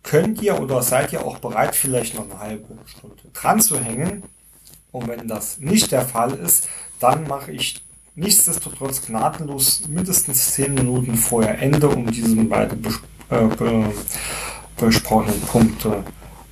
Könnt 0.03 0.43
ihr 0.43 0.61
oder 0.61 0.83
seid 0.83 1.15
ihr 1.15 1.25
auch 1.25 1.39
bereit, 1.39 1.75
vielleicht 1.75 2.15
noch 2.15 2.29
eine 2.29 2.39
halbe 2.39 2.77
Stunde 2.85 3.23
dran 3.33 3.59
zu 3.63 3.81
hängen? 3.81 4.23
Und 4.93 5.09
wenn 5.09 5.29
das 5.29 5.57
nicht 5.61 5.93
der 5.93 6.05
Fall 6.05 6.35
ist, 6.35 6.69
dann 7.01 7.27
mache 7.27 7.53
ich 7.53 7.83
nichtsdestotrotz 8.17 9.07
gnadenlos 9.07 9.89
mindestens 9.89 10.53
10 10.53 10.75
Minuten 10.75 11.15
vorher 11.15 11.59
Ende, 11.63 11.89
um 11.89 12.11
diese 12.11 12.37
beiden 12.37 12.83
bes 12.83 13.01
äh, 13.31 13.47
be 13.47 13.95
besprochenen 14.77 15.41
Punkte 15.41 16.05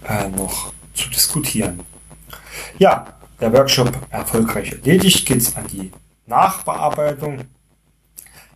äh, 0.08 0.30
noch 0.30 0.72
zu 0.94 1.10
diskutieren. 1.10 1.80
Ja, 2.78 3.18
der 3.38 3.52
Workshop 3.52 3.92
erfolgreich 4.08 4.72
erledigt, 4.72 5.26
geht 5.26 5.42
es 5.42 5.54
an 5.56 5.66
die 5.66 5.92
Nachbearbeitung 6.24 7.40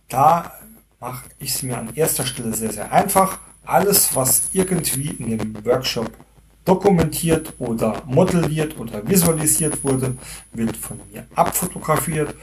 da 0.09 0.51
mache 0.99 1.25
ich 1.39 1.55
es 1.55 1.63
mir 1.63 1.77
an 1.77 1.93
erster 1.95 2.25
Stelle 2.25 2.53
sehr, 2.53 2.73
sehr 2.73 2.91
einfach. 2.91 3.39
Alles, 3.65 4.15
was 4.15 4.49
irgendwie 4.53 5.09
in 5.09 5.37
dem 5.37 5.65
Workshop 5.65 6.09
dokumentiert 6.65 7.53
oder 7.59 8.01
modelliert 8.05 8.77
oder 8.77 9.07
visualisiert 9.07 9.83
wurde, 9.83 10.17
wird 10.51 10.75
von 10.75 10.99
mir 11.11 11.25
abfotografiert 11.35 12.35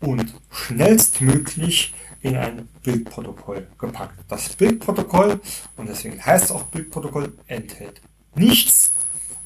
und 0.00 0.34
schnellstmöglich 0.50 1.94
in 2.22 2.36
ein 2.36 2.68
Bildprotokoll 2.82 3.66
gepackt. 3.78 4.18
Das 4.28 4.48
Bildprotokoll, 4.50 5.40
und 5.76 5.88
deswegen 5.88 6.24
heißt 6.24 6.46
es 6.46 6.50
auch 6.50 6.64
Bildprotokoll, 6.64 7.32
enthält 7.46 8.00
nichts 8.34 8.92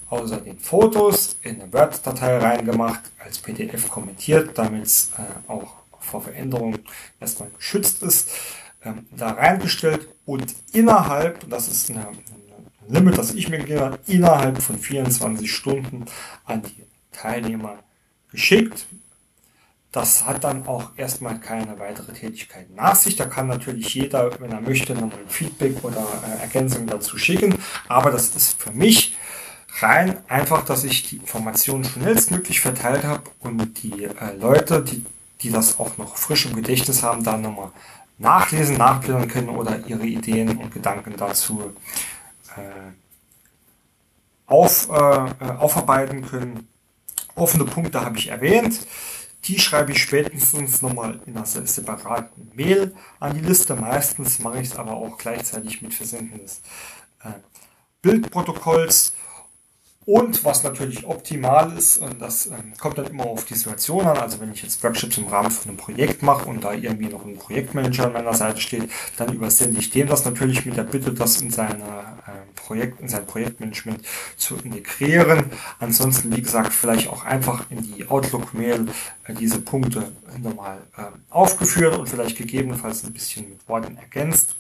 außer 0.09 0.39
den 0.39 0.59
Fotos 0.59 1.37
in 1.43 1.61
eine 1.61 1.73
Word-Datei 1.73 2.39
reingemacht, 2.39 3.01
als 3.19 3.39
PDF 3.39 3.89
kommentiert, 3.89 4.57
damit 4.59 4.85
es 4.85 5.11
äh, 5.17 5.51
auch 5.51 5.82
vor 6.03 6.23
Veränderungen 6.23 6.81
erstmal 7.21 7.51
geschützt 7.51 8.03
ist, 8.03 8.31
ähm, 8.85 9.07
da 9.11 9.31
reingestellt 9.31 10.09
und 10.25 10.55
innerhalb, 10.73 11.49
das 11.49 11.69
ist 11.69 11.91
ein 11.91 12.05
Limit, 12.89 13.17
das 13.17 13.33
ich 13.35 13.49
mir 13.49 13.59
gegeben 13.59 13.81
habe, 13.81 13.99
innerhalb 14.07 14.61
von 14.61 14.79
24 14.79 15.51
Stunden 15.51 16.05
an 16.45 16.63
die 16.63 16.85
Teilnehmer 17.13 17.79
geschickt. 18.31 18.87
Das 19.93 20.27
hat 20.27 20.45
dann 20.45 20.67
auch 20.67 20.91
erstmal 20.97 21.39
keine 21.39 21.79
weitere 21.79 22.13
Tätigkeit 22.13 22.71
nach 22.75 22.95
sich. 22.97 23.17
Da 23.17 23.27
kann 23.27 23.47
natürlich 23.47 23.95
jeder, 23.95 24.41
wenn 24.41 24.51
er 24.51 24.63
möchte, 24.63 24.95
nochmal 24.95 25.19
Feedback 25.29 25.85
oder 25.85 26.07
äh, 26.27 26.41
Ergänzung 26.41 26.87
dazu 26.87 27.19
schicken. 27.19 27.59
Aber 27.89 28.11
das 28.11 28.35
ist 28.35 28.61
für 28.61 28.73
mich 28.73 29.17
rein 29.81 30.19
einfach, 30.29 30.65
dass 30.65 30.85
ich 30.85 31.09
die 31.09 31.17
Informationen 31.17 31.85
schnellstmöglich 31.85 32.61
verteilt 32.61 33.05
habe 33.05 33.31
und 33.41 33.83
die 33.83 34.05
äh, 34.05 34.35
Leute, 34.39 34.83
die 34.83 35.05
die 35.43 35.51
das 35.51 35.79
auch 35.79 35.97
noch 35.99 36.17
frisch 36.17 36.47
im 36.47 36.57
Gedächtnis 36.57 37.03
haben, 37.03 37.25
da 37.25 37.37
nochmal 37.37 37.71
nachlesen, 38.19 38.77
nachblättern 38.77 39.29
können 39.29 39.49
oder 39.49 39.87
ihre 39.87 40.07
Ideen 40.07 40.57
und 40.59 40.73
Gedanken 40.73 41.15
dazu 41.17 41.73
äh, 42.57 42.93
auf, 44.47 44.89
äh, 44.89 45.45
aufarbeiten 45.59 46.23
können. 46.23 46.69
Offene 47.35 47.65
Punkte 47.65 48.05
habe 48.05 48.19
ich 48.19 48.29
erwähnt. 48.29 48.87
Die 49.45 49.59
schreibe 49.59 49.91
ich 49.93 50.03
spätestens 50.03 50.83
nochmal 50.83 51.21
in 51.27 51.37
einer 51.37 51.47
separaten 51.47 52.53
Mail 52.55 52.95
an 53.19 53.35
die 53.35 53.41
Liste. 53.41 53.75
Meistens 53.75 54.39
mache 54.39 54.61
ich 54.61 54.69
es 54.69 54.77
aber 54.77 54.93
auch 54.93 55.19
gleichzeitig 55.19 55.83
mit 55.83 55.93
Versenden 55.95 56.39
des 56.39 56.61
äh, 57.25 57.31
Bildprotokolls 58.03 59.15
und 60.05 60.45
was 60.45 60.65
natürlich 60.65 61.07
optimal 61.07 61.77
ist, 61.77 61.99
und 61.99 62.21
das 62.21 62.47
ähm, 62.47 62.73
kommt 62.81 62.99
dann 62.99 63.07
immer 63.07 63.27
auf 63.27 63.45
die 63.45 63.55
Situation 63.55 64.07
an, 64.07 64.17
also 64.17 64.41
wenn 64.41 64.53
ich 64.53 64.63
jetzt 64.63 64.83
Workshops 64.83 65.17
im 65.19 65.29
Rahmen 65.29 65.51
von 65.51 65.71
einem 65.71 65.77
Projekt 65.77 66.23
mache 66.23 66.49
und 66.49 66.65
da 66.65 66.73
irgendwie 66.73 67.07
noch 67.07 67.25
ein 67.25 67.39
Projektmanager 67.39 68.07
an 68.07 68.13
meiner 68.15 68.35
Seite 68.35 68.61
steht, 68.61 68.91
dann 69.17 69.33
übersende 69.33 69.79
ich 69.79 69.91
dem 69.91 70.09
das 70.09 70.25
natürlich 70.25 70.67
mit 70.67 70.77
der 70.77 70.83
Bitte, 70.83 71.13
das 71.13 71.41
in 71.41 71.51
seine 71.51 71.85
äh, 72.27 72.33
Projekt, 72.57 73.01
in 73.01 73.09
sein 73.09 73.27
Projektmanagement 73.27 74.01
zu 74.37 74.57
integrieren. 74.57 75.45
Ansonsten, 75.79 76.35
wie 76.37 76.43
gesagt, 76.43 76.73
vielleicht 76.73 77.09
auch 77.09 77.25
einfach 77.25 77.71
in 77.71 77.83
die 77.83 78.09
Outlook-Mail 78.09 78.89
äh, 79.25 79.35
diese 79.35 79.61
Punkte 79.61 80.11
nochmal 80.39 80.79
äh, 80.97 81.03
aufgeführt 81.31 81.97
und 81.97 82.09
vielleicht 82.09 82.37
gegebenenfalls 82.37 83.05
ein 83.05 83.13
bisschen 83.13 83.51
mit 83.51 83.69
Worten 83.69 83.97
ergänzt. 83.97 84.57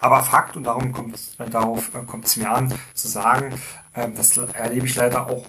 Aber 0.00 0.22
Fakt, 0.22 0.56
und 0.56 0.64
darum 0.64 0.92
kommt 0.92 1.14
es, 1.14 1.36
darauf 1.50 1.94
äh, 1.94 2.02
kommt 2.04 2.26
es 2.26 2.36
mir 2.36 2.50
an, 2.50 2.74
zu 2.94 3.08
sagen, 3.08 3.54
ähm, 3.94 4.14
das 4.16 4.36
erlebe 4.36 4.86
ich 4.86 4.94
leider 4.96 5.28
auch 5.28 5.46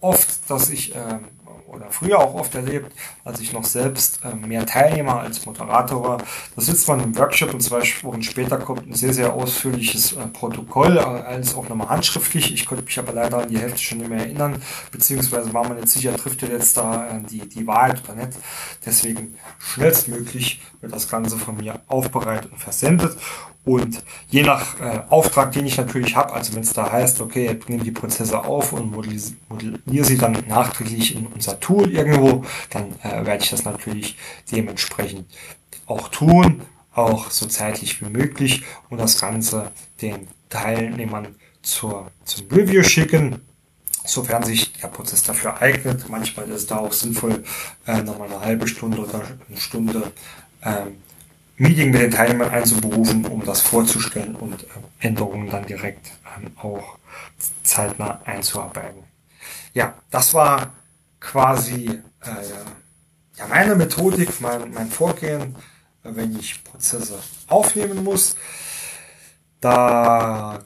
oft, 0.00 0.50
dass 0.50 0.70
ich, 0.70 0.94
ähm, 0.94 1.24
oder 1.66 1.90
früher 1.90 2.18
auch 2.18 2.34
oft 2.34 2.54
erlebt, 2.54 2.92
als 3.24 3.40
ich 3.40 3.52
noch 3.52 3.64
selbst 3.64 4.20
ähm, 4.24 4.48
mehr 4.48 4.64
Teilnehmer 4.64 5.20
als 5.20 5.44
Moderator 5.44 6.02
war. 6.02 6.18
Da 6.54 6.62
sitzt 6.62 6.88
man 6.88 7.00
im 7.00 7.16
Workshop 7.18 7.52
und 7.52 7.60
zwei 7.60 7.82
Wochen 8.02 8.22
später 8.22 8.58
kommt 8.58 8.86
ein 8.86 8.94
sehr, 8.94 9.12
sehr 9.12 9.34
ausführliches 9.34 10.12
äh, 10.12 10.26
Protokoll, 10.28 10.96
äh, 10.96 11.00
alles 11.00 11.54
auch 11.54 11.68
nochmal 11.68 11.88
handschriftlich. 11.88 12.52
Ich 12.52 12.66
konnte 12.66 12.84
mich 12.84 12.98
aber 12.98 13.12
leider 13.12 13.38
an 13.42 13.48
die 13.48 13.58
Hälfte 13.58 13.78
schon 13.78 13.98
nicht 13.98 14.08
mehr 14.08 14.20
erinnern, 14.20 14.62
beziehungsweise 14.90 15.52
war 15.52 15.68
man 15.68 15.78
jetzt 15.78 15.92
sicher, 15.92 16.16
trifft 16.16 16.42
ihr 16.42 16.50
jetzt 16.50 16.76
da 16.76 17.08
äh, 17.08 17.20
die, 17.28 17.48
die 17.48 17.66
Wahrheit 17.66 18.02
oder 18.04 18.14
nicht. 18.14 18.38
Deswegen 18.84 19.34
schnellstmöglich 19.58 20.62
wird 20.80 20.92
das 20.92 21.08
Ganze 21.08 21.36
von 21.36 21.56
mir 21.56 21.80
aufbereitet 21.88 22.52
und 22.52 22.58
versendet. 22.58 23.16
Und 23.66 24.00
je 24.28 24.44
nach 24.44 24.80
äh, 24.80 25.02
Auftrag, 25.08 25.50
den 25.50 25.66
ich 25.66 25.76
natürlich 25.76 26.14
habe, 26.14 26.32
also 26.32 26.54
wenn 26.54 26.62
es 26.62 26.72
da 26.72 26.92
heißt, 26.92 27.20
okay, 27.20 27.58
nimm 27.66 27.82
die 27.82 27.90
Prozesse 27.90 28.44
auf 28.44 28.72
und 28.72 28.92
modelliere 28.92 30.04
sie 30.04 30.16
dann 30.16 30.44
nachträglich 30.46 31.16
in 31.16 31.26
unser 31.26 31.58
Tool 31.58 31.90
irgendwo, 31.90 32.44
dann 32.70 32.94
äh, 33.02 33.26
werde 33.26 33.42
ich 33.42 33.50
das 33.50 33.64
natürlich 33.64 34.16
dementsprechend 34.52 35.26
auch 35.86 36.06
tun, 36.08 36.62
auch 36.94 37.32
so 37.32 37.46
zeitlich 37.46 38.00
wie 38.00 38.08
möglich 38.08 38.62
und 38.88 38.98
das 38.98 39.20
Ganze 39.20 39.72
den 40.00 40.28
Teilnehmern 40.48 41.34
zur, 41.60 42.12
zum 42.24 42.46
Review 42.52 42.84
schicken, 42.84 43.40
sofern 44.04 44.44
sich 44.44 44.74
der 44.74 44.88
Prozess 44.88 45.24
dafür 45.24 45.60
eignet. 45.60 46.08
Manchmal 46.08 46.48
ist 46.50 46.54
es 46.54 46.66
da 46.68 46.76
auch 46.76 46.92
sinnvoll, 46.92 47.42
äh, 47.84 48.00
nochmal 48.00 48.28
eine 48.28 48.40
halbe 48.42 48.68
Stunde 48.68 48.98
oder 48.98 49.22
eine 49.48 49.60
Stunde 49.60 50.12
ähm, 50.62 50.98
Meeting 51.56 51.90
mit 51.90 52.02
den 52.02 52.10
Teilnehmern 52.10 52.50
einzuberufen, 52.50 53.24
um 53.26 53.44
das 53.44 53.62
vorzustellen 53.62 54.36
und 54.36 54.64
äh, 54.64 54.66
Änderungen 55.06 55.48
dann 55.48 55.64
direkt 55.64 56.10
ähm, 56.36 56.52
auch 56.56 56.98
zeitnah 57.62 58.20
einzuarbeiten. 58.24 59.04
Ja, 59.72 59.94
das 60.10 60.34
war 60.34 60.74
quasi 61.20 62.00
äh, 62.22 62.28
ja, 63.36 63.46
meine 63.48 63.74
Methodik, 63.74 64.40
mein, 64.40 64.72
mein 64.72 64.90
Vorgehen, 64.90 65.56
äh, 66.04 66.10
wenn 66.14 66.38
ich 66.38 66.62
Prozesse 66.64 67.18
aufnehmen 67.48 68.04
muss. 68.04 68.36
Da 69.60 70.60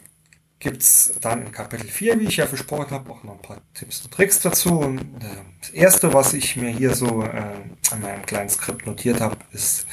gibt's 0.58 1.14
dann 1.20 1.46
in 1.46 1.52
Kapitel 1.52 1.88
4, 1.88 2.20
wie 2.20 2.26
ich 2.26 2.36
ja 2.36 2.46
versprochen 2.46 2.90
habe, 2.90 3.10
auch 3.10 3.22
noch 3.24 3.34
ein 3.34 3.42
paar 3.42 3.60
Tipps 3.74 4.04
und 4.04 4.12
Tricks 4.12 4.40
dazu. 4.40 4.78
Und 4.78 5.00
äh, 5.00 5.36
das 5.60 5.70
erste, 5.70 6.12
was 6.12 6.32
ich 6.34 6.56
mir 6.56 6.70
hier 6.70 6.94
so 6.94 7.22
äh, 7.22 7.54
an 7.90 8.00
meinem 8.00 8.26
kleinen 8.26 8.50
Skript 8.50 8.86
notiert 8.86 9.20
habe, 9.20 9.36
ist 9.52 9.86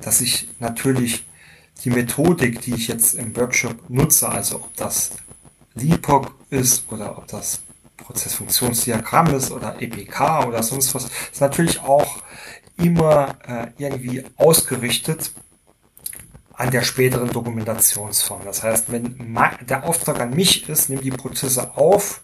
dass 0.00 0.20
ich 0.20 0.48
natürlich 0.58 1.26
die 1.84 1.90
Methodik, 1.90 2.60
die 2.62 2.74
ich 2.74 2.88
jetzt 2.88 3.14
im 3.14 3.36
Workshop 3.36 3.90
nutze, 3.90 4.28
also 4.28 4.56
ob 4.56 4.76
das 4.76 5.10
LIPOC 5.74 6.32
ist 6.50 6.90
oder 6.90 7.18
ob 7.18 7.26
das 7.26 7.60
Prozessfunktionsdiagramm 7.96 9.34
ist 9.34 9.50
oder 9.50 9.80
EPK 9.80 10.46
oder 10.46 10.62
sonst 10.62 10.94
was, 10.94 11.04
ist 11.04 11.40
natürlich 11.40 11.80
auch 11.80 12.22
immer 12.76 13.36
äh, 13.46 13.68
irgendwie 13.78 14.24
ausgerichtet 14.36 15.32
an 16.52 16.70
der 16.70 16.82
späteren 16.82 17.30
Dokumentationsform. 17.30 18.42
Das 18.44 18.62
heißt, 18.62 18.90
wenn 18.90 19.36
der 19.68 19.84
Auftrag 19.84 20.20
an 20.20 20.34
mich 20.34 20.68
ist, 20.68 20.88
nimm 20.88 21.00
die 21.00 21.10
Prozesse 21.10 21.76
auf 21.76 22.22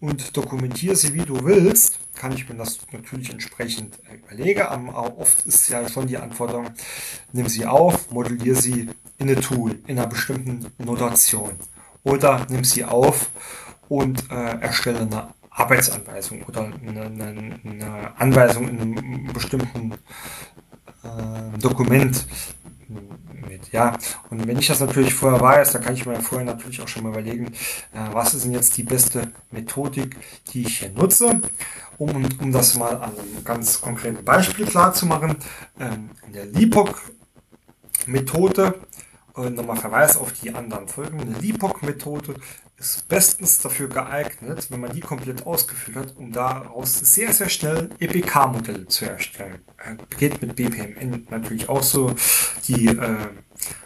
und 0.00 0.36
dokumentiere 0.36 0.96
sie, 0.96 1.14
wie 1.14 1.24
du 1.24 1.44
willst, 1.44 1.98
kann 2.14 2.32
ich 2.32 2.48
mir 2.48 2.56
das 2.56 2.78
natürlich 2.92 3.30
entsprechend 3.30 3.98
überlegen. 4.12 4.62
Aber 4.62 5.18
oft 5.18 5.46
ist 5.46 5.68
ja 5.68 5.88
schon 5.88 6.06
die 6.06 6.18
Anforderung, 6.18 6.70
nimm 7.32 7.48
sie 7.48 7.66
auf, 7.66 8.10
modelliere 8.10 8.56
sie 8.56 8.88
in 9.18 9.30
eine 9.30 9.40
Tool, 9.40 9.78
in 9.86 9.98
einer 9.98 10.06
bestimmten 10.06 10.66
Notation. 10.78 11.52
Oder 12.02 12.46
nimm 12.48 12.64
sie 12.64 12.84
auf 12.84 13.30
und 13.88 14.30
äh, 14.30 14.60
erstelle 14.60 15.00
eine 15.00 15.34
Arbeitsanweisung 15.50 16.42
oder 16.42 16.64
eine, 16.64 17.02
eine, 17.02 17.60
eine 17.64 18.20
Anweisung 18.20 18.68
in 18.68 18.80
einem 18.80 19.32
bestimmten 19.32 19.92
äh, 21.02 21.58
Dokument 21.58 22.26
mit. 23.48 23.72
Ja, 23.72 23.96
und 24.30 24.46
wenn 24.46 24.58
ich 24.58 24.66
das 24.66 24.80
natürlich 24.80 25.14
vorher 25.14 25.40
weiß, 25.40 25.72
dann 25.72 25.82
kann 25.82 25.94
ich 25.94 26.04
mir 26.06 26.20
vorher 26.20 26.44
natürlich 26.46 26.80
auch 26.80 26.88
schon 26.88 27.02
mal 27.04 27.10
überlegen, 27.10 27.46
äh, 27.92 28.12
was 28.12 28.34
ist 28.34 28.44
denn 28.44 28.52
jetzt 28.52 28.76
die 28.76 28.82
beste 28.82 29.32
Methodik, 29.50 30.16
die 30.52 30.62
ich 30.62 30.78
hier 30.80 30.90
nutze, 30.90 31.40
um, 31.98 32.10
um 32.40 32.52
das 32.52 32.76
mal 32.76 32.96
an 32.96 33.12
einem 33.18 33.44
ganz 33.44 33.80
konkreten 33.80 34.24
Beispiel 34.24 34.66
klar 34.66 34.92
zu 34.92 35.06
machen. 35.06 35.36
Ähm, 35.78 36.10
in 36.26 36.32
der 36.32 36.46
LIPOC-Methode, 36.46 37.14
äh, 39.36 39.50
nochmal 39.50 39.76
Verweis 39.76 40.16
auf 40.16 40.32
die 40.32 40.54
anderen 40.54 40.88
Folgen, 40.88 41.20
eine 41.20 41.38
LIPOC-Methode 41.38 42.34
ist 42.78 43.08
bestens 43.08 43.58
dafür 43.58 43.88
geeignet, 43.88 44.66
wenn 44.70 44.80
man 44.80 44.92
die 44.92 45.00
komplett 45.00 45.46
ausgeführt 45.46 45.96
hat, 45.96 46.16
um 46.16 46.32
daraus 46.32 46.98
sehr, 46.98 47.32
sehr 47.32 47.48
schnell 47.48 47.88
EPK-Modelle 47.98 48.86
zu 48.86 49.06
erstellen. 49.06 49.60
Geht 50.18 50.42
mit 50.42 50.56
BPMN 50.56 51.26
natürlich 51.30 51.68
auch 51.68 51.82
so. 51.82 52.14
Die 52.68 52.88
äh, 52.88 53.16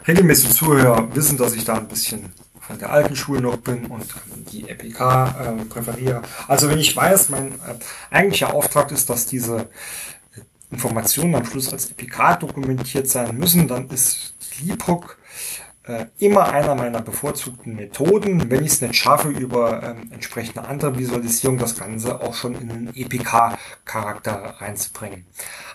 regelmäßigen 0.07 0.53
Zuhörer 0.53 1.15
wissen, 1.15 1.37
dass 1.37 1.53
ich 1.53 1.63
da 1.63 1.75
ein 1.75 1.87
bisschen 1.87 2.33
von 2.59 2.77
der 2.79 2.91
alten 2.91 3.15
Schule 3.15 3.41
noch 3.41 3.57
bin 3.57 3.85
und 3.85 4.05
die 4.51 4.67
EPK 4.67 5.57
äh, 5.59 5.65
präferiere. 5.65 6.21
Also 6.47 6.69
wenn 6.69 6.77
ich 6.77 6.95
weiß, 6.95 7.29
mein 7.29 7.53
äh, 7.53 7.75
eigentlicher 8.09 8.53
Auftrag 8.53 8.91
ist, 8.91 9.09
dass 9.09 9.25
diese 9.25 9.69
Informationen 10.69 11.35
am 11.35 11.45
Schluss 11.45 11.71
als 11.71 11.91
EPK 11.91 12.35
dokumentiert 12.35 13.07
sein 13.07 13.37
müssen, 13.37 13.67
dann 13.67 13.89
ist 13.89 14.33
LIPOC 14.61 15.17
äh, 15.83 16.05
immer 16.19 16.49
einer 16.51 16.75
meiner 16.75 17.01
bevorzugten 17.01 17.75
Methoden, 17.75 18.51
wenn 18.51 18.63
ich 18.63 18.73
es 18.73 18.81
nicht 18.81 18.95
schaffe, 18.95 19.29
über 19.29 19.81
ähm, 19.81 20.11
entsprechende 20.11 20.67
andere 20.67 20.97
Visualisierung 20.97 21.57
das 21.57 21.75
Ganze 21.75 22.21
auch 22.21 22.35
schon 22.35 22.53
in 22.55 22.71
einen 22.71 22.95
EPK-Charakter 22.95 24.57
reinzubringen. 24.59 25.25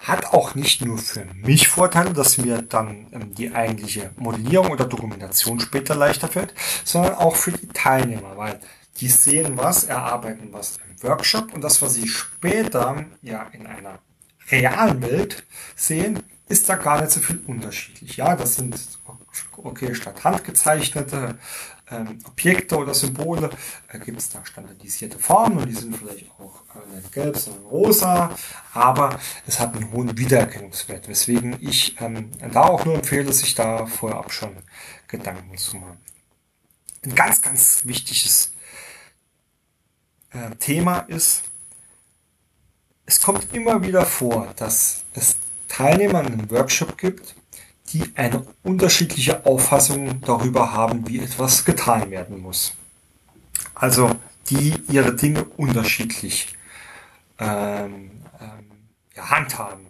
Hat 0.02 0.26
auch 0.26 0.54
nicht 0.54 0.84
nur 0.84 0.98
für 0.98 1.24
mich 1.34 1.68
Vorteile, 1.68 2.12
dass 2.12 2.38
mir 2.38 2.62
dann 2.62 3.06
ähm, 3.12 3.34
die 3.34 3.52
eigentliche 3.52 4.12
Modellierung 4.16 4.70
oder 4.70 4.84
Dokumentation 4.84 5.58
später 5.58 5.96
leichter 5.96 6.28
fällt, 6.28 6.54
sondern 6.84 7.14
auch 7.14 7.34
für 7.34 7.52
die 7.52 7.68
Teilnehmer, 7.68 8.36
weil 8.36 8.60
die 9.00 9.08
sehen 9.08 9.56
was, 9.56 9.84
erarbeiten 9.84 10.48
was 10.52 10.78
im 10.88 11.02
Workshop 11.02 11.52
und 11.52 11.62
das, 11.62 11.82
was 11.82 11.94
sie 11.94 12.08
später 12.08 13.04
ja 13.22 13.46
in 13.52 13.66
einer 13.66 13.98
realen 14.50 15.02
Welt 15.02 15.44
sehen, 15.74 16.22
ist 16.48 16.68
da 16.68 16.76
gar 16.76 17.00
nicht 17.00 17.10
so 17.10 17.20
viel 17.20 17.40
unterschiedlich. 17.46 18.16
Ja, 18.16 18.36
das 18.36 18.56
sind 18.56 18.76
okay, 19.56 19.94
statt 19.94 20.24
handgezeichnete 20.24 21.38
ähm, 21.90 22.18
Objekte 22.26 22.76
oder 22.76 22.94
Symbole 22.94 23.50
äh, 23.88 23.98
gibt 23.98 24.18
es 24.18 24.28
da 24.30 24.44
standardisierte 24.44 25.18
Formen 25.18 25.58
und 25.58 25.68
die 25.68 25.74
sind 25.74 25.96
vielleicht 25.96 26.30
auch 26.32 26.62
äh, 26.74 26.96
nicht 26.96 27.12
gelb, 27.12 27.36
sondern 27.36 27.64
rosa, 27.66 28.36
aber 28.72 29.18
es 29.46 29.60
hat 29.60 29.74
einen 29.76 29.92
hohen 29.92 30.16
Wiedererkennungswert, 30.18 31.08
weswegen 31.08 31.56
ich 31.60 32.00
ähm, 32.00 32.30
da 32.52 32.62
auch 32.64 32.84
nur 32.84 32.96
empfehle, 32.96 33.32
sich 33.32 33.54
da 33.54 33.86
vorab 33.86 34.32
schon 34.32 34.56
Gedanken 35.06 35.56
zu 35.56 35.76
machen. 35.76 35.98
Ein 37.04 37.14
ganz, 37.14 37.40
ganz 37.40 37.82
wichtiges 37.84 38.52
äh, 40.32 40.50
Thema 40.56 41.00
ist, 41.00 41.44
es 43.08 43.20
kommt 43.20 43.54
immer 43.54 43.82
wieder 43.82 44.04
vor, 44.04 44.52
dass 44.56 45.04
es 45.14 45.36
Teilnehmer 45.68 46.22
in 46.22 46.32
einem 46.32 46.50
Workshop 46.50 46.98
gibt, 46.98 47.35
die 47.90 48.12
eine 48.16 48.46
unterschiedliche 48.62 49.46
Auffassung 49.46 50.20
darüber 50.22 50.72
haben, 50.72 51.06
wie 51.08 51.20
etwas 51.20 51.64
getan 51.64 52.10
werden 52.10 52.40
muss. 52.40 52.74
Also 53.74 54.10
die 54.48 54.74
ihre 54.88 55.14
Dinge 55.14 55.44
unterschiedlich 55.44 56.54
ähm, 57.38 58.10
ähm, 58.40 58.70
ja, 59.14 59.30
handhaben. 59.30 59.86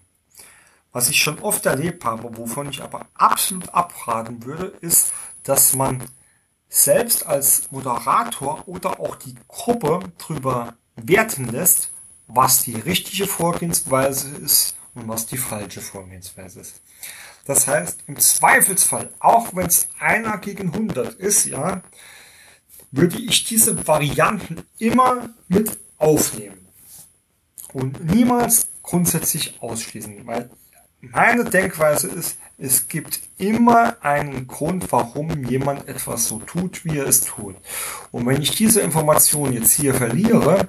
Was 0.92 1.11
ich 1.11 1.20
schon 1.20 1.38
oft 1.40 1.66
erlebt 1.66 2.05
habe, 2.05 2.36
wovon 2.36 2.70
ich 2.70 2.82
aber 2.82 3.07
absolut 3.14 3.68
abraten 3.74 4.44
würde, 4.44 4.72
ist, 4.80 5.12
dass 5.42 5.74
man 5.74 6.03
selbst 6.68 7.26
als 7.26 7.70
Moderator 7.70 8.66
oder 8.66 8.99
auch 8.99 9.16
die 9.16 9.34
Gruppe 9.47 10.01
darüber 10.18 10.74
werten 10.97 11.44
lässt, 11.44 11.90
was 12.26 12.64
die 12.64 12.74
richtige 12.74 13.26
Vorgehensweise 13.26 14.36
ist 14.36 14.74
und 14.94 15.07
was 15.09 15.26
die 15.26 15.36
falsche 15.36 15.80
Vorgehensweise 15.80 16.61
ist. 16.61 16.80
Das 17.47 17.66
heißt, 17.68 18.01
im 18.07 18.18
Zweifelsfall, 18.18 19.11
auch 19.20 19.55
wenn 19.55 19.66
es 19.66 19.88
einer 20.01 20.38
gegen 20.38 20.72
100 20.72 21.14
ist, 21.14 21.47
ja, 21.47 21.82
würde 22.90 23.18
ich 23.18 23.44
diese 23.44 23.86
Varianten 23.86 24.64
immer 24.78 25.28
mit 25.49 25.78
aufnehmen 25.99 26.66
und 27.72 28.05
niemals 28.05 28.68
grundsätzlich 28.82 29.61
ausschließen, 29.61 30.26
weil 30.26 30.51
meine 31.01 31.44
Denkweise 31.44 32.09
ist, 32.09 32.38
es 32.59 32.88
gibt 32.88 33.20
immer 33.38 33.97
einen 34.03 34.47
Grund, 34.47 34.90
warum 34.90 35.44
jemand 35.44 35.88
etwas 35.88 36.26
so 36.26 36.38
tut, 36.38 36.84
wie 36.84 36.99
er 36.99 37.07
es 37.07 37.20
tut. 37.20 37.57
Und 38.12 38.26
wenn 38.26 38.40
ich 38.40 38.53
diese 38.53 38.80
Information 38.80 39.53
jetzt 39.53 39.74
hier 39.74 39.94
verliere, 39.94 40.68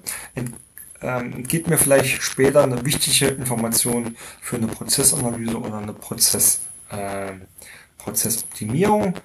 ähm, 1.01 1.43
geht 1.43 1.67
mir 1.67 1.78
vielleicht 1.78 2.21
später 2.21 2.63
eine 2.63 2.86
wichtige 2.86 3.28
Information 3.28 4.17
für 4.41 4.57
eine 4.57 4.67
Prozessanalyse 4.67 5.57
oder 5.57 5.78
eine 5.78 5.93
Prozess, 5.93 6.59
äh, 6.89 7.33
Prozessoptimierung. 7.97 9.15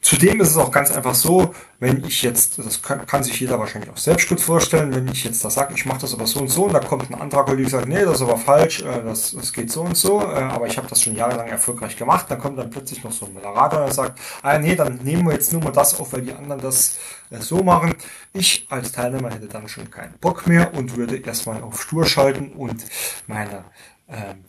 Zudem 0.00 0.40
ist 0.40 0.50
es 0.50 0.56
auch 0.56 0.70
ganz 0.70 0.92
einfach 0.92 1.14
so, 1.14 1.52
wenn 1.80 2.04
ich 2.04 2.22
jetzt, 2.22 2.58
das 2.58 2.80
kann, 2.82 3.04
kann 3.04 3.24
sich 3.24 3.40
jeder 3.40 3.58
wahrscheinlich 3.58 3.90
auch 3.90 3.96
selbst 3.96 4.28
gut 4.28 4.40
vorstellen, 4.40 4.94
wenn 4.94 5.08
ich 5.08 5.24
jetzt 5.24 5.44
da 5.44 5.50
sage, 5.50 5.74
ich 5.74 5.86
mache 5.86 6.02
das 6.02 6.14
aber 6.14 6.26
so 6.26 6.40
und 6.40 6.48
so, 6.48 6.64
und 6.66 6.72
da 6.72 6.78
kommt 6.78 7.10
ein 7.10 7.20
anderer 7.20 7.44
Kollege 7.44 7.64
und 7.64 7.70
sagt, 7.70 7.88
nee, 7.88 8.04
das 8.04 8.16
ist 8.16 8.22
aber 8.22 8.36
falsch, 8.36 8.82
äh, 8.82 9.02
das, 9.02 9.32
das 9.32 9.52
geht 9.52 9.72
so 9.72 9.82
und 9.82 9.96
so, 9.96 10.20
äh, 10.20 10.24
aber 10.24 10.68
ich 10.68 10.78
habe 10.78 10.86
das 10.86 11.02
schon 11.02 11.16
jahrelang 11.16 11.48
erfolgreich 11.48 11.96
gemacht, 11.96 12.26
dann 12.28 12.38
kommt 12.38 12.58
dann 12.58 12.70
plötzlich 12.70 13.02
noch 13.02 13.10
so 13.10 13.26
ein 13.26 13.32
Moderator 13.32 13.84
und 13.84 13.92
sagt, 13.92 14.20
ah 14.42 14.56
nee, 14.56 14.76
dann 14.76 14.98
nehmen 15.02 15.26
wir 15.26 15.32
jetzt 15.32 15.52
nur 15.52 15.62
mal 15.62 15.72
das 15.72 15.98
auf, 15.98 16.12
weil 16.12 16.22
die 16.22 16.32
anderen 16.32 16.60
das 16.60 16.98
äh, 17.30 17.40
so 17.40 17.64
machen. 17.64 17.94
Ich 18.32 18.66
als 18.70 18.92
Teilnehmer 18.92 19.30
hätte 19.30 19.48
dann 19.48 19.68
schon 19.68 19.90
keinen 19.90 20.14
Bock 20.20 20.46
mehr 20.46 20.72
und 20.74 20.96
würde 20.96 21.16
erstmal 21.16 21.60
auf 21.62 21.82
Stur 21.82 22.06
schalten 22.06 22.52
und 22.52 22.84
meine 23.26 23.64
ähm, 24.08 24.44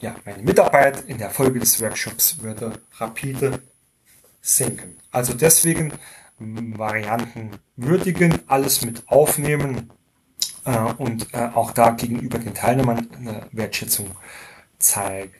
ja, 0.00 0.16
meine 0.24 0.42
Mitarbeit 0.42 1.04
in 1.06 1.18
der 1.18 1.30
Folge 1.30 1.60
des 1.60 1.80
Workshops 1.80 2.42
würde 2.42 2.80
rapide 2.98 3.62
sinken. 4.40 4.96
Also 5.10 5.34
deswegen 5.34 5.92
Varianten 6.38 7.52
würdigen, 7.76 8.40
alles 8.48 8.84
mit 8.84 9.08
aufnehmen 9.08 9.90
äh, 10.64 10.76
und 10.78 11.32
äh, 11.32 11.48
auch 11.54 11.72
da 11.72 11.90
gegenüber 11.90 12.38
den 12.38 12.54
Teilnehmern 12.54 13.08
eine 13.16 13.46
Wertschätzung 13.52 14.10
zeigen. 14.78 15.32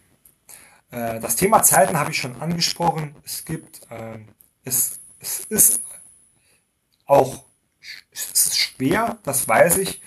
Äh, 0.90 1.20
das 1.20 1.36
Thema 1.36 1.62
Zeiten 1.62 1.98
habe 1.98 2.12
ich 2.12 2.18
schon 2.18 2.40
angesprochen. 2.40 3.16
Es 3.24 3.44
gibt, 3.44 3.82
äh, 3.90 4.18
es, 4.64 5.00
es 5.20 5.40
ist 5.46 5.80
auch 7.06 7.44
es 8.10 8.30
ist 8.30 8.56
schwer, 8.56 9.18
das 9.24 9.48
weiß 9.48 9.78
ich. 9.78 10.00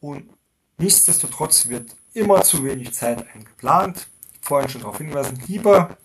Und 0.00 0.30
nichtsdestotrotz 0.78 1.68
wird 1.68 1.94
immer 2.14 2.42
zu 2.42 2.64
wenig 2.64 2.92
Zeit 2.94 3.26
eingeplant. 3.34 4.08
Vorhin 4.40 4.68
schon 4.68 4.82
darauf 4.82 4.98
hinweisen, 4.98 5.42
lieber 5.46 5.96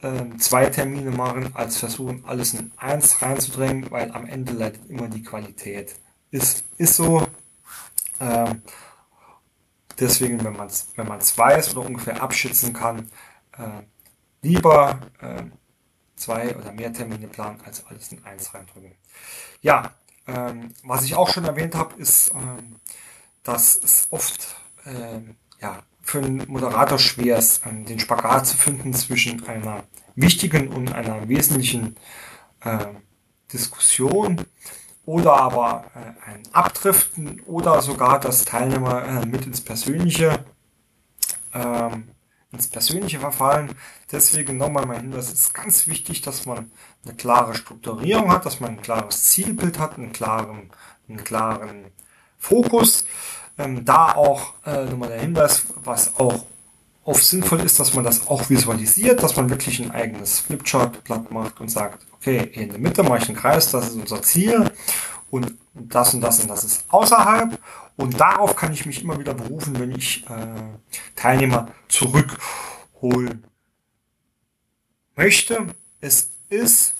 äh, 0.00 0.36
zwei 0.38 0.66
Termine 0.66 1.10
machen, 1.10 1.54
als 1.54 1.78
versuchen, 1.78 2.24
alles 2.26 2.54
in 2.54 2.72
eins 2.76 3.22
reinzudrängen, 3.22 3.90
weil 3.90 4.12
am 4.12 4.26
Ende 4.26 4.52
leidet 4.52 4.88
immer 4.90 5.08
die 5.08 5.22
Qualität. 5.22 5.94
Ist, 6.30 6.64
ist 6.78 6.96
so. 6.96 7.26
Ähm, 8.20 8.62
deswegen, 9.98 10.42
wenn 10.44 10.56
man 10.56 10.66
es 10.66 10.88
wenn 10.96 11.08
man's 11.08 11.36
weiß 11.36 11.76
oder 11.76 11.86
ungefähr 11.86 12.22
abschätzen 12.22 12.72
kann, 12.72 13.10
äh, 13.56 13.82
lieber 14.42 15.00
zwei 16.20 16.54
oder 16.54 16.72
mehr 16.72 16.92
Termine 16.92 17.26
planen, 17.26 17.60
als 17.64 17.84
alles 17.86 18.12
in 18.12 18.24
eins 18.24 18.54
reindrücken. 18.54 18.92
Ja, 19.62 19.94
ähm, 20.26 20.74
was 20.84 21.04
ich 21.04 21.14
auch 21.14 21.28
schon 21.28 21.44
erwähnt 21.44 21.74
habe, 21.74 21.94
ist, 21.96 22.32
ähm, 22.34 22.76
dass 23.42 23.76
es 23.76 24.06
oft 24.10 24.40
ähm, 24.40 24.59
ja, 25.60 25.82
für 26.02 26.18
einen 26.18 26.44
Moderator 26.48 26.98
schwer 26.98 27.38
ist, 27.38 27.62
den 27.64 27.98
Spagat 27.98 28.46
zu 28.46 28.56
finden 28.56 28.94
zwischen 28.94 29.46
einer 29.46 29.84
wichtigen 30.14 30.68
und 30.68 30.92
einer 30.92 31.28
wesentlichen 31.28 31.96
äh, 32.62 32.86
Diskussion 33.52 34.40
oder 35.04 35.34
aber 35.36 35.84
äh, 35.94 36.30
ein 36.30 36.42
Abdriften 36.52 37.40
oder 37.46 37.82
sogar 37.82 38.20
das 38.20 38.44
Teilnehmer 38.44 39.04
äh, 39.04 39.26
mit 39.26 39.46
ins 39.46 39.60
Persönliche 39.60 40.44
ähm, 41.52 42.08
ins 42.52 42.68
Persönliche 42.68 43.20
verfallen. 43.20 43.74
Deswegen 44.10 44.56
nochmal 44.56 44.86
mein 44.86 45.02
Hinweis, 45.02 45.32
es 45.32 45.40
ist 45.40 45.54
ganz 45.54 45.86
wichtig, 45.86 46.20
dass 46.22 46.46
man 46.46 46.70
eine 47.04 47.14
klare 47.14 47.54
Strukturierung 47.54 48.30
hat, 48.32 48.44
dass 48.44 48.60
man 48.60 48.70
ein 48.70 48.82
klares 48.82 49.24
Zielbild 49.24 49.78
hat, 49.78 49.96
einen 49.96 50.12
klaren, 50.12 50.70
einen 51.08 51.22
klaren 51.22 51.92
Fokus. 52.38 53.04
Ähm, 53.58 53.84
da 53.84 54.14
auch 54.14 54.54
äh, 54.64 54.84
nochmal 54.84 55.10
der 55.10 55.20
Hinweis, 55.20 55.64
was 55.84 56.16
auch 56.18 56.44
oft 57.04 57.24
sinnvoll 57.24 57.60
ist, 57.60 57.80
dass 57.80 57.94
man 57.94 58.04
das 58.04 58.28
auch 58.28 58.48
visualisiert, 58.50 59.22
dass 59.22 59.36
man 59.36 59.50
wirklich 59.50 59.80
ein 59.80 59.90
eigenes 59.90 60.40
Flipchart-Blatt 60.40 61.30
macht 61.30 61.60
und 61.60 61.68
sagt, 61.68 62.06
okay, 62.12 62.38
in 62.52 62.70
der 62.70 62.78
Mitte 62.78 63.02
mache 63.02 63.18
ich 63.18 63.28
einen 63.28 63.38
Kreis, 63.38 63.70
das 63.70 63.88
ist 63.88 63.94
unser 63.96 64.22
Ziel 64.22 64.70
und 65.30 65.54
das 65.74 66.14
und 66.14 66.20
das 66.20 66.40
und 66.40 66.48
das 66.48 66.64
ist 66.64 66.84
außerhalb. 66.88 67.58
Und 67.96 68.18
darauf 68.18 68.56
kann 68.56 68.72
ich 68.72 68.86
mich 68.86 69.02
immer 69.02 69.18
wieder 69.18 69.34
berufen, 69.34 69.78
wenn 69.78 69.94
ich 69.94 70.24
äh, 70.30 70.54
Teilnehmer 71.16 71.68
zurückholen 71.88 73.44
möchte. 75.16 75.66
Es 76.00 76.30
ist 76.48 76.94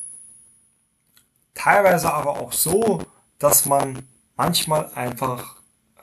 teilweise 1.54 2.12
aber 2.12 2.38
auch 2.38 2.52
so, 2.52 3.02
dass 3.38 3.64
man 3.66 4.00
manchmal 4.36 4.90
einfach 4.94 5.56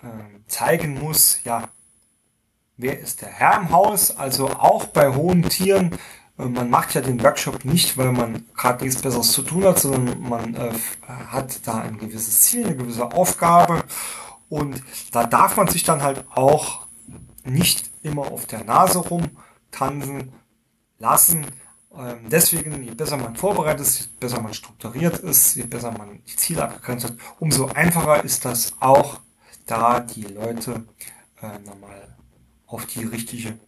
ähm, 0.03 0.36
zeigen 0.47 0.99
muss, 0.99 1.39
ja, 1.43 1.69
wer 2.77 2.99
ist 2.99 3.21
der 3.21 3.29
Herr 3.29 3.59
im 3.59 3.71
Haus? 3.71 4.15
Also 4.15 4.47
auch 4.49 4.85
bei 4.85 5.13
hohen 5.13 5.43
Tieren. 5.43 5.97
Äh, 6.37 6.45
man 6.45 6.69
macht 6.69 6.93
ja 6.93 7.01
den 7.01 7.21
Workshop 7.23 7.65
nicht, 7.65 7.97
weil 7.97 8.11
man 8.11 8.45
gerade 8.55 8.83
nichts 8.85 9.01
Besseres 9.01 9.31
zu 9.31 9.41
tun 9.41 9.65
hat, 9.65 9.79
sondern 9.79 10.21
man 10.21 10.55
äh, 10.55 10.71
hat 11.07 11.67
da 11.67 11.81
ein 11.81 11.97
gewisses 11.97 12.41
Ziel, 12.41 12.65
eine 12.65 12.75
gewisse 12.75 13.11
Aufgabe. 13.11 13.83
Und 14.49 14.81
da 15.11 15.25
darf 15.25 15.57
man 15.57 15.67
sich 15.67 15.83
dann 15.83 16.01
halt 16.01 16.25
auch 16.33 16.87
nicht 17.43 17.89
immer 18.03 18.31
auf 18.31 18.45
der 18.45 18.63
Nase 18.63 18.99
rumtanzen 18.99 20.31
lassen. 20.99 21.45
Ähm, 21.95 22.29
deswegen, 22.29 22.83
je 22.83 22.91
besser 22.91 23.17
man 23.17 23.35
vorbereitet 23.35 23.81
ist, 23.81 23.99
je 23.99 24.07
besser 24.19 24.41
man 24.41 24.53
strukturiert 24.53 25.19
ist, 25.19 25.55
je 25.55 25.63
besser 25.63 25.91
man 25.91 26.21
die 26.27 26.35
Ziele 26.35 26.63
abgegrenzt 26.63 27.05
hat, 27.05 27.15
umso 27.39 27.67
einfacher 27.67 28.23
ist 28.23 28.45
das 28.45 28.73
auch 28.79 29.19
da 29.67 29.99
die 29.99 30.23
Leute 30.23 30.85
äh, 31.41 31.59
nochmal 31.65 32.15
auf 32.65 32.85
die 32.87 33.03
richtige 33.03 33.59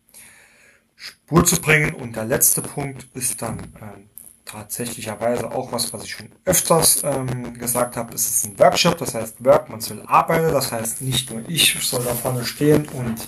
Spur 0.96 1.46
zu 1.46 1.62
bringen. 1.62 1.94
Und 1.94 2.16
der 2.16 2.26
letzte 2.26 2.62
Punkt 2.62 3.08
ist 3.14 3.42
dann 3.42 3.60
äh, 3.60 4.10
tatsächlicherweise 4.46 5.52
auch 5.52 5.72
was, 5.72 5.94
was 5.94 6.04
ich 6.04 6.12
schon 6.12 6.32
öfters 6.46 7.04
ähm, 7.04 7.54
gesagt 7.54 7.96
habe. 7.96 8.16
Es 8.16 8.30
ist 8.30 8.46
ein 8.46 8.60
Workshop, 8.60 8.98
das 8.98 9.14
heißt 9.14 9.46
Work, 9.46 9.70
man 9.70 9.80
soll 9.80 10.02
arbeiten, 10.08 10.52
das 10.52 10.72
heißt 10.72 11.02
nicht 11.02 11.30
nur 11.30 11.48
ich 11.48 11.78
soll 11.88 12.04
da 12.04 12.16
vorne 12.16 12.44
stehen 12.44 12.88
und 12.90 13.28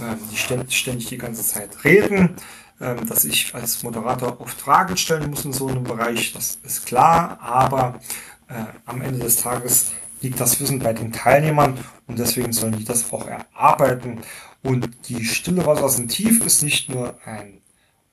ähm, 0.00 0.18
die 0.32 0.36
ständig, 0.36 0.76
ständig 0.76 1.06
die 1.06 1.18
ganze 1.18 1.44
Zeit 1.44 1.84
reden, 1.84 2.36
ähm, 2.80 3.06
dass 3.06 3.24
ich 3.24 3.54
als 3.54 3.82
Moderator 3.84 4.40
oft 4.40 4.60
Fragen 4.60 4.96
stellen 4.96 5.30
muss 5.30 5.44
in 5.44 5.52
so 5.52 5.68
einem 5.68 5.84
Bereich, 5.84 6.32
das 6.32 6.58
ist 6.64 6.86
klar, 6.86 7.38
aber 7.40 8.00
äh, 8.48 8.64
am 8.84 9.00
Ende 9.00 9.20
des 9.20 9.36
Tages 9.36 9.92
liegt 10.20 10.40
das 10.40 10.60
Wissen 10.60 10.78
bei 10.78 10.92
den 10.92 11.12
Teilnehmern 11.12 11.78
und 12.06 12.18
deswegen 12.18 12.52
sollen 12.52 12.76
die 12.76 12.84
das 12.84 13.12
auch 13.12 13.26
erarbeiten. 13.26 14.20
Und 14.62 15.08
die 15.08 15.24
stille 15.24 15.64
Wasser 15.66 15.88
sind 15.88 16.08
tief 16.08 16.44
ist 16.44 16.62
nicht 16.62 16.88
nur 16.88 17.14
ein 17.24 17.60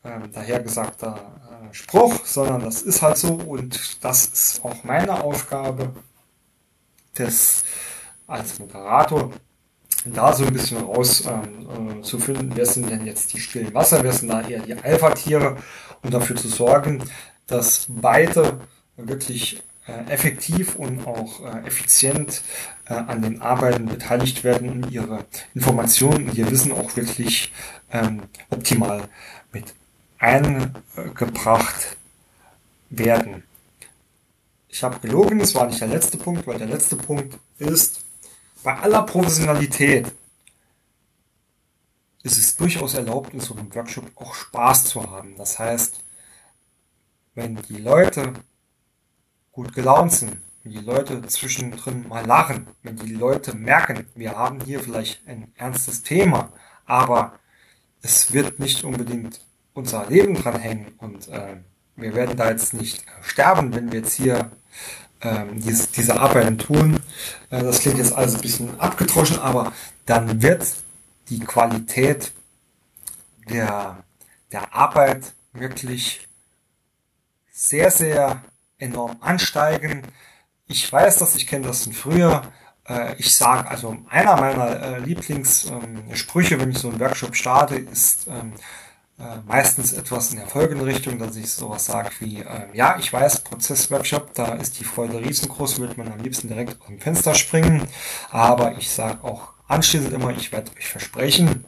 ähm, 0.03 0.31
dahergesagter 0.31 1.15
äh, 1.71 1.73
Spruch, 1.73 2.25
sondern 2.25 2.61
das 2.61 2.81
ist 2.83 3.01
halt 3.01 3.17
so 3.17 3.33
und 3.33 4.03
das 4.03 4.25
ist 4.25 4.63
auch 4.63 4.83
meine 4.83 5.23
Aufgabe 5.23 5.93
des 7.17 7.63
als 8.27 8.59
Moderator 8.59 9.31
da 10.05 10.33
so 10.33 10.45
ein 10.45 10.53
bisschen 10.53 10.83
raus 10.83 11.25
ähm, 11.25 12.01
äh, 12.03 12.47
wer 12.55 12.65
sind 12.65 12.89
denn 12.89 13.05
jetzt 13.05 13.33
die 13.33 13.39
stillen 13.39 13.73
Wasser, 13.73 14.03
wer 14.03 14.13
sind 14.13 14.29
da 14.29 14.41
eher 14.41 14.59
die 14.59 14.75
Alpha-Tiere 14.75 15.57
und 16.03 16.13
dafür 16.13 16.35
zu 16.35 16.47
sorgen, 16.47 17.03
dass 17.47 17.87
beide 17.89 18.59
wirklich 18.97 19.63
effektiv 19.87 20.75
und 20.75 21.05
auch 21.05 21.45
äh, 21.45 21.67
effizient 21.67 22.41
äh, 22.85 22.93
an 22.93 23.21
den 23.21 23.41
Arbeiten 23.41 23.85
beteiligt 23.85 24.43
werden 24.43 24.69
und 24.69 24.91
ihre 24.91 25.25
Informationen 25.53 26.29
und 26.29 26.37
ihr 26.37 26.49
Wissen 26.49 26.71
auch 26.71 26.95
wirklich 26.95 27.53
ähm, 27.91 28.23
optimal 28.49 29.07
mit 29.51 29.75
eingebracht 30.17 31.97
werden. 32.89 33.43
Ich 34.69 34.83
habe 34.83 34.99
gelogen, 34.99 35.39
es 35.39 35.53
war 35.55 35.67
nicht 35.67 35.79
der 35.79 35.87
letzte 35.87 36.17
Punkt, 36.17 36.47
weil 36.47 36.57
der 36.57 36.67
letzte 36.67 36.95
Punkt 36.95 37.37
ist, 37.59 38.03
bei 38.63 38.75
aller 38.75 39.03
Professionalität 39.03 40.11
ist 42.23 42.37
es 42.39 42.55
durchaus 42.55 42.95
erlaubt, 42.95 43.33
in 43.35 43.39
so 43.39 43.53
einem 43.53 43.73
Workshop 43.75 44.11
auch 44.15 44.33
Spaß 44.33 44.85
zu 44.85 45.09
haben. 45.09 45.35
Das 45.37 45.59
heißt, 45.59 45.99
wenn 47.35 47.55
die 47.57 47.77
Leute 47.77 48.33
gut 49.55 49.73
gelaunt 49.73 50.11
sind, 50.11 50.37
wenn 50.63 50.73
die 50.73 50.79
Leute 50.79 51.25
zwischendrin 51.27 52.07
mal 52.09 52.25
lachen, 52.25 52.67
wenn 52.83 52.97
die 52.97 53.13
Leute 53.13 53.55
merken, 53.55 54.05
wir 54.13 54.35
haben 54.35 54.59
hier 54.59 54.81
vielleicht 54.81 55.25
ein 55.27 55.51
ernstes 55.55 56.03
Thema, 56.03 56.51
aber 56.85 57.39
es 58.01 58.33
wird 58.33 58.59
nicht 58.59 58.83
unbedingt 58.83 59.39
unser 59.73 60.07
Leben 60.07 60.35
dran 60.35 60.59
hängen 60.59 60.93
und 60.97 61.29
äh, 61.29 61.55
wir 61.95 62.13
werden 62.13 62.35
da 62.35 62.49
jetzt 62.49 62.73
nicht 62.73 63.05
sterben, 63.21 63.73
wenn 63.73 63.93
wir 63.93 63.99
jetzt 64.01 64.15
hier 64.15 64.51
ähm, 65.21 65.61
diese, 65.61 66.19
Arbeiten 66.19 66.57
tun. 66.57 66.99
Äh, 67.49 67.63
das 67.63 67.79
klingt 67.79 67.97
jetzt 67.97 68.13
alles 68.13 68.35
ein 68.35 68.41
bisschen 68.41 68.79
abgedroschen, 68.79 69.39
aber 69.39 69.71
dann 70.05 70.41
wird 70.41 70.67
die 71.29 71.39
Qualität 71.39 72.33
der, 73.49 74.03
der 74.51 74.75
Arbeit 74.75 75.33
wirklich 75.53 76.27
sehr, 77.53 77.89
sehr 77.89 78.43
enorm 78.77 79.17
ansteigen. 79.21 80.03
Ich 80.67 80.91
weiß 80.91 81.17
das, 81.19 81.35
ich 81.35 81.47
kenne 81.47 81.67
das 81.67 81.83
von 81.83 81.93
früher. 81.93 82.43
Äh, 82.87 83.15
ich 83.17 83.35
sage, 83.35 83.69
also 83.69 83.97
einer 84.09 84.35
meiner 84.35 84.81
äh, 84.81 84.99
Lieblingssprüche, 84.99 86.59
wenn 86.59 86.71
ich 86.71 86.79
so 86.79 86.89
einen 86.89 86.99
Workshop 86.99 87.35
starte, 87.35 87.75
ist 87.75 88.27
ähm, 88.27 88.53
äh, 89.19 89.37
meistens 89.47 89.93
etwas 89.93 90.31
in 90.31 90.39
der 90.39 90.47
folgenden 90.47 90.85
Richtung, 90.85 91.19
dass 91.19 91.35
ich 91.35 91.51
sowas 91.51 91.85
sage 91.85 92.09
wie, 92.19 92.43
ja, 92.73 92.97
ich 92.99 93.11
weiß, 93.11 93.41
Prozessworkshop, 93.41 94.33
da 94.33 94.55
ist 94.55 94.79
die 94.79 94.83
Freude 94.83 95.19
riesengroß, 95.19 95.79
würde 95.79 95.95
man 95.97 96.11
am 96.11 96.19
liebsten 96.19 96.47
direkt 96.49 96.81
aus 96.81 96.87
dem 96.87 96.99
Fenster 96.99 97.33
springen. 97.35 97.87
Aber 98.29 98.77
ich 98.77 98.91
sage 98.91 99.23
auch 99.23 99.53
anschließend 99.67 100.13
immer, 100.13 100.31
ich 100.31 100.51
werde 100.51 100.71
euch 100.77 100.87
versprechen, 100.87 101.65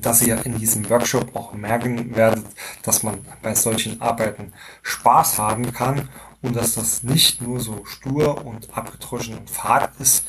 dass 0.00 0.22
ihr 0.22 0.44
in 0.44 0.58
diesem 0.58 0.88
Workshop 0.88 1.34
auch 1.34 1.52
merken 1.52 2.14
werdet, 2.16 2.44
dass 2.82 3.02
man 3.02 3.24
bei 3.42 3.54
solchen 3.54 4.00
Arbeiten 4.00 4.52
Spaß 4.82 5.38
haben 5.38 5.72
kann 5.72 6.08
und 6.42 6.56
dass 6.56 6.74
das 6.74 7.02
nicht 7.02 7.42
nur 7.42 7.60
so 7.60 7.84
stur 7.84 8.44
und 8.44 8.76
abgedroschen 8.76 9.36
und 9.36 9.50
fad 9.50 9.90
ist, 9.98 10.26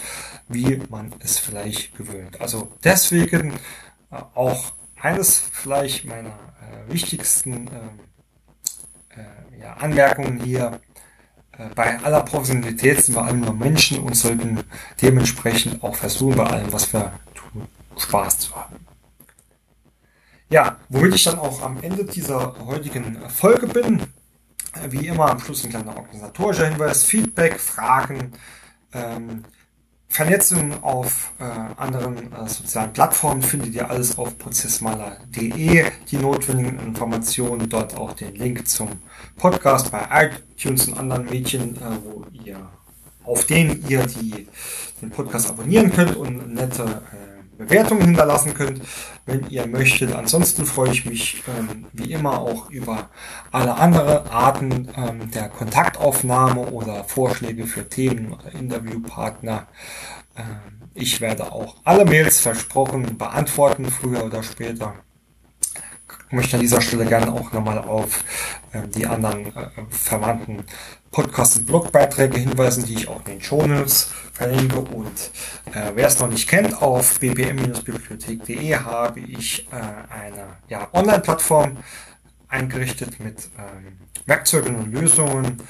wie 0.47 0.81
man 0.89 1.13
es 1.19 1.39
vielleicht 1.39 1.95
gewöhnt. 1.97 2.39
Also 2.41 2.71
deswegen 2.83 3.53
äh, 4.11 4.15
auch 4.35 4.73
eines 4.99 5.39
vielleicht 5.39 6.05
meiner 6.05 6.29
äh, 6.29 6.93
wichtigsten 6.93 7.67
äh, 7.67 9.19
äh, 9.19 9.61
ja, 9.61 9.73
Anmerkungen 9.73 10.41
hier. 10.43 10.79
Äh, 11.57 11.69
bei 11.75 11.99
aller 11.99 12.21
Professionalität 12.21 13.03
sind 13.03 13.15
wir 13.15 13.23
alle 13.23 13.37
nur 13.37 13.53
Menschen 13.53 13.99
und 13.99 14.15
sollten 14.15 14.63
dementsprechend 15.01 15.83
auch 15.83 15.95
versuchen, 15.95 16.35
bei 16.35 16.45
allem, 16.45 16.71
was 16.73 16.91
wir 16.93 17.13
tun, 17.33 17.67
Spaß 17.97 18.39
zu 18.39 18.55
haben. 18.55 18.90
Ja, 20.51 20.75
womit 20.89 21.15
ich 21.15 21.23
dann 21.23 21.39
auch 21.39 21.61
am 21.61 21.81
Ende 21.81 22.03
dieser 22.03 22.53
heutigen 22.65 23.17
Folge 23.29 23.67
bin, 23.67 24.01
wie 24.89 25.07
immer 25.07 25.31
am 25.31 25.39
Schluss 25.39 25.63
ein 25.63 25.69
kleiner 25.69 25.95
organisatorischer 25.95 26.67
Hinweis, 26.67 27.05
Feedback, 27.05 27.57
Fragen, 27.57 28.33
ähm, 28.91 29.45
Vernetzung 30.09 30.83
auf 30.83 31.31
äh, 31.39 31.43
anderen 31.77 32.33
äh, 32.33 32.49
sozialen 32.49 32.91
Plattformen 32.91 33.41
findet 33.41 33.73
ihr 33.73 33.89
alles 33.89 34.17
auf 34.17 34.37
prozessmaler.de. 34.37 35.85
Die 36.09 36.17
notwendigen 36.17 36.79
Informationen, 36.79 37.69
dort 37.69 37.95
auch 37.95 38.11
den 38.11 38.35
Link 38.35 38.67
zum 38.67 38.89
Podcast 39.37 39.89
bei 39.89 40.31
iTunes 40.57 40.89
und 40.89 40.97
anderen 40.97 41.27
Medien, 41.27 41.77
äh, 41.77 41.79
wo 42.03 42.25
ihr 42.43 42.57
auf 43.23 43.45
denen 43.45 43.87
ihr 43.87 44.05
die, 44.05 44.49
den 45.01 45.11
Podcast 45.11 45.49
abonnieren 45.49 45.93
könnt 45.93 46.17
und 46.17 46.53
nette 46.55 46.83
äh, 46.83 47.30
Bewertungen 47.61 48.03
hinterlassen 48.03 48.53
könnt, 48.53 48.81
wenn 49.25 49.49
ihr 49.49 49.67
möchtet. 49.67 50.13
Ansonsten 50.15 50.65
freue 50.65 50.91
ich 50.91 51.05
mich 51.05 51.43
ähm, 51.47 51.85
wie 51.93 52.11
immer 52.11 52.39
auch 52.39 52.69
über 52.69 53.09
alle 53.51 53.75
andere 53.75 54.29
Arten 54.31 54.89
ähm, 54.95 55.31
der 55.31 55.49
Kontaktaufnahme 55.49 56.61
oder 56.71 57.03
Vorschläge 57.03 57.65
für 57.67 57.87
Themen 57.87 58.33
oder 58.33 58.53
Interviewpartner. 58.53 59.67
Ähm, 60.35 60.81
ich 60.93 61.21
werde 61.21 61.51
auch 61.51 61.77
alle 61.83 62.05
Mails 62.05 62.39
versprochen 62.39 63.17
beantworten, 63.17 63.85
früher 63.85 64.25
oder 64.25 64.43
später. 64.43 64.95
Ich 66.27 66.33
möchte 66.33 66.57
an 66.57 66.61
dieser 66.61 66.81
Stelle 66.81 67.05
gerne 67.05 67.31
auch 67.31 67.51
nochmal 67.51 67.79
auf 67.79 68.23
äh, 68.73 68.87
die 68.87 69.05
anderen 69.05 69.47
äh, 69.47 69.69
verwandten 69.89 70.65
Podcast- 71.11 71.57
und 71.57 71.65
Blogbeiträge 71.65 72.39
hinweisen, 72.39 72.85
die 72.85 72.93
ich 72.93 73.07
auch 73.09 73.19
in 73.19 73.25
den 73.25 73.41
Shownotes 73.41 74.11
verlinke. 74.33 74.79
Und 74.79 75.31
äh, 75.73 75.91
wer 75.93 76.07
es 76.07 76.19
noch 76.19 76.29
nicht 76.29 76.49
kennt, 76.49 76.81
auf 76.81 77.19
bbm-bibliothek.de 77.19 78.75
habe 78.77 79.19
ich 79.19 79.67
äh, 79.71 79.75
eine 79.75 80.57
ja, 80.69 80.87
Online-Plattform 80.93 81.77
eingerichtet 82.47 83.19
mit 83.19 83.49
ähm, 83.57 83.97
Werkzeugen 84.25 84.75
und 84.75 84.93
Lösungen 84.93 85.61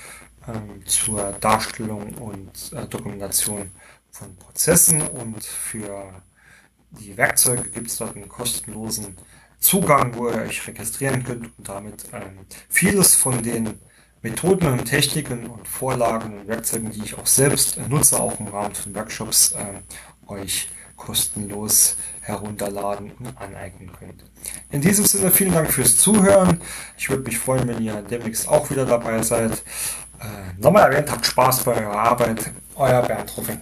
ähm, 0.47 0.85
zur 0.85 1.33
Darstellung 1.33 2.13
und 2.15 2.71
äh, 2.73 2.85
Dokumentation 2.85 3.71
von 4.11 4.35
Prozessen. 4.35 5.01
Und 5.01 5.43
für 5.43 6.21
die 6.91 7.17
Werkzeuge 7.17 7.69
gibt 7.69 7.87
es 7.87 7.97
dort 7.97 8.15
einen 8.15 8.29
kostenlosen 8.29 9.17
Zugang, 9.59 10.15
wo 10.15 10.29
ihr 10.29 10.41
euch 10.41 10.67
registrieren 10.67 11.23
könnt 11.23 11.45
und 11.57 11.67
damit 11.67 12.05
ähm, 12.13 12.45
vieles 12.69 13.15
von 13.15 13.41
den 13.41 13.79
Methoden 14.21 14.67
und 14.67 14.85
Techniken 14.85 15.47
und 15.47 15.67
Vorlagen 15.67 16.39
und 16.39 16.47
Werkzeugen, 16.47 16.91
die 16.91 17.03
ich 17.03 17.17
auch 17.17 17.25
selbst 17.25 17.77
nutze, 17.89 18.19
auch 18.19 18.39
im 18.39 18.47
Rahmen 18.47 18.75
von 18.75 18.93
Workshops, 18.93 19.53
äh, 19.53 20.31
euch 20.31 20.69
kostenlos 20.95 21.97
herunterladen 22.21 23.11
und 23.19 23.35
aneignen 23.37 23.91
könnt. 23.97 24.23
In 24.69 24.81
diesem 24.81 25.05
Sinne 25.05 25.31
vielen 25.31 25.53
Dank 25.53 25.71
fürs 25.71 25.97
Zuhören. 25.97 26.61
Ich 26.97 27.09
würde 27.09 27.23
mich 27.23 27.39
freuen, 27.39 27.67
wenn 27.67 27.81
ihr 27.81 28.03
demnächst 28.03 28.47
auch 28.47 28.69
wieder 28.69 28.85
dabei 28.85 29.23
seid. 29.23 29.63
Äh, 30.19 30.61
nochmal 30.61 30.91
erwähnt, 30.91 31.11
habt 31.11 31.25
Spaß 31.25 31.63
bei 31.63 31.83
eurer 31.83 31.97
Arbeit. 31.97 32.51
Euer 32.75 33.01
Bernd 33.01 33.35
Ruffing. 33.35 33.61